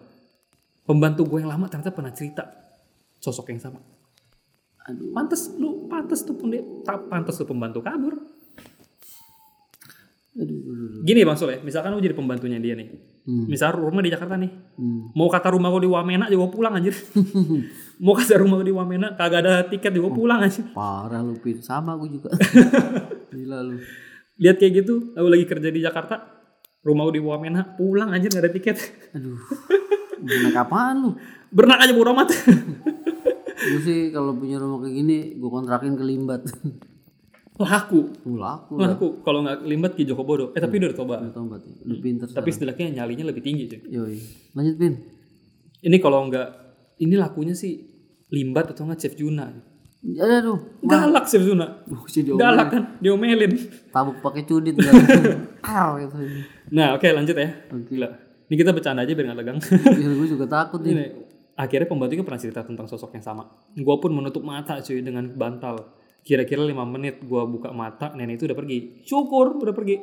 Pembantu 0.87 1.27
gue 1.27 1.43
yang 1.43 1.51
lama 1.51 1.67
ternyata 1.67 1.91
pernah 1.91 2.15
cerita 2.15 2.47
sosok 3.19 3.51
yang 3.51 3.59
sama. 3.59 3.79
Aduh. 4.87 5.11
Pantes 5.11 5.51
lu 5.59 5.89
pantes 5.91 6.23
tuh 6.23 6.35
pun 6.37 6.47
tak 6.87 7.11
pantes 7.11 7.35
tuh 7.35 7.43
pembantu 7.43 7.83
kabur. 7.83 8.36
Aduh. 10.37 11.01
Gini 11.01 11.25
Bang 11.25 11.33
Sol 11.33 11.57
ya, 11.57 11.59
misalkan 11.65 11.89
lu 11.97 12.01
jadi 12.01 12.13
pembantunya 12.13 12.61
dia 12.61 12.77
nih. 12.77 12.87
Hmm. 13.25 13.49
Misal 13.49 13.73
rumah 13.73 14.05
di 14.05 14.13
Jakarta 14.13 14.37
nih. 14.37 14.51
Hmm. 14.77 15.09
Mau 15.17 15.27
kata 15.33 15.49
rumah 15.49 15.73
gue 15.73 15.89
di 15.89 15.91
Wamena 15.91 16.29
juga 16.29 16.53
pulang 16.53 16.77
anjir. 16.77 16.93
Mau 18.05 18.13
kata 18.13 18.37
rumah 18.37 18.61
gue 18.61 18.69
di 18.69 18.75
Wamena 18.77 19.17
kagak 19.17 19.41
ada 19.41 19.53
tiket 19.65 19.97
juga 19.97 20.13
pulang 20.13 20.39
anjir. 20.45 20.69
Parah 20.77 21.25
lu 21.25 21.33
Pin, 21.41 21.57
sama 21.65 21.97
gue 21.97 22.21
juga. 22.21 22.29
Gila 23.33 23.65
lu. 23.65 23.81
Lihat 24.37 24.61
kayak 24.61 24.85
gitu, 24.85 25.17
lu 25.17 25.27
lagi 25.33 25.45
kerja 25.49 25.69
di 25.73 25.81
Jakarta, 25.81 26.21
rumah 26.85 27.09
gue 27.09 27.17
di 27.17 27.23
Wamena, 27.25 27.73
pulang 27.73 28.13
anjir 28.13 28.29
gak 28.29 28.45
ada 28.45 28.53
tiket. 28.53 28.77
Aduh. 29.17 29.41
Benak 30.21 30.69
apaan 30.69 30.95
lu? 31.01 31.09
Berenang 31.49 31.81
aja 31.81 31.93
bodo 31.97 32.13
amat. 32.13 32.29
Gue 33.57 33.81
sih 33.81 34.13
kalau 34.13 34.37
punya 34.37 34.61
rumah 34.61 34.85
kayak 34.85 34.95
gini, 35.01 35.17
gue 35.41 35.49
kontrakin 35.49 35.97
ke 35.97 36.05
Limbat. 36.05 36.45
Laku. 37.57 38.13
Laku. 38.25 38.73
Laku. 38.77 39.07
Kalau 39.25 39.41
nggak 39.41 39.65
limbat 39.65 39.91
ki 39.97 40.05
Joko 40.05 40.21
Bodo. 40.21 40.53
Eh 40.53 40.61
tapi 40.61 40.77
udah 40.77 40.93
coba. 40.93 41.15
Udah 41.25 41.33
tobat 41.33 41.61
ya. 41.65 41.73
Udah 41.89 41.97
pinter 41.97 42.25
Tapi 42.29 42.49
setidaknya 42.53 43.01
nyalinya 43.01 43.25
lebih 43.33 43.41
tinggi 43.41 43.65
cuy. 43.65 43.81
Yoi. 43.89 44.17
Lanjut 44.53 44.75
Pin. 44.77 44.93
Ini 45.77 45.97
kalau 46.01 46.25
nggak, 46.29 46.47
ini 47.01 47.15
lakunya 47.17 47.53
sih 47.57 47.77
limbat 48.29 48.73
atau 48.73 48.85
nggak 48.85 48.99
Chef 49.01 49.17
Juna. 49.17 49.49
Ada 50.05 50.45
tuh. 50.45 50.57
Galak 50.85 51.25
Chef 51.25 51.41
Juna. 51.41 51.81
Gue 51.89 52.05
sih 52.09 52.21
diomelin. 52.21 52.45
Galak 52.45 52.67
kan, 52.69 52.83
diomelin. 53.01 53.51
Tabuk 53.89 54.21
pakai 54.21 54.45
cudit 54.45 54.77
gitu. 54.77 54.93
Nah 56.73 56.93
oke 56.93 57.07
lanjut 57.09 57.35
ya. 57.35 57.49
Oke. 57.73 57.93
Gila. 57.93 58.09
Ini 58.47 58.55
kita 58.55 58.71
bercanda 58.71 59.03
aja 59.03 59.11
biar 59.11 59.25
nggak 59.33 59.39
tegang. 59.41 59.59
Biar 59.97 60.11
gue 60.13 60.27
juga 60.29 60.45
takut 60.45 60.79
nih. 60.85 61.25
Akhirnya 61.57 61.89
pembantunya 61.89 62.21
pernah 62.21 62.37
cerita 62.37 62.61
tentang 62.61 62.85
sosok 62.85 63.17
yang 63.17 63.25
sama. 63.25 63.49
Gua 63.81 63.97
pun 63.97 64.13
menutup 64.13 64.45
mata 64.45 64.77
cuy 64.77 65.01
dengan 65.01 65.25
bantal. 65.33 65.96
Kira-kira 66.27 66.59
lima 66.59 66.83
menit 66.83 67.23
gua 67.23 67.47
buka 67.47 67.71
mata, 67.71 68.11
nenek 68.11 68.35
itu 68.35 68.51
udah 68.51 68.57
pergi. 68.59 69.07
Syukur 69.07 69.63
udah 69.63 69.71
pergi. 69.71 69.95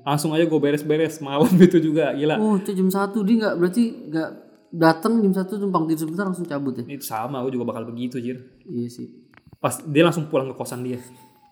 Langsung 0.00 0.32
aja 0.32 0.48
gue 0.48 0.56
beres-beres 0.56 1.20
malam 1.20 1.52
itu 1.68 1.76
juga 1.84 2.16
gila. 2.16 2.40
Oh, 2.40 2.56
itu 2.56 2.72
jam 2.72 2.88
1 2.88 3.12
dia 3.28 3.36
nggak 3.44 3.54
berarti 3.60 3.82
nggak 4.08 4.30
datang 4.72 5.20
jam 5.20 5.32
1 5.36 5.52
tumpang 5.52 5.84
tidur 5.84 6.08
sebentar 6.08 6.24
langsung 6.24 6.48
cabut 6.48 6.80
ya. 6.80 6.84
Ini 6.88 6.96
sama, 7.04 7.44
gue 7.44 7.52
juga 7.52 7.68
bakal 7.68 7.84
begitu 7.92 8.16
jir. 8.24 8.40
Iya 8.64 8.88
sih. 8.88 9.28
Pas 9.60 9.84
dia 9.84 10.00
langsung 10.00 10.32
pulang 10.32 10.48
ke 10.48 10.56
kosan 10.56 10.80
dia. 10.80 10.96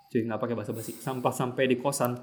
Cuy 0.08 0.24
nggak 0.24 0.40
pakai 0.40 0.56
basa-basi. 0.56 0.96
Sampai 0.96 1.28
sampai 1.28 1.68
di 1.68 1.76
kosan 1.76 2.16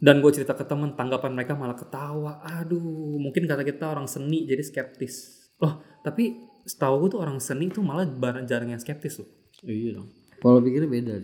dan 0.00 0.24
gue 0.24 0.32
cerita 0.32 0.56
ke 0.56 0.64
temen 0.64 0.96
tanggapan 0.96 1.34
mereka 1.34 1.58
malah 1.58 1.74
ketawa 1.74 2.38
aduh 2.46 3.18
mungkin 3.18 3.50
kata 3.50 3.66
kita 3.66 3.90
orang 3.90 4.06
seni 4.06 4.46
jadi 4.46 4.62
skeptis 4.62 5.50
loh 5.58 5.82
tapi 6.06 6.38
setahu 6.62 7.02
gue 7.02 7.18
tuh 7.18 7.20
orang 7.26 7.42
seni 7.42 7.66
tuh 7.66 7.82
malah 7.82 8.06
jarang 8.46 8.70
yang 8.70 8.78
skeptis 8.78 9.18
loh 9.18 9.26
Iya 9.66 9.98
dong. 9.98 10.08
Kalau 10.38 10.62
pikirnya 10.62 10.90
beda. 10.90 11.14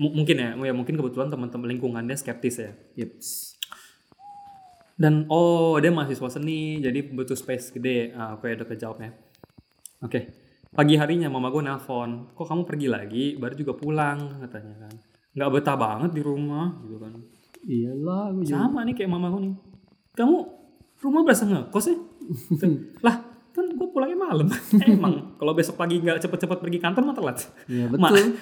M- 0.00 0.14
mungkin 0.14 0.36
ya, 0.40 0.48
ya 0.56 0.72
mungkin 0.72 0.94
kebetulan 0.96 1.28
teman-teman 1.28 1.68
lingkungannya 1.76 2.16
skeptis 2.16 2.60
ya. 2.60 2.72
Yeps. 2.96 3.54
Dan 4.94 5.26
oh 5.26 5.76
dia 5.82 5.90
mahasiswa 5.90 6.30
seni, 6.30 6.78
jadi 6.78 7.02
butuh 7.10 7.34
space 7.34 7.74
gede. 7.74 8.14
Ah, 8.14 8.38
oke 8.38 8.46
udah 8.46 8.66
kejawabnya. 8.66 9.10
Oke. 10.00 10.20
Pagi 10.74 10.98
harinya 10.98 11.30
mama 11.30 11.54
gue 11.54 11.62
nelpon, 11.62 12.34
kok 12.34 12.46
kamu 12.50 12.62
pergi 12.66 12.88
lagi? 12.90 13.24
Baru 13.38 13.54
juga 13.54 13.78
pulang 13.78 14.42
katanya 14.42 14.86
kan. 14.86 14.94
Nggak 15.34 15.50
betah 15.54 15.76
banget 15.78 16.10
di 16.18 16.22
rumah 16.22 16.82
gitu 16.82 16.98
kan. 16.98 17.12
Iyalah, 17.62 18.34
gue 18.34 18.42
juga. 18.42 18.58
Sama 18.58 18.82
nih 18.82 18.94
kayak 18.98 19.10
mama 19.10 19.30
gue 19.30 19.40
nih. 19.50 19.54
Kamu 20.18 20.36
rumah 21.02 21.22
berasa 21.22 21.46
ngekos 21.46 21.86
ya? 21.90 21.96
lah 23.06 23.16
pulangnya 23.94 24.18
malam. 24.18 24.46
Emang 24.90 25.38
kalau 25.38 25.54
besok 25.54 25.78
pagi 25.78 26.02
nggak 26.02 26.18
cepet-cepet 26.18 26.58
pergi 26.58 26.78
kantor 26.82 27.02
mah 27.06 27.14
telat. 27.14 27.38
Iya 27.70 27.86
Ma, 27.94 28.10
betul. 28.12 28.34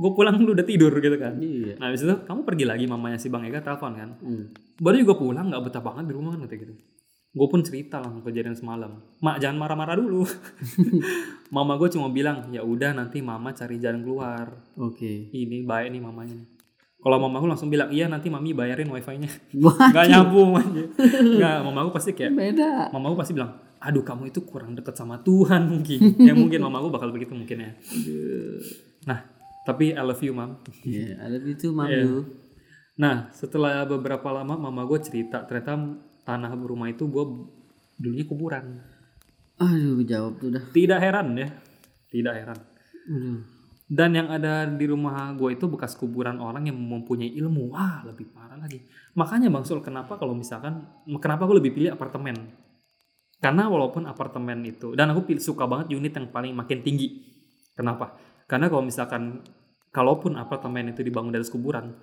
gue 0.00 0.10
pulang 0.12 0.36
lu 0.36 0.52
udah 0.52 0.66
tidur 0.68 0.92
gitu 1.00 1.16
kan. 1.16 1.40
Iya. 1.40 1.80
Nah 1.80 1.88
habis 1.88 2.04
itu 2.04 2.14
kamu 2.28 2.40
pergi 2.44 2.64
lagi 2.68 2.84
mamanya 2.84 3.16
si 3.16 3.32
Bang 3.32 3.48
Ega 3.48 3.64
telepon 3.64 3.96
kan. 3.96 4.10
Hmm. 4.20 4.52
Baru 4.76 4.96
juga 5.00 5.16
pulang 5.16 5.48
nggak 5.48 5.62
betah 5.64 5.82
banget 5.82 6.04
di 6.08 6.14
rumah 6.14 6.36
kan 6.36 6.44
gitu. 6.44 6.76
Gue 7.30 7.46
pun 7.46 7.62
cerita 7.62 8.02
lah 8.02 8.10
kejadian 8.20 8.58
semalam. 8.58 9.00
Mak 9.22 9.40
jangan 9.40 9.56
marah-marah 9.56 9.96
dulu. 9.96 10.26
mama 11.56 11.78
gue 11.80 11.88
cuma 11.94 12.12
bilang 12.12 12.50
ya 12.52 12.60
udah 12.60 12.92
nanti 12.92 13.24
mama 13.24 13.56
cari 13.56 13.80
jalan 13.80 14.04
keluar. 14.04 14.50
Oke. 14.76 15.32
Ini 15.32 15.64
baik 15.64 15.94
nih 15.94 16.02
mamanya. 16.02 16.60
Kalau 17.00 17.16
mama 17.16 17.40
gue 17.40 17.48
langsung 17.48 17.72
bilang 17.72 17.88
iya 17.88 18.12
nanti 18.12 18.28
mami 18.28 18.52
bayarin 18.52 18.90
wifi-nya. 18.92 19.30
Gak 19.94 20.04
nyambung 20.12 20.52
aja. 20.52 20.84
Gak, 21.40 21.56
mama 21.64 21.88
gue 21.88 21.94
pasti 21.96 22.12
kayak 22.12 22.36
beda. 22.36 22.92
Mama 22.92 23.08
gue 23.08 23.18
pasti 23.24 23.32
bilang, 23.32 23.56
aduh 23.80 24.04
kamu 24.04 24.28
itu 24.28 24.44
kurang 24.44 24.76
deket 24.76 24.92
sama 24.94 25.18
Tuhan 25.24 25.66
mungkin. 25.66 25.98
ya 26.28 26.36
mungkin 26.36 26.60
mama 26.60 26.84
gue 26.84 26.92
bakal 26.92 27.10
begitu 27.10 27.32
mungkin 27.32 27.64
ya. 27.64 27.70
Nah, 29.08 29.24
tapi 29.64 29.96
I 29.96 30.02
love 30.04 30.20
you 30.20 30.36
mam. 30.36 30.60
Iya, 30.84 31.16
ada 31.16 31.36
itu 31.40 31.72
mam 31.72 31.88
Iya. 31.88 32.04
lu. 32.04 32.20
Nah, 33.00 33.32
setelah 33.32 33.88
beberapa 33.88 34.28
lama 34.28 34.60
mama 34.60 34.84
gue 34.84 35.00
cerita 35.00 35.40
ternyata 35.48 35.80
tanah 36.28 36.52
rumah 36.52 36.92
itu 36.92 37.08
gue 37.08 37.24
dulunya 37.96 38.28
kuburan. 38.28 38.84
Aduh, 39.56 40.04
jawab 40.04 40.36
tuh 40.40 40.52
dah. 40.52 40.64
Tidak 40.72 41.00
heran 41.00 41.36
ya, 41.36 41.48
tidak 42.12 42.34
heran. 42.36 42.58
Aduh. 43.08 43.40
Dan 43.90 44.14
yang 44.14 44.30
ada 44.30 44.70
di 44.70 44.86
rumah 44.86 45.34
gue 45.34 45.58
itu 45.58 45.66
bekas 45.66 45.98
kuburan 45.98 46.38
orang 46.38 46.68
yang 46.70 46.78
mempunyai 46.78 47.34
ilmu. 47.34 47.74
Wah, 47.74 48.06
lebih 48.06 48.30
parah 48.30 48.54
lagi. 48.54 48.86
Makanya 49.18 49.50
Bang 49.50 49.66
Sul, 49.66 49.82
kenapa 49.82 50.14
kalau 50.14 50.30
misalkan, 50.30 50.86
kenapa 51.18 51.42
gue 51.50 51.58
lebih 51.58 51.74
pilih 51.74 51.90
apartemen? 51.90 52.38
Karena 53.40 53.72
walaupun 53.72 54.04
apartemen 54.04 54.60
itu, 54.68 54.92
dan 54.92 55.10
aku 55.16 55.24
suka 55.40 55.64
banget 55.64 55.96
unit 55.96 56.12
yang 56.12 56.28
paling 56.28 56.52
makin 56.52 56.84
tinggi. 56.84 57.24
Kenapa? 57.72 58.20
Karena 58.44 58.68
kalau 58.68 58.84
misalkan, 58.84 59.40
kalaupun 59.88 60.36
apartemen 60.36 60.92
itu 60.92 61.00
dibangun 61.00 61.32
dari 61.32 61.48
kuburan, 61.48 61.96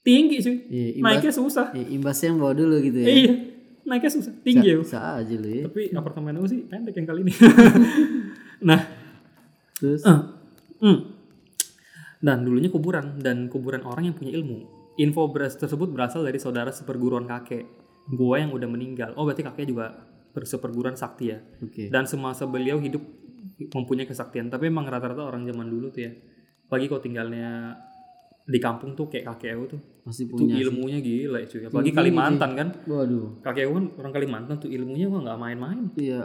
tinggi 0.00 0.40
sih. 0.40 0.56
Iya, 0.72 0.88
imbas, 0.96 1.08
Naiknya 1.12 1.32
susah. 1.36 1.66
iya, 1.76 1.86
imbasnya 1.92 2.26
yang 2.32 2.38
bawa 2.40 2.52
dulu 2.56 2.76
gitu 2.80 2.98
ya. 3.04 3.08
Iya, 3.12 3.32
naiknya 3.84 4.10
susah. 4.16 4.32
Tinggi 4.40 4.66
ya. 4.72 4.76
Bisa 4.80 4.98
aja 5.20 5.34
lu 5.36 5.48
ya. 5.52 5.64
Tapi 5.68 5.82
apartemen 5.92 6.32
aku 6.40 6.48
sih 6.48 6.60
pendek 6.64 6.96
yang 6.96 7.06
kali 7.12 7.20
ini. 7.28 7.32
nah, 8.68 8.80
Terus 9.80 10.04
Eh, 10.04 10.20
hmm. 10.84 10.98
Dan 12.20 12.44
dulunya 12.44 12.68
kuburan 12.68 13.16
dan 13.24 13.48
kuburan 13.48 13.80
orang 13.88 14.12
yang 14.12 14.16
punya 14.16 14.36
ilmu. 14.36 14.68
Info 15.00 15.24
beras 15.32 15.56
tersebut 15.56 15.88
berasal 15.88 16.20
dari 16.20 16.36
saudara 16.36 16.68
seperguruan 16.68 17.24
kakek. 17.24 17.64
Gua 18.12 18.36
yang 18.36 18.52
udah 18.52 18.68
meninggal. 18.68 19.16
Oh 19.16 19.24
berarti 19.24 19.40
kakek 19.40 19.72
juga 19.72 19.96
berseperguruan 20.30 20.94
sakti 20.94 21.30
ya. 21.30 21.38
oke. 21.58 21.88
Dan 21.88 22.04
semasa 22.04 22.44
beliau 22.44 22.78
hidup 22.78 23.02
mempunyai 23.70 24.04
kesaktian. 24.04 24.46
Tapi 24.46 24.66
emang 24.66 24.84
rata-rata 24.84 25.22
orang 25.22 25.42
zaman 25.42 25.66
dulu 25.66 25.88
tuh 25.88 26.02
ya. 26.02 26.12
Pagi 26.64 26.86
kalau 26.86 26.98
tinggalnya 26.98 27.74
di 28.42 28.58
kampung 28.58 28.94
tuh 28.94 29.06
kayak 29.06 29.26
kakek 29.28 29.52
aku 29.52 29.64
tuh. 29.68 29.80
Masih 30.02 30.26
Itu 30.26 30.32
punya. 30.34 30.54
sih. 30.54 30.62
ilmunya 30.64 30.98
gila 30.98 31.38
cuy. 31.44 31.60
Apalagi 31.66 31.92
Kalimantan 31.92 32.50
kan. 32.54 32.68
Waduh. 32.84 33.26
Kakek 33.40 33.64
aku 33.64 33.74
kan 33.74 33.86
orang 33.98 34.12
Kalimantan 34.12 34.56
tuh 34.58 34.70
ilmunya 34.70 35.06
mah 35.06 35.20
nggak 35.22 35.38
main-main. 35.38 35.80
Iya, 35.94 36.20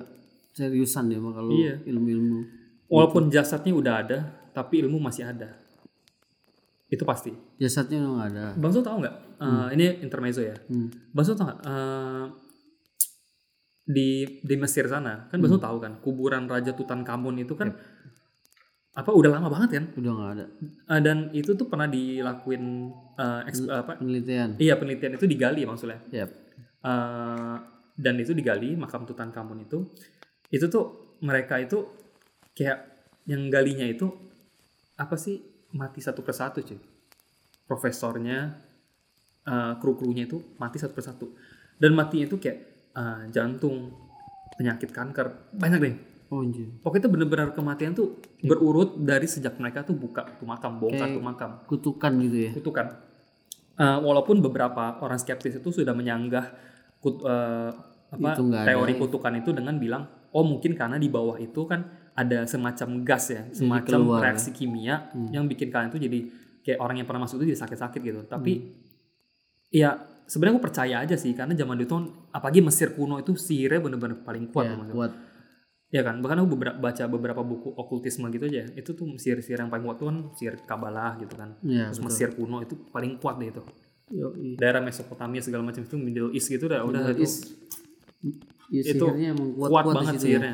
seriusan 0.51 1.09
ya 1.09 1.19
kalau 1.19 1.51
Iya. 1.51 1.81
ilmu-ilmu. 1.83 2.39
Walaupun 2.85 3.27
jasadnya 3.27 3.73
udah 3.73 3.93
ada, 3.99 4.19
tapi 4.51 4.79
ilmu 4.79 4.97
masih 4.97 5.25
ada. 5.25 5.61
itu 6.85 7.01
pasti 7.01 7.33
Jasadnya 7.57 7.97
udah 7.97 8.11
nggak 8.13 8.27
ada. 8.29 8.45
bang 8.55 8.71
Sul 8.71 8.85
tahu 8.85 8.97
nggak 9.01 9.15
Eh, 9.35 9.67
ini 9.73 9.85
intermezzo 9.99 10.39
ya 10.39 10.53
Hmm. 10.69 10.87
bang 11.11 11.25
Sul 11.25 11.33
tahu 11.33 11.49
nggak 11.49 11.59
Eh, 11.65 12.23
di 13.85 14.41
di 14.41 14.55
Mesir 14.57 14.89
sana. 14.89 15.29
Kan 15.29 15.37
bang 15.39 15.51
Sul 15.53 15.61
tahu 15.61 15.77
kan 15.77 16.01
kuburan 16.01 16.49
Raja 16.49 16.73
Tutankhamun 16.73 17.37
itu 17.37 17.53
kan 17.53 17.77
apa 18.95 19.11
udah 19.13 19.29
lama 19.37 19.47
banget 19.51 19.69
kan? 19.77 19.85
Udah 19.93 20.11
nggak 20.11 20.31
ada. 20.39 20.45
Eh, 20.97 21.01
dan 21.05 21.17
itu 21.35 21.53
tuh 21.53 21.69
pernah 21.69 21.85
dilakuin 21.85 22.89
eh, 23.15 23.41
eks- 23.51 23.69
apa? 23.69 24.01
Penelitian. 24.01 24.57
iya 24.57 24.73
penelitian 24.75 25.21
itu 25.21 25.25
digali 25.29 25.61
maksudnya. 25.69 26.01
Yap. 26.09 26.29
Eh, 26.81 27.55
dan 27.95 28.15
itu 28.17 28.33
digali 28.33 28.73
makam 28.73 29.05
Tutankhamun 29.05 29.63
itu. 29.69 29.85
Itu 30.49 30.65
tuh 30.67 31.15
mereka 31.21 31.61
itu 31.61 31.85
kayak 32.57 32.79
yang 33.29 33.47
galinya 33.53 33.85
itu 33.85 34.09
apa 34.97 35.15
sih? 35.15 35.39
Mati 35.75 35.99
satu 35.99 36.23
persatu 36.23 36.63
cuy. 36.63 36.79
Profesornya 37.67 38.55
eh, 39.45 39.73
kru-krunya 39.77 40.25
itu 40.25 40.41
mati 40.57 40.79
satu 40.81 40.95
persatu. 40.95 41.35
Dan 41.75 41.93
matinya 41.93 42.31
itu 42.31 42.39
kayak 42.39 42.74
eh, 42.95 43.21
jantung 43.29 43.91
penyakit 44.53 44.89
kanker 44.89 45.51
banyak 45.51 45.79
deh 45.79 45.95
Oh 46.25 46.41
anjir. 46.41 46.65
pokoknya 46.79 47.01
itu 47.01 47.09
bener-bener 47.11 47.47
kematian 47.51 47.93
tuh 47.93 48.17
berurut 48.41 48.97
dari 48.97 49.25
sejak 49.25 49.55
mereka 49.55 49.83
tuh 49.83 49.93
buka 49.93 50.25
tuh 50.33 50.43
makam 50.43 50.79
bongkar 50.79 51.05
Kayak- 51.05 51.13
tuh 51.13 51.23
makam 51.23 51.51
Kutukan 51.65 52.11
gitu 52.19 52.37
ya. 52.41 52.51
kutukan. 52.51 52.85
Eh, 53.75 53.97
walaupun 53.99 54.39
beberapa 54.39 54.97
orang 54.97 55.15
skeptis 55.15 55.53
itu 55.53 55.69
sudah 55.69 55.91
menyanggah 55.91 56.49
kut- 56.97 57.21
eh, 57.21 57.71
apa 58.07 58.27
Itu 58.31 58.47
ada 58.47 58.65
teori 58.65 58.93
ya. 58.93 58.99
kutukan 58.99 59.33
itu 59.35 59.51
dengan 59.51 59.75
bilang, 59.75 60.03
oh 60.31 60.41
mungkin 60.41 60.73
karena 60.73 60.95
di 60.95 61.07
bawah 61.07 61.37
itu 61.37 61.61
kan 61.63 61.83
ada 62.13 62.45
semacam 62.45 63.03
gas 63.03 63.29
ya, 63.29 63.43
semacam 63.51 63.85
keluar 63.91 64.01
ya. 64.09 64.17
Hmm. 64.17 64.25
reaksi 64.25 64.49
kimia 64.49 64.95
yang 65.29 65.45
bikin 65.45 65.67
kalian 65.67 65.91
tuh 65.91 65.99
jadi 65.99 66.19
kayak 66.63 66.79
orang 66.79 66.95
yang 66.95 67.05
pernah 67.05 67.21
masuk 67.21 67.37
itu 67.37 67.51
jadi 67.51 67.61
sakit-sakit 67.61 68.01
gitu. 68.01 68.21
Tapi 68.25 68.53
Hmm. 68.55 68.71
ya 69.69 69.91
sebenarnya 70.25 70.57
gue 70.57 70.65
percaya 70.65 70.95
aja 71.01 71.15
sih 71.15 71.31
karena 71.37 71.53
zaman 71.53 71.77
itu 71.81 71.93
kan, 71.93 72.05
apalagi 72.33 72.59
Mesir 72.61 72.93
kuno 72.93 73.21
itu 73.21 73.37
sihirnya 73.37 73.81
bener-bener 73.81 74.17
paling 74.25 74.49
kuat. 74.49 74.65
Ya, 74.65 74.71
loh, 74.73 74.79
Mas. 74.81 74.91
kuat. 74.93 75.11
Ya 75.93 76.01
kan, 76.03 76.19
bahkan 76.19 76.43
aku 76.43 76.57
beberapa, 76.57 76.77
baca 76.81 77.03
beberapa 77.07 77.41
buku 77.45 77.71
okultisme 77.71 78.27
gitu 78.33 78.49
aja. 78.49 78.67
Itu 78.73 78.97
tuh 78.97 79.15
sihir-sihir 79.15 79.61
yang 79.61 79.71
paling 79.71 79.85
kuat 79.85 79.97
tuh 80.01 80.07
kan 80.11 80.17
sihir 80.35 80.59
Kabalah 80.65 81.15
gitu 81.21 81.37
kan. 81.37 81.55
Ya, 81.63 81.93
Terus 81.93 82.01
betul. 82.01 82.09
Mesir 82.09 82.29
kuno 82.35 82.57
itu 82.65 82.75
paling 82.89 83.21
kuat 83.21 83.39
deh 83.39 83.53
itu. 83.53 83.63
Yoi. 84.11 84.57
Daerah 84.57 84.81
Mesopotamia 84.81 85.41
segala 85.41 85.65
macam 85.65 85.81
itu 85.81 85.95
Middle 85.97 86.29
East 86.33 86.49
gitu 86.49 86.69
udah 86.69 86.83
udah 86.83 87.01
itu 87.13 87.23
East. 87.25 87.53
Ya, 88.73 88.81
itu 88.81 89.05
sihirnya 89.05 89.37
emang 89.37 89.49
kuat, 89.55 89.69
kuat, 89.69 89.83
kuat, 89.85 89.95
banget 90.01 90.13
situ 90.17 90.25
ya. 90.25 90.39
sihirnya. 90.41 90.53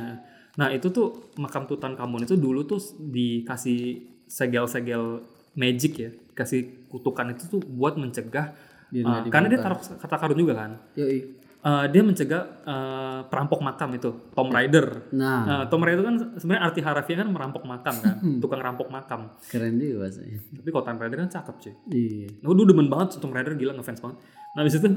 Nah, 0.59 0.67
itu 0.75 0.87
tuh 0.91 1.07
makam 1.39 1.63
Tutankhamun 1.63 2.27
itu 2.27 2.35
dulu 2.35 2.67
tuh 2.67 2.79
dikasih 2.99 4.03
segel-segel 4.27 5.23
magic 5.55 5.93
ya, 5.95 6.11
kasih 6.35 6.87
kutukan 6.91 7.35
itu 7.35 7.47
tuh 7.47 7.59
buat 7.63 7.95
mencegah 7.95 8.55
Biar 8.91 9.03
uh, 9.03 9.09
nggak 9.09 9.31
karena 9.31 9.47
dia 9.47 9.59
taruh 9.59 9.79
kata 9.79 10.15
karun 10.17 10.37
juga 10.37 10.53
kan. 10.53 10.71
Yoi. 10.93 11.19
Uh, 11.61 11.85
dia 11.87 12.01
mencegah 12.01 12.41
uh, 12.65 13.21
perampok 13.29 13.61
makam 13.61 13.93
itu, 13.93 14.09
Tom 14.33 14.49
Raider. 14.49 15.13
Nah, 15.13 15.45
Nah, 15.45 15.63
Tom 15.69 15.85
Raider 15.85 16.01
kan 16.01 16.17
sebenarnya 16.33 16.61
arti 16.65 16.81
harafiah 16.81 17.21
kan 17.21 17.29
merampok 17.29 17.63
makam 17.63 17.93
kan, 17.95 18.17
Hmm. 18.17 18.41
tukang 18.41 18.57
rampok 18.57 18.89
makam. 18.89 19.29
keren 19.45 19.77
juga 19.77 20.01
bahasanya. 20.01 20.41
Tapi 20.41 20.67
kalau 20.67 20.83
Tom 20.83 20.97
Raider 20.97 21.17
kan 21.21 21.29
cakep 21.29 21.55
cuy. 21.61 21.73
Iya. 21.93 22.27
Nah, 22.41 22.49
gue 22.49 22.65
demen 22.65 22.89
banget 22.89 23.07
tuh 23.13 23.19
Tomb 23.21 23.37
Raider 23.37 23.53
gila 23.53 23.77
ngefans 23.77 24.01
banget. 24.01 24.17
Nah, 24.51 24.59
abis 24.65 24.73
itu 24.75 24.87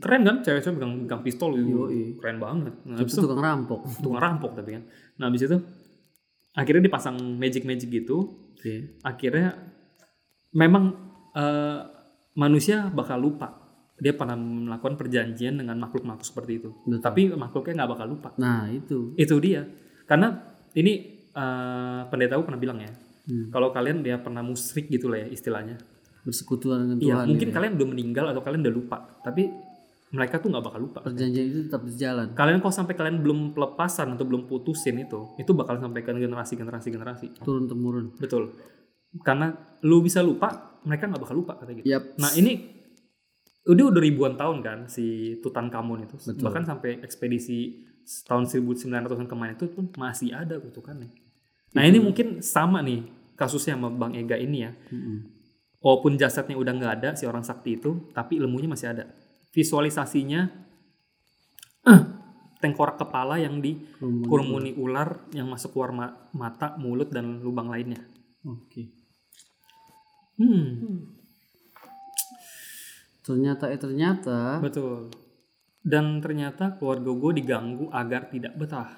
keren 0.00 0.22
kan 0.24 0.36
cewek-cewek 0.40 0.74
pegang, 0.80 0.92
pegang 1.04 1.20
pistol 1.20 1.50
gitu. 1.52 1.68
Yoi. 1.84 2.16
Keren 2.16 2.38
banget. 2.40 2.74
Nah, 2.80 2.96
abis 2.96 3.12
Itu 3.12 3.20
tukang 3.20 3.38
rampok. 3.38 3.80
tukang 4.02 4.18
rampok 4.18 4.50
tapi 4.56 4.70
kan. 4.80 4.82
Nah, 5.20 5.28
abis 5.28 5.42
itu 5.44 5.56
akhirnya 6.50 6.82
dipasang 6.82 7.16
magic-magic 7.36 7.88
gitu. 7.92 8.16
Oke. 8.56 8.96
Akhirnya 9.04 9.52
memang 10.50 10.96
eh, 11.30 11.80
manusia 12.34 12.90
bakal 12.90 13.18
lupa 13.18 13.60
dia 14.00 14.16
pernah 14.16 14.32
melakukan 14.34 14.96
perjanjian 14.96 15.60
dengan 15.60 15.76
makhluk-makhluk 15.76 16.24
seperti 16.24 16.56
itu. 16.56 16.72
Betul. 16.88 17.04
Tapi 17.04 17.20
makhluknya 17.36 17.84
nggak 17.84 17.90
bakal 17.92 18.06
lupa. 18.08 18.28
Nah, 18.40 18.64
itu. 18.72 19.12
Itu 19.12 19.36
dia. 19.44 19.68
Karena 20.08 20.40
ini 20.72 21.20
eh, 21.28 22.00
pendeta 22.08 22.40
gue 22.40 22.46
pernah 22.48 22.56
bilang 22.56 22.80
ya. 22.80 22.88
Hmm. 23.28 23.52
Kalau 23.52 23.68
kalian 23.70 24.00
dia 24.00 24.16
pernah 24.16 24.40
musrik 24.40 24.88
gitu 24.88 25.12
lah 25.12 25.20
ya 25.20 25.28
istilahnya. 25.28 25.76
Bersekutuan 26.24 26.80
dengan 26.88 26.96
Iya, 26.96 27.12
Tuhan. 27.12 27.26
mungkin 27.28 27.48
gitu 27.48 27.52
ya. 27.52 27.56
kalian 27.60 27.72
udah 27.76 27.88
meninggal 27.92 28.24
atau 28.32 28.40
kalian 28.40 28.60
udah 28.64 28.74
lupa, 28.74 28.98
tapi 29.20 29.42
mereka 30.10 30.42
tuh 30.42 30.48
nggak 30.50 30.64
bakal 30.64 30.80
lupa. 30.80 30.98
perjanjian 31.04 31.46
itu 31.48 31.58
tetap 31.68 31.80
berjalan. 31.84 32.26
Kalian 32.32 32.58
kalau 32.64 32.74
sampai 32.74 32.94
kalian 32.96 33.16
belum 33.20 33.52
pelepasan 33.52 34.16
atau 34.16 34.24
belum 34.24 34.48
putusin 34.48 34.96
itu, 35.00 35.28
itu 35.36 35.52
bakal 35.52 35.76
sampaikan 35.76 36.16
generasi 36.16 36.56
generasi 36.56 36.88
generasi. 36.88 37.26
Turun 37.44 37.68
temurun. 37.68 38.16
Betul. 38.16 38.52
Karena 39.22 39.52
lu 39.84 40.00
bisa 40.02 40.20
lupa, 40.20 40.69
mereka 40.82 41.06
nggak 41.06 41.20
bakal 41.20 41.36
lupa 41.36 41.56
kata 41.56 41.72
gitu. 41.74 41.86
Yap. 41.86 42.16
Nah 42.16 42.32
ini 42.32 42.52
udah 43.62 43.84
udah 43.88 44.00
ribuan 44.00 44.34
tahun 44.34 44.60
kan 44.60 44.78
si 44.86 45.36
Tutankhamun 45.38 46.04
itu, 46.04 46.16
Betul. 46.16 46.40
bahkan 46.40 46.64
sampai 46.64 46.98
ekspedisi 47.00 47.84
tahun 48.24 48.48
1900-an 48.48 49.26
kemarin 49.26 49.54
itu 49.54 49.68
pun 49.68 49.92
masih 49.94 50.32
ada 50.32 50.56
kutukannya. 50.56 51.12
Nah 51.70 51.82
ini 51.84 51.98
mungkin 51.98 52.40
sama 52.40 52.80
nih 52.80 53.04
kasusnya 53.34 53.76
sama 53.76 53.88
Bang 53.88 54.12
Ega 54.12 54.34
ini 54.34 54.64
ya. 54.64 54.72
Mm-mm. 54.90 55.38
walaupun 55.80 56.12
jasadnya 56.14 56.56
udah 56.56 56.72
nggak 56.76 56.92
ada 56.98 57.10
si 57.16 57.24
orang 57.24 57.40
sakti 57.40 57.80
itu 57.80 58.12
tapi 58.12 58.36
ilmunya 58.36 58.68
masih 58.68 58.92
ada 58.92 59.08
visualisasinya 59.48 60.44
eh, 61.86 62.00
tengkorak 62.60 63.00
kepala 63.00 63.40
yang 63.40 63.64
di 63.64 63.80
Kerumunan. 63.96 64.28
kurmuni 64.28 64.72
ular 64.76 65.24
yang 65.32 65.48
masuk 65.48 65.72
keluar 65.72 65.88
ma- 65.90 66.16
mata 66.32 66.76
mulut 66.76 67.08
dan 67.08 67.40
lubang 67.40 67.72
lainnya 67.72 68.04
Oke. 68.44 68.92
Hmm. 70.40 71.20
Ternyata 73.30 73.70
eh 73.70 73.78
ternyata. 73.78 74.58
Betul. 74.58 75.12
Dan 75.80 76.20
ternyata 76.20 76.76
keluarga 76.76 77.14
gue 77.14 77.32
diganggu 77.40 77.86
agar 77.92 78.28
tidak 78.28 78.56
betah. 78.58 78.90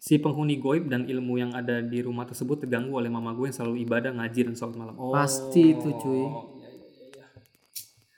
Si 0.00 0.20
penghuni 0.20 0.60
goib 0.60 0.88
dan 0.92 1.08
ilmu 1.08 1.40
yang 1.40 1.52
ada 1.56 1.80
di 1.80 2.04
rumah 2.04 2.28
tersebut 2.28 2.64
terganggu 2.64 2.92
oleh 2.92 3.08
mama 3.08 3.32
gue 3.32 3.48
yang 3.48 3.56
selalu 3.56 3.88
ibadah 3.88 4.12
ngaji 4.12 4.40
dan 4.50 4.54
sholat 4.56 4.76
malam. 4.76 4.96
Oh. 5.00 5.12
Pasti 5.12 5.72
itu, 5.72 5.90
cuy. 5.96 6.24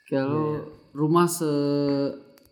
kalau 0.07 0.71
rumah 0.95 1.27
se 1.27 1.51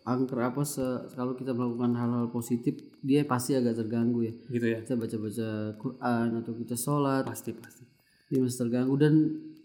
angker 0.04 0.38
apa 0.44 0.60
se 0.60 0.84
kalau 1.16 1.32
kita 1.32 1.56
melakukan 1.56 1.96
hal-hal 1.96 2.28
positif 2.28 2.76
dia 3.00 3.24
pasti 3.24 3.56
agak 3.56 3.80
terganggu 3.80 4.24
ya. 4.24 4.32
gitu 4.48 4.66
ya. 4.72 4.78
Kita 4.84 4.96
baca-baca 4.96 5.48
Quran 5.76 6.26
atau 6.40 6.52
kita 6.56 6.74
sholat. 6.76 7.24
Pasti 7.28 7.52
pasti 7.52 7.75
dia 8.26 8.38
masih 8.42 8.58
terganggu 8.66 8.94
dan 8.98 9.14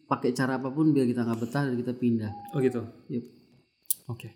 pakai 0.06 0.36
cara 0.36 0.60
apa 0.60 0.70
pun 0.70 0.92
biar 0.92 1.08
kita 1.08 1.24
nggak 1.24 1.40
betah 1.40 1.64
dan 1.72 1.76
kita 1.80 1.94
pindah. 1.96 2.32
oh 2.52 2.60
gitu 2.60 2.84
Yep. 3.08 3.24
Oke. 4.12 4.30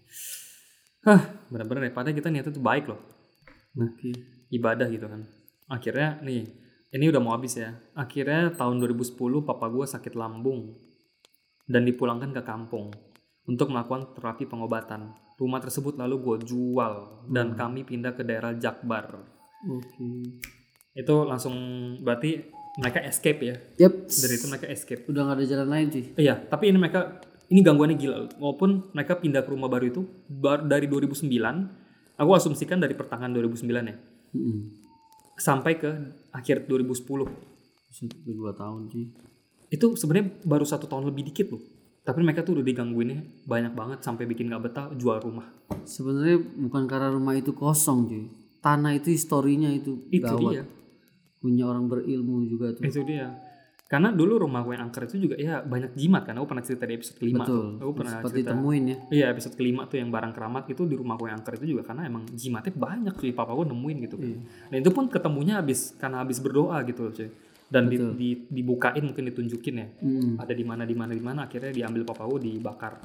Hah, 1.03 1.21
benar-benar 1.51 1.91
ya. 1.91 1.93
Padahal 1.93 2.15
kita 2.15 2.31
niatnya 2.31 2.55
tuh 2.55 2.63
baik 2.63 2.89
loh. 2.89 3.01
Nah, 3.75 3.91
Oke. 3.91 4.15
ibadah 4.49 4.87
gitu 4.87 5.05
kan. 5.05 5.21
Akhirnya 5.67 6.17
nih, 6.23 6.47
ini 6.95 7.05
udah 7.11 7.21
mau 7.21 7.35
habis 7.35 7.59
ya. 7.59 7.75
Akhirnya 7.91 8.55
tahun 8.55 8.79
2010 8.79 9.19
papa 9.43 9.67
gue 9.67 9.85
sakit 9.85 10.15
lambung 10.15 10.79
dan 11.67 11.83
dipulangkan 11.83 12.31
ke 12.31 12.41
kampung 12.41 12.89
untuk 13.45 13.69
melakukan 13.69 14.15
terapi 14.15 14.47
pengobatan. 14.47 15.11
Rumah 15.35 15.59
tersebut 15.59 15.99
lalu 15.99 16.15
gue 16.23 16.37
jual 16.47 17.27
dan 17.27 17.53
kami 17.59 17.83
pindah 17.83 18.15
ke 18.15 18.23
daerah 18.23 18.55
Jakbar. 18.55 19.11
Oke. 19.67 20.39
Itu 20.95 21.27
langsung 21.27 21.53
berarti 21.99 22.54
mereka 22.75 22.99
escape 23.01 23.39
ya. 23.39 23.55
Yep. 23.79 23.93
Dari 24.07 24.33
itu 24.35 24.45
mereka 24.51 24.65
escape. 24.67 25.01
Udah 25.07 25.21
nggak 25.23 25.37
ada 25.39 25.45
jalan 25.47 25.67
lain 25.71 25.87
sih. 25.91 26.03
Iya, 26.15 26.35
tapi 26.45 26.69
ini 26.71 26.77
mereka 26.77 27.19
ini 27.47 27.59
gangguannya 27.61 27.95
gila. 27.95 28.17
Walaupun 28.35 28.91
mereka 28.91 29.15
pindah 29.15 29.41
ke 29.45 29.49
rumah 29.53 29.69
baru 29.69 29.85
itu 29.87 30.01
bar, 30.27 30.65
dari 30.65 30.89
2009, 30.89 31.29
aku 32.17 32.29
asumsikan 32.35 32.81
dari 32.81 32.97
pertengahan 32.97 33.31
2009 33.31 33.63
ya, 33.85 33.95
Mm-mm. 34.35 34.57
sampai 35.37 35.79
ke 35.79 35.89
akhir 36.31 36.67
2010. 36.67 37.27
Sudah 37.95 38.17
dua 38.27 38.51
tahun 38.51 38.91
sih. 38.91 39.07
Itu 39.71 39.95
sebenarnya 39.95 40.43
baru 40.43 40.67
satu 40.67 40.85
tahun 40.85 41.07
lebih 41.07 41.31
dikit 41.31 41.55
loh. 41.55 41.63
Tapi 42.05 42.21
mereka 42.21 42.45
tuh 42.45 42.59
udah 42.59 42.65
digangguinnya 42.65 43.23
banyak 43.49 43.73
banget 43.73 43.99
sampai 44.05 44.29
bikin 44.29 44.45
gak 44.53 44.61
betah 44.61 44.93
jual 44.93 45.17
rumah. 45.17 45.49
Sebenarnya 45.89 46.37
bukan 46.37 46.85
karena 46.85 47.09
rumah 47.09 47.33
itu 47.33 47.49
kosong 47.49 48.05
cuy. 48.05 48.29
Tanah 48.61 48.93
itu 48.93 49.09
historinya 49.09 49.73
itu 49.73 50.05
Itu 50.13 50.21
gawat. 50.21 50.51
dia. 50.53 50.63
Punya 51.45 51.63
orang 51.63 51.85
berilmu 51.85 52.41
juga 52.43 52.73
tuh. 52.73 52.81
Itu 52.81 53.05
dia. 53.05 53.29
Karena 53.85 54.09
dulu 54.09 54.41
rumah 54.41 54.65
gue 54.65 54.73
yang 54.73 54.89
angker 54.89 55.05
itu 55.05 55.21
juga 55.21 55.37
ya 55.37 55.61
banyak 55.61 55.93
jimat 55.93 56.25
kan. 56.25 56.33
Aku 56.35 56.49
pernah 56.49 56.65
cerita 56.65 56.83
di 56.83 56.97
episode 56.97 57.21
kelima 57.21 57.45
Betul. 57.45 57.77
tuh. 57.77 57.85
Aku 57.85 57.91
pernah 57.93 58.13
Seperti 58.17 58.33
cerita. 58.41 58.49
temuin 58.51 58.83
ya. 58.83 58.97
Iya 59.13 59.25
episode 59.29 59.53
kelima 59.53 59.81
tuh 59.85 59.97
yang 60.01 60.09
barang 60.09 60.33
keramat 60.33 60.63
itu 60.65 60.81
di 60.83 60.95
rumah 60.97 61.13
gue 61.13 61.29
yang 61.29 61.37
angker 61.37 61.53
itu 61.55 61.65
juga 61.69 61.81
karena 61.85 62.01
emang 62.03 62.25
jimatnya 62.27 62.73
banyak 62.73 63.13
cuy. 63.13 63.29
Papa 63.29 63.53
gue 63.53 63.65
nemuin 63.69 63.97
gitu 64.01 64.15
kan. 64.17 64.25
Iya. 64.25 64.39
Dan 64.73 64.77
itu 64.81 64.89
pun 64.89 65.05
ketemunya 65.05 65.61
habis 65.61 65.93
karena 65.95 66.17
habis 66.19 66.41
berdoa 66.41 66.81
gitu 66.81 66.99
loh 67.05 67.13
cuy. 67.13 67.29
Dan 67.65 67.83
di, 67.85 67.97
di- 68.17 68.41
dibukain 68.51 69.05
mungkin 69.05 69.21
ditunjukin 69.25 69.75
ya. 69.77 69.87
Mm. 70.01 70.41
Ada 70.41 70.53
di 70.53 70.65
mana 70.65 70.81
di 70.81 70.95
mana 70.97 71.13
di 71.13 71.21
mana 71.21 71.45
akhirnya 71.45 71.69
diambil 71.69 72.01
papa 72.03 72.25
gue 72.25 72.41
dibakar 72.41 72.97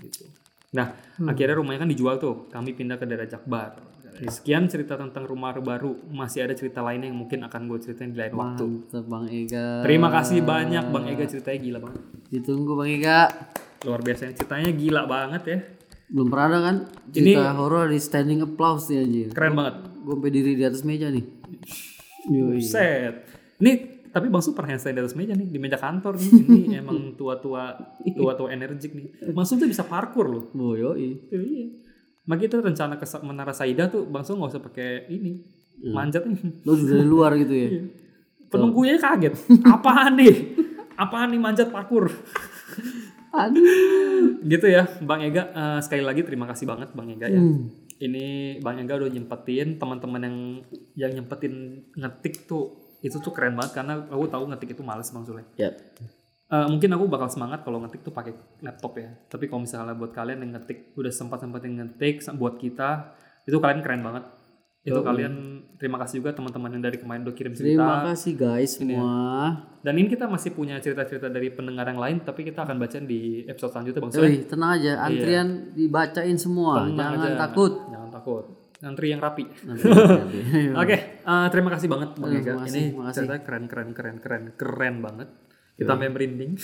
gitu. 0.00 0.24
Nah 0.72 0.96
Hmm. 1.20 1.28
akhirnya 1.28 1.60
rumahnya 1.60 1.84
kan 1.84 1.90
dijual 1.92 2.16
tuh. 2.16 2.48
Kami 2.48 2.72
pindah 2.72 2.96
ke 2.96 3.04
daerah 3.04 3.28
Jakbar. 3.28 3.76
Sekian 4.28 4.68
cerita 4.68 4.94
tentang 5.00 5.24
rumah 5.24 5.56
baru. 5.56 5.96
Masih 6.12 6.44
ada 6.44 6.52
cerita 6.52 6.84
lainnya 6.84 7.08
yang 7.08 7.18
mungkin 7.18 7.42
akan 7.46 7.60
gue 7.70 7.78
ceritain 7.80 8.12
di 8.12 8.18
lain 8.20 8.34
waktu. 8.36 8.66
Mantap 8.66 9.04
Bang 9.08 9.26
Ega. 9.32 9.80
Terima 9.82 10.08
kasih 10.12 10.44
banyak 10.44 10.84
Bang 10.92 11.06
Ega 11.08 11.24
ceritanya 11.24 11.58
gila 11.58 11.78
banget. 11.82 12.02
Ditunggu 12.28 12.72
Bang 12.76 12.90
Ega. 12.92 13.18
Luar 13.82 14.00
biasa 14.04 14.30
ceritanya 14.36 14.70
gila 14.70 15.02
banget 15.08 15.42
ya. 15.48 15.58
Belum 16.12 16.28
pernah 16.28 16.46
ada 16.52 16.58
kan 16.60 16.76
cerita 17.08 17.56
horor 17.56 17.88
di 17.88 17.98
standing 17.98 18.44
applause 18.44 18.92
nih 18.92 18.98
anjir. 19.00 19.28
Keren 19.32 19.52
banget. 19.56 19.74
Gue 20.04 20.14
sampai 20.18 20.32
diri 20.34 20.52
di 20.54 20.64
atas 20.68 20.82
meja 20.84 21.08
nih. 21.08 21.24
Yoi. 22.28 22.60
Set. 22.60 23.14
Ini 23.58 23.72
tapi 24.12 24.28
Bang 24.28 24.44
Su 24.44 24.52
pernah 24.52 24.76
handstand 24.76 24.92
di 24.92 25.00
atas 25.00 25.16
meja 25.16 25.32
nih 25.32 25.48
di 25.48 25.56
meja 25.56 25.80
kantor 25.80 26.20
nih. 26.20 26.30
Ini 26.68 26.76
emang 26.84 27.16
tua-tua 27.16 27.72
tua-tua 28.12 28.52
energik 28.52 28.92
nih. 28.92 29.32
Bang 29.32 29.48
Su 29.48 29.56
tuh 29.56 29.64
bisa 29.64 29.88
parkur 29.88 30.28
loh. 30.28 30.44
Oh, 30.52 30.76
yoi. 30.76 31.16
Iya. 31.32 31.91
Makanya 32.26 32.48
itu 32.48 32.58
rencana 32.62 32.94
ke 32.98 33.06
Menara 33.26 33.50
Saida 33.50 33.90
tuh 33.90 34.06
Bang 34.06 34.22
Su 34.22 34.38
nggak 34.38 34.50
usah 34.54 34.62
pakai 34.62 35.10
ini 35.10 35.42
manjat 35.90 36.22
nih. 36.26 36.62
Lo 36.62 36.78
udah 36.78 36.86
dari 36.86 37.06
luar 37.06 37.30
gitu 37.34 37.54
ya. 37.54 37.68
Penunggunya 38.46 39.00
kaget. 39.00 39.34
Apaan 39.66 40.20
nih? 40.20 40.34
Apaan 40.94 41.34
nih 41.34 41.40
manjat 41.40 41.72
parkur? 41.72 42.06
Aduh. 43.32 43.64
gitu 44.44 44.66
ya, 44.68 44.84
Bang 45.00 45.24
Ega. 45.24 45.48
eh, 45.50 45.80
sekali 45.80 46.04
lagi 46.04 46.20
terima 46.20 46.44
kasih 46.44 46.68
banget 46.68 46.92
Bang 46.92 47.08
Ega 47.08 47.32
ya. 47.32 47.40
Hmm. 47.40 47.72
Ini 47.96 48.58
Bang 48.60 48.76
Ega 48.76 49.00
udah 49.00 49.08
nyempetin 49.08 49.80
teman-teman 49.80 50.20
yang 50.20 50.36
yang 50.94 51.10
nyempetin 51.16 51.86
ngetik 51.96 52.44
tuh 52.44 52.76
itu 53.02 53.18
tuh 53.18 53.32
keren 53.34 53.58
banget 53.58 53.82
karena 53.82 53.98
aku 54.06 54.30
tahu 54.30 54.46
ngetik 54.52 54.78
itu 54.78 54.82
males 54.84 55.10
Bang 55.10 55.24
Sule. 55.26 55.42
Ya. 55.56 55.72
Eh, 56.52 56.68
mungkin 56.68 56.92
aku 56.92 57.08
bakal 57.08 57.32
semangat 57.32 57.64
kalau 57.64 57.80
ngetik 57.80 58.04
tuh 58.04 58.12
pakai 58.12 58.36
laptop 58.60 59.00
ya. 59.00 59.08
Tapi 59.32 59.48
kalau 59.48 59.64
misalnya 59.64 59.96
buat 59.96 60.12
kalian 60.12 60.44
yang 60.44 60.52
ngetik 60.60 60.92
udah 61.00 61.08
sempat 61.08 61.40
sempatin 61.40 61.80
ngetik 61.80 62.20
buat 62.36 62.60
kita 62.60 63.16
itu 63.48 63.56
kalian 63.56 63.80
keren 63.80 64.04
banget. 64.04 64.28
Itu 64.84 65.00
kalian 65.00 65.32
terima 65.80 65.96
kasih 66.04 66.20
juga 66.20 66.36
teman-teman 66.36 66.76
yang 66.76 66.84
dari 66.84 67.00
kemarin 67.00 67.24
udah 67.24 67.32
kirim 67.32 67.56
cerita. 67.56 67.80
Terima 67.80 67.96
kasih 68.04 68.32
guys 68.36 68.70
semua. 68.76 69.14
Dan 69.80 69.94
ini 69.96 70.12
kita 70.12 70.28
masih 70.28 70.52
punya 70.52 70.76
cerita-cerita 70.76 71.32
dari 71.32 71.48
pendengar 71.54 71.88
yang 71.88 72.02
lain, 72.02 72.20
tapi 72.20 72.44
kita 72.44 72.68
akan 72.68 72.76
bacain 72.76 73.08
di 73.08 73.48
episode 73.48 73.72
selanjutnya 73.72 74.02
Bang 74.04 74.12
Sule. 74.12 74.44
Tenang 74.44 74.70
aja, 74.76 74.92
antrian 75.08 75.48
dibacain 75.72 76.36
semua. 76.36 76.84
Tenang 76.84 77.16
Jangan 77.16 77.32
aja. 77.32 77.40
takut. 77.48 77.72
Jangan 77.88 78.10
takut. 78.12 78.44
Antri 78.82 79.06
yang 79.14 79.22
rapi. 79.22 79.46
Nanti, 79.62 79.86
nanti. 79.86 80.38
Oke, 80.82 80.96
eh, 81.22 81.46
terima 81.54 81.70
kasih 81.70 81.88
banget 81.88 82.10
Bang 82.18 82.34
Ega. 82.34 82.52
makasih, 82.58 82.92
Ini 82.92 83.10
cerita 83.14 83.34
keren 83.40 83.64
keren 83.70 83.88
keren 83.94 84.16
keren 84.18 84.44
keren 84.58 84.96
banget. 84.98 85.30
Kita 85.76 85.94
sampai 85.94 86.12
merinding. 86.12 86.52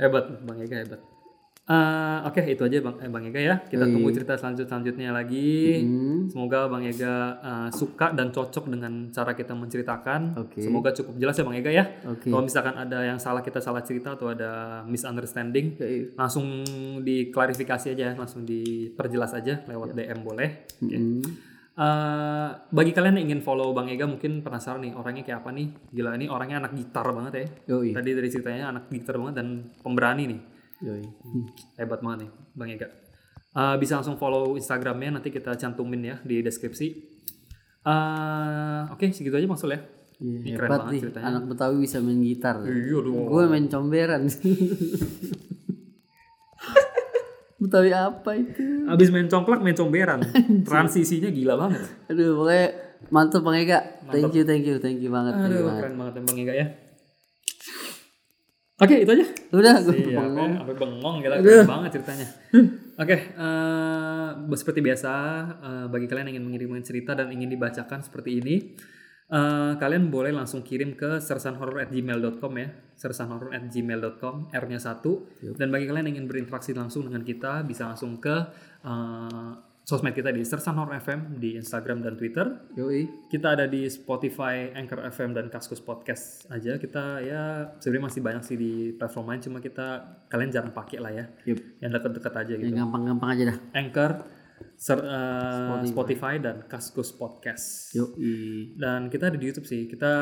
hebat 0.00 0.24
Bang 0.44 0.58
Ega 0.60 0.76
hebat. 0.80 1.00
Eh, 1.64 2.18
Oke 2.28 2.44
itu 2.44 2.60
aja 2.60 2.76
Bang, 2.84 3.00
eh, 3.00 3.08
Bang 3.08 3.24
Ega 3.24 3.40
ya. 3.40 3.56
Kita 3.64 3.88
tunggu 3.88 4.12
cerita 4.12 4.36
selanjut 4.36 4.68
selanjutnya 4.68 5.16
lagi. 5.16 5.80
Hmm. 5.80 6.28
Semoga 6.28 6.68
Bang 6.68 6.84
Ega 6.84 7.40
eh, 7.40 7.68
suka 7.72 8.12
dan 8.12 8.28
cocok 8.28 8.68
dengan 8.68 9.08
cara 9.08 9.32
kita 9.32 9.56
menceritakan. 9.56 10.36
Oke. 10.44 10.60
Semoga 10.60 10.92
cukup 10.92 11.16
jelas 11.16 11.40
ya 11.40 11.44
Bang 11.48 11.56
Ega 11.56 11.72
ya. 11.72 11.84
Oke. 12.04 12.28
Kalau 12.28 12.44
misalkan 12.44 12.76
ada 12.76 13.00
yang 13.00 13.16
salah 13.16 13.40
kita 13.40 13.64
salah 13.64 13.80
cerita 13.80 14.12
atau 14.12 14.28
ada 14.28 14.84
misunderstanding, 14.84 15.80
Oke. 15.80 16.12
langsung 16.20 16.68
diklarifikasi 17.00 17.96
aja, 17.96 18.12
langsung 18.12 18.44
diperjelas 18.44 19.32
aja 19.32 19.64
lewat 19.64 19.96
DM 19.96 20.20
boleh. 20.20 20.68
Oke. 20.84 20.96
Hmm. 21.00 21.53
Eh, 21.74 22.48
bagi 22.70 22.94
kalian 22.94 23.18
yang 23.18 23.34
ingin 23.34 23.42
follow 23.42 23.74
Bang 23.74 23.90
Ega 23.90 24.06
mungkin 24.06 24.46
penasaran 24.46 24.78
nih 24.78 24.94
orangnya 24.94 25.26
kayak 25.26 25.42
apa 25.42 25.50
nih? 25.50 25.66
Gila 25.90 26.14
ini 26.14 26.30
orangnya 26.30 26.62
anak 26.62 26.72
gitar 26.78 27.02
banget 27.10 27.32
ya. 27.34 27.46
Yoi. 27.74 27.90
Tadi 27.90 28.10
dari 28.14 28.28
ceritanya 28.30 28.70
anak 28.70 28.94
gitar 28.94 29.18
banget 29.18 29.42
dan 29.42 29.48
pemberani 29.82 30.24
nih. 30.30 30.40
Yoi. 30.86 31.02
Hebat 31.74 31.98
banget 31.98 32.18
nih 32.26 32.30
Bang 32.54 32.70
Ega. 32.70 32.86
Eh, 33.54 33.76
bisa 33.82 33.98
langsung 33.98 34.14
follow 34.14 34.54
Instagramnya 34.54 35.18
nanti 35.18 35.34
kita 35.34 35.58
cantumin 35.58 36.02
ya 36.04 36.16
di 36.22 36.46
deskripsi. 36.46 36.86
Eh, 37.82 38.82
Oke 38.94 39.10
segitu 39.10 39.34
aja 39.34 39.48
maksud 39.50 39.66
ya. 39.66 39.82
Iya, 40.22 40.38
Ini 40.46 40.50
keren 40.54 40.68
hebat 40.70 40.78
banget 40.78 40.92
nih. 40.94 41.00
ceritanya. 41.02 41.26
Anak 41.26 41.44
Betawi 41.50 41.76
bisa 41.82 41.98
main 41.98 42.20
gitar. 42.22 42.56
Iya 42.62 42.98
dong. 43.02 43.26
Gue 43.26 43.42
main 43.50 43.66
comberan. 43.66 44.22
Betawi 47.64 47.90
apa 47.90 48.30
itu? 48.36 48.84
Abis 48.84 49.08
main 49.08 49.24
congklak 49.24 49.64
main 49.64 49.72
comberan. 49.72 50.20
Transisinya 50.68 51.32
gila 51.32 51.56
banget. 51.56 51.80
Aduh, 52.12 52.44
pokoknya 52.44 52.66
mantap 53.08 53.40
Bang 53.40 53.56
Ega. 53.56 53.80
Thank 54.12 54.36
you, 54.36 54.44
thank 54.44 54.64
you, 54.68 54.76
thank 54.76 55.00
you 55.00 55.08
banget. 55.08 55.32
thank 55.32 55.48
you 55.48 55.56
Aduh 55.56 55.66
banget. 55.66 55.80
keren 55.80 55.94
banget 55.96 56.12
ya 56.12 56.22
Bang 56.22 56.38
Ega 56.38 56.52
ya. 56.52 56.66
Oke 58.74 59.06
itu 59.06 59.10
aja. 59.14 59.26
Udah, 59.54 59.74
gue 59.80 59.94
Iya, 59.94 60.18
bengong. 60.18 60.50
sampai 60.58 60.74
sampai 60.74 60.76
bengong 60.76 61.16
gila 61.22 61.34
keren 61.38 61.64
banget 61.64 61.90
ceritanya. 61.94 62.26
Oke, 62.94 63.16
eh, 63.32 64.28
seperti 64.52 64.80
biasa 64.82 65.12
eh, 65.62 65.86
bagi 65.88 66.06
kalian 66.06 66.26
yang 66.28 66.34
ingin 66.36 66.44
mengirimkan 66.44 66.82
cerita 66.82 67.14
dan 67.14 67.30
ingin 67.30 67.48
dibacakan 67.48 68.02
seperti 68.02 68.42
ini, 68.42 68.74
eh, 69.34 69.72
kalian 69.74 70.14
boleh 70.14 70.30
langsung 70.30 70.62
kirim 70.62 70.94
ke 70.94 71.18
sersanhorror@gmail.com 71.18 72.52
ya, 72.54 72.68
sersanhorror@gmail.com, 72.94 74.54
R-nya 74.54 74.78
satu. 74.78 75.26
Dan 75.58 75.74
bagi 75.74 75.90
kalian 75.90 76.06
yang 76.06 76.22
ingin 76.22 76.26
berinteraksi 76.30 76.70
langsung 76.70 77.10
dengan 77.10 77.26
kita, 77.26 77.66
bisa 77.66 77.90
langsung 77.90 78.22
ke 78.22 78.36
eh, 78.86 79.52
sosmed 79.84 80.16
kita 80.16 80.32
di 80.32 80.40
Sersan 80.48 80.80
Horror 80.80 80.96
FM 80.96 81.20
di 81.36 81.60
Instagram 81.60 82.00
dan 82.00 82.16
Twitter. 82.16 82.48
Yoi. 82.72 83.28
Kita 83.28 83.52
ada 83.52 83.68
di 83.68 83.84
Spotify, 83.92 84.72
Anchor 84.72 85.04
FM 85.12 85.36
dan 85.36 85.52
Kaskus 85.52 85.84
Podcast 85.84 86.48
aja. 86.48 86.80
Kita 86.80 87.20
ya 87.20 87.68
sebenarnya 87.76 88.04
masih 88.08 88.20
banyak 88.24 88.42
sih 88.48 88.56
di 88.56 88.72
platform 88.96 89.36
lain, 89.36 89.40
cuma 89.44 89.58
kita 89.60 89.86
kalian 90.32 90.50
jarang 90.50 90.72
pakai 90.72 90.98
lah 91.04 91.12
ya. 91.12 91.24
Yup. 91.44 91.60
Yang 91.84 91.90
dekat-dekat 92.00 92.32
aja 92.32 92.52
gitu. 92.56 92.72
Yang 92.72 92.80
gampang-gampang 92.80 93.28
aja 93.36 93.42
dah. 93.52 93.58
Anchor, 93.76 94.10
ser- 94.84 95.00
eh, 95.00 95.80
Spotify. 95.88 96.34
dan 96.36 96.68
Kaskus 96.68 97.16
Podcast. 97.16 97.96
Yoi. 97.96 98.76
Dan 98.76 99.08
kita 99.08 99.32
ada 99.32 99.38
di 99.40 99.46
YouTube 99.48 99.64
sih. 99.64 99.88
Kita 99.88 100.12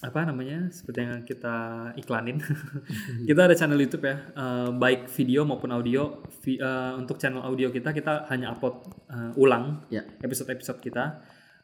apa 0.00 0.24
namanya? 0.24 0.68
Seperti 0.68 0.98
yang 1.04 1.24
kita 1.24 1.56
iklanin. 1.96 2.40
kita 3.28 3.40
ada 3.44 3.52
channel 3.52 3.76
YouTube 3.76 4.04
ya, 4.04 4.16
eh, 4.32 4.68
baik 4.72 5.08
video 5.08 5.44
maupun 5.44 5.72
audio. 5.72 6.20
Vi- 6.40 6.56
eh, 6.56 6.92
untuk 6.96 7.16
channel 7.16 7.40
audio 7.40 7.68
kita 7.68 7.92
kita 7.92 8.28
hanya 8.28 8.52
upload 8.52 8.76
eh, 9.08 9.32
ulang 9.36 9.84
Ya. 9.88 10.04
episode-episode 10.20 10.80
kita 10.80 11.04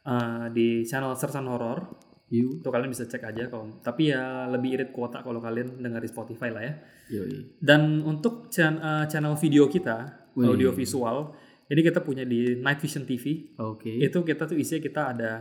eh, 0.05 0.45
di 0.53 0.81
channel 0.81 1.13
Sersan 1.13 1.45
Horror. 1.45 2.09
You. 2.27 2.59
Itu 2.59 2.67
kalian 2.67 2.91
bisa 2.91 3.07
cek 3.07 3.23
aja 3.23 3.47
kalau. 3.47 3.79
Tapi 3.79 4.11
ya 4.11 4.51
lebih 4.51 4.75
irit 4.75 4.89
kuota 4.91 5.23
kalau 5.23 5.39
kalian 5.39 5.79
dengar 5.79 6.03
di 6.03 6.11
Spotify 6.11 6.51
lah 6.51 6.59
ya. 6.59 6.73
Yoi. 7.07 7.55
Dan 7.55 8.03
untuk 8.03 8.51
chan- 8.51 8.83
channel 9.07 9.39
video 9.39 9.71
kita, 9.71 10.27
Wih. 10.35 10.51
audio 10.51 10.75
visual, 10.75 11.31
ini 11.67 11.81
kita 11.81 11.99
punya 11.99 12.23
di 12.23 12.55
Night 12.55 12.79
Vision 12.79 13.03
TV. 13.03 13.53
Oke. 13.57 13.91
Itu 13.93 14.21
kita 14.21 14.43
tuh 14.43 14.55
isinya 14.55 14.79
kita 14.79 15.01
ada 15.11 15.31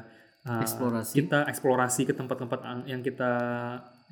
uh, 0.42 0.58
Eksplorasi. 0.58 1.12
Kita 1.14 1.42
eksplorasi 1.44 2.02
ke 2.04 2.12
tempat-tempat 2.12 2.60
ang- 2.62 2.86
yang 2.86 3.00
kita 3.00 3.30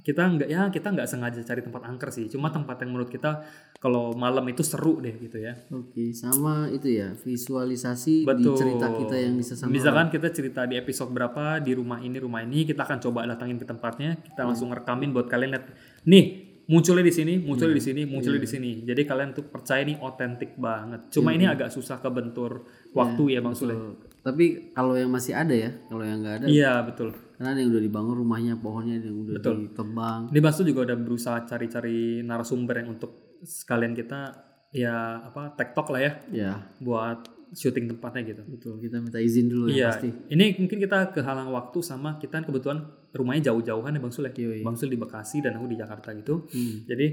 kita 0.04 0.20
nggak 0.20 0.48
ya 0.50 0.68
kita 0.68 0.90
nggak 0.90 1.06
sengaja 1.06 1.40
cari 1.40 1.62
tempat 1.62 1.82
angker 1.82 2.10
sih. 2.10 2.26
Cuma 2.26 2.50
tempat 2.50 2.76
yang 2.82 2.92
menurut 2.92 3.08
kita 3.08 3.46
kalau 3.78 4.12
malam 4.12 4.42
itu 4.46 4.60
seru 4.60 4.98
deh 4.98 5.14
gitu 5.16 5.38
ya. 5.38 5.54
Oke, 5.70 6.10
sama 6.10 6.66
itu 6.68 6.90
ya 6.90 7.14
visualisasi 7.14 8.22
di 8.22 8.26
Betul. 8.26 8.52
cerita 8.54 8.86
kita 8.90 9.16
yang 9.16 9.34
bisa 9.34 9.54
sama. 9.54 9.70
Misalkan 9.70 10.10
kita 10.10 10.28
cerita 10.28 10.66
di 10.66 10.74
episode 10.74 11.08
berapa 11.08 11.56
di 11.58 11.72
rumah 11.72 11.98
ini 11.98 12.18
rumah 12.18 12.42
ini 12.42 12.62
kita 12.62 12.82
akan 12.82 12.98
coba 13.00 13.24
datangin 13.24 13.56
ke 13.56 13.64
tempatnya 13.64 14.18
kita 14.20 14.42
Hmm. 14.42 14.48
langsung 14.50 14.68
rekamin 14.68 15.10
buat 15.10 15.24
kalian 15.24 15.56
lihat 15.56 15.66
nih 16.04 16.24
munculnya 16.66 17.02
di 17.02 17.12
sini 17.12 17.34
munculnya 17.38 17.70
Hmm. 17.70 17.80
di 17.80 17.84
sini 17.84 18.02
munculnya 18.04 18.38
Iya. 18.38 18.44
di 18.44 18.50
sini 18.50 18.70
jadi 18.82 19.02
kalian 19.02 19.30
tuh 19.32 19.44
percaya 19.44 19.82
nih 19.82 19.98
otentik 19.98 20.56
banget 20.56 21.00
cuma 21.08 21.30
ini 21.30 21.44
agak 21.44 21.68
susah 21.68 21.98
kebentur 21.98 22.64
waktu 22.90 23.22
ya 23.30 23.40
bang 23.40 23.52
Sule 23.52 23.74
Betul. 23.74 23.94
Tapi 24.24 24.44
kalau 24.72 24.96
yang 24.96 25.12
masih 25.12 25.36
ada 25.36 25.52
ya, 25.52 25.68
kalau 25.84 26.00
yang 26.00 26.16
nggak 26.18 26.34
ada, 26.40 26.46
iya 26.48 26.80
betul 26.80 27.12
karena 27.36 27.52
ada 27.52 27.60
yang 27.60 27.68
udah 27.68 27.84
dibangun 27.84 28.16
rumahnya, 28.16 28.56
pohonnya 28.56 28.96
yang 28.96 29.20
udah 29.20 29.36
ditebang. 29.36 30.20
Ini 30.32 30.40
Bang 30.40 30.54
Sul 30.54 30.64
juga 30.64 30.80
udah 30.82 30.96
berusaha 30.96 31.38
cari-cari 31.44 31.98
narasumber 32.20 32.80
yang 32.80 32.88
untuk 32.90 33.36
sekalian 33.44 33.92
kita 33.92 34.32
ya 34.72 34.96
apa 35.22 35.52
tektok 35.52 35.92
lah 35.92 36.00
ya 36.00 36.12
Ya, 36.32 36.52
buat 36.80 37.20
syuting 37.52 37.84
tempatnya 37.86 38.24
gitu. 38.26 38.42
betul. 38.48 38.80
Kita 38.80 38.96
minta 38.96 39.20
izin 39.20 39.46
dulu 39.46 39.68
ya 39.68 39.76
Iya, 39.76 39.88
pasti. 39.92 40.08
ini 40.30 40.44
mungkin 40.56 40.78
kita 40.80 41.12
kehalang 41.12 41.52
waktu 41.52 41.78
sama 41.78 42.16
kita 42.16 42.40
kebetulan 42.42 42.80
rumahnya 43.14 43.54
jauh-jauhan 43.54 43.94
ya 43.94 44.00
Bang 44.02 44.12
Sul 44.12 44.26
ya. 44.28 44.32
Yoi. 44.34 44.60
Bang 44.66 44.76
Sul 44.76 44.90
di 44.90 44.98
Bekasi 44.98 45.38
dan 45.40 45.56
aku 45.56 45.70
di 45.70 45.78
Jakarta 45.78 46.10
gitu. 46.12 46.44
Hmm. 46.50 46.84
Jadi 46.84 47.06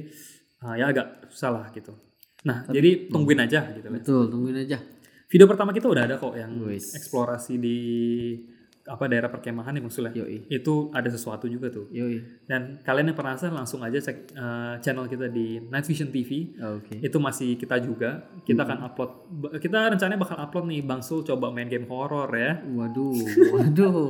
ah, 0.65 0.75
ya 0.75 0.89
agak 0.89 1.29
susah 1.29 1.49
lah 1.53 1.65
gitu. 1.71 1.93
Nah, 2.41 2.65
jadi 2.65 3.07
tungguin 3.13 3.37
aja 3.37 3.69
gitu. 3.77 3.87
Betul, 3.93 4.23
tungguin 4.33 4.65
aja. 4.65 4.81
Video 5.31 5.47
pertama 5.47 5.71
kita 5.71 5.87
udah 5.87 6.03
ada 6.09 6.17
kok 6.17 6.33
yang 6.35 6.51
eksplorasi 6.73 7.55
di 7.61 7.77
apa 8.81 9.05
daerah 9.05 9.29
perkemahan 9.29 9.77
ya 9.77 9.81
Bang 9.85 9.93
Sul 9.93 10.09
ya. 10.09 10.25
Yoi. 10.25 10.49
Itu 10.49 10.89
ada 10.89 11.05
sesuatu 11.07 11.45
juga 11.45 11.69
tuh. 11.69 11.85
Yoi. 11.93 12.43
Dan 12.49 12.81
kalian 12.81 13.13
yang 13.13 13.17
penasaran 13.17 13.53
langsung 13.53 13.85
aja 13.85 14.01
cek 14.01 14.33
eh, 14.33 14.73
channel 14.81 15.05
kita 15.05 15.29
di 15.29 15.61
Night 15.69 15.85
Vision 15.85 16.09
TV. 16.09 16.57
Oke. 16.57 16.97
Itu 16.97 17.21
masih 17.21 17.55
kita 17.61 17.77
juga. 17.77 18.33
Kita 18.41 18.65
akan 18.65 18.77
upload. 18.89 19.11
Kita 19.61 19.93
rencananya 19.93 20.19
bakal 20.19 20.37
upload 20.41 20.65
nih 20.65 20.81
Bang 20.81 21.05
Sul 21.05 21.21
coba 21.21 21.53
main 21.53 21.69
game 21.69 21.85
horor 21.85 22.27
ya. 22.33 22.57
Waduh, 22.65 23.15
waduh. 23.53 24.09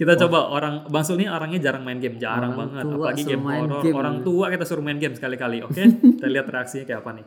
Kita 0.00 0.16
coba 0.16 0.48
orang 0.48 0.88
Bang 0.88 1.04
Sul 1.04 1.20
ini 1.20 1.28
orangnya 1.28 1.60
jarang 1.60 1.84
main 1.84 2.00
game, 2.00 2.16
jarang 2.16 2.56
Orang 2.56 2.72
banget. 2.72 2.84
tua 2.88 2.96
Apalagi 3.04 3.22
game 3.28 3.44
horor. 3.44 3.82
game. 3.84 3.96
Orang 4.00 4.16
tua 4.24 4.46
kita 4.48 4.64
suruh 4.64 4.80
main 4.80 4.96
game 4.96 5.12
sekali-kali. 5.12 5.60
Oke, 5.60 5.82
kita 6.16 6.24
lihat 6.24 6.48
reaksinya 6.48 6.88
kayak 6.88 7.00
apa 7.04 7.10
nih. 7.20 7.26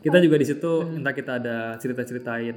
kita 0.00 0.16
juga 0.16 0.40
di 0.40 0.46
situ 0.48 0.72
entah 0.96 1.12
kita 1.12 1.36
ada 1.38 1.56
cerita-ceritain 1.76 2.56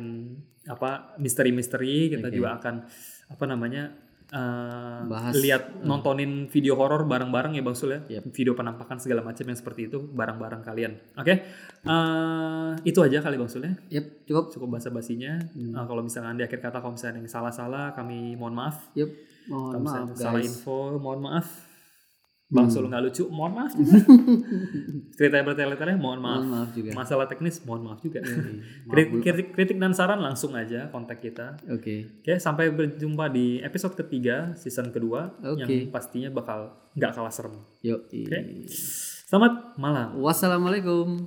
apa 0.64 1.12
misteri-misteri 1.20 2.08
kita 2.10 2.32
juga 2.32 2.56
akan 2.56 2.88
apa 3.30 3.45
namanya 3.45 3.91
Bahas. 5.06 5.36
lihat 5.38 5.84
nontonin 5.86 6.49
video 6.49 6.74
horor 6.74 7.06
bareng-bareng 7.06 7.54
ya 7.54 7.62
Bang 7.62 7.78
Sul 7.78 7.93
ya. 7.93 8.01
Yep. 8.18 8.34
Video 8.34 8.58
penampakan 8.58 8.97
segala 8.97 9.22
macam 9.22 9.45
yang 9.45 9.54
seperti 9.54 9.86
itu 9.86 10.01
bareng-bareng 10.01 10.66
kalian. 10.66 10.97
Oke. 11.14 11.34
Eh, 11.86 12.70
itu 12.82 12.97
aja 13.04 13.22
kali 13.22 13.36
Bang 13.38 13.51
Sul 13.51 13.70
ya. 13.70 13.74
Yep, 14.01 14.06
cukup. 14.26 14.45
Cukup 14.49 14.68
basa-basinya. 14.74 15.38
Eh, 15.54 15.84
kalau 15.86 16.01
misalnya 16.01 16.34
di 16.34 16.43
akhir 16.47 16.64
kata 16.64 16.82
kalau 16.82 16.97
misalnya 16.97 17.22
yang 17.22 17.30
salah-salah 17.30 17.93
kami 17.93 18.34
mohon 18.34 18.58
maaf. 18.58 18.89
Yep. 18.97 19.32
Mohon 19.47 19.71
Kalau 19.71 19.81
maaf 19.83 20.07
salah 20.15 20.33
guys. 20.39 20.47
info 20.47 20.77
mohon 20.97 21.21
maaf. 21.21 21.47
Bang 22.53 22.69
Sul 22.69 22.85
nggak 22.85 23.01
lucu, 23.09 23.25
mohon 23.33 23.57
maaf. 23.57 23.73
Cerita 25.17 25.41
bertele-tele, 25.41 25.97
mohon 25.97 26.21
maaf. 26.21 26.45
Mohon 26.45 26.53
maaf 26.53 26.69
juga. 26.77 26.89
Masalah 26.93 27.25
teknis, 27.25 27.57
mohon 27.65 27.81
maaf 27.89 27.97
juga. 27.97 28.21
Maaf 28.29 28.93
kritik, 28.93 29.25
kritik, 29.25 29.47
kritik 29.57 29.77
dan 29.81 29.97
saran 29.97 30.21
langsung 30.21 30.53
aja 30.53 30.85
kontak 30.93 31.17
kita. 31.17 31.57
Oke. 31.73 32.21
Oke, 32.21 32.37
sampai 32.37 32.69
berjumpa 32.69 33.33
di 33.33 33.57
episode 33.57 33.97
ketiga, 33.97 34.53
season 34.53 34.93
kedua, 34.93 35.33
Oke. 35.41 35.65
yang 35.65 35.89
pastinya 35.89 36.29
bakal 36.29 36.77
nggak 36.93 37.11
kalah 37.17 37.33
serem. 37.33 37.57
Yuk. 37.81 38.05
Oke. 38.05 38.39
Selamat 39.25 39.73
malam. 39.81 40.21
Wassalamualaikum. 40.21 41.25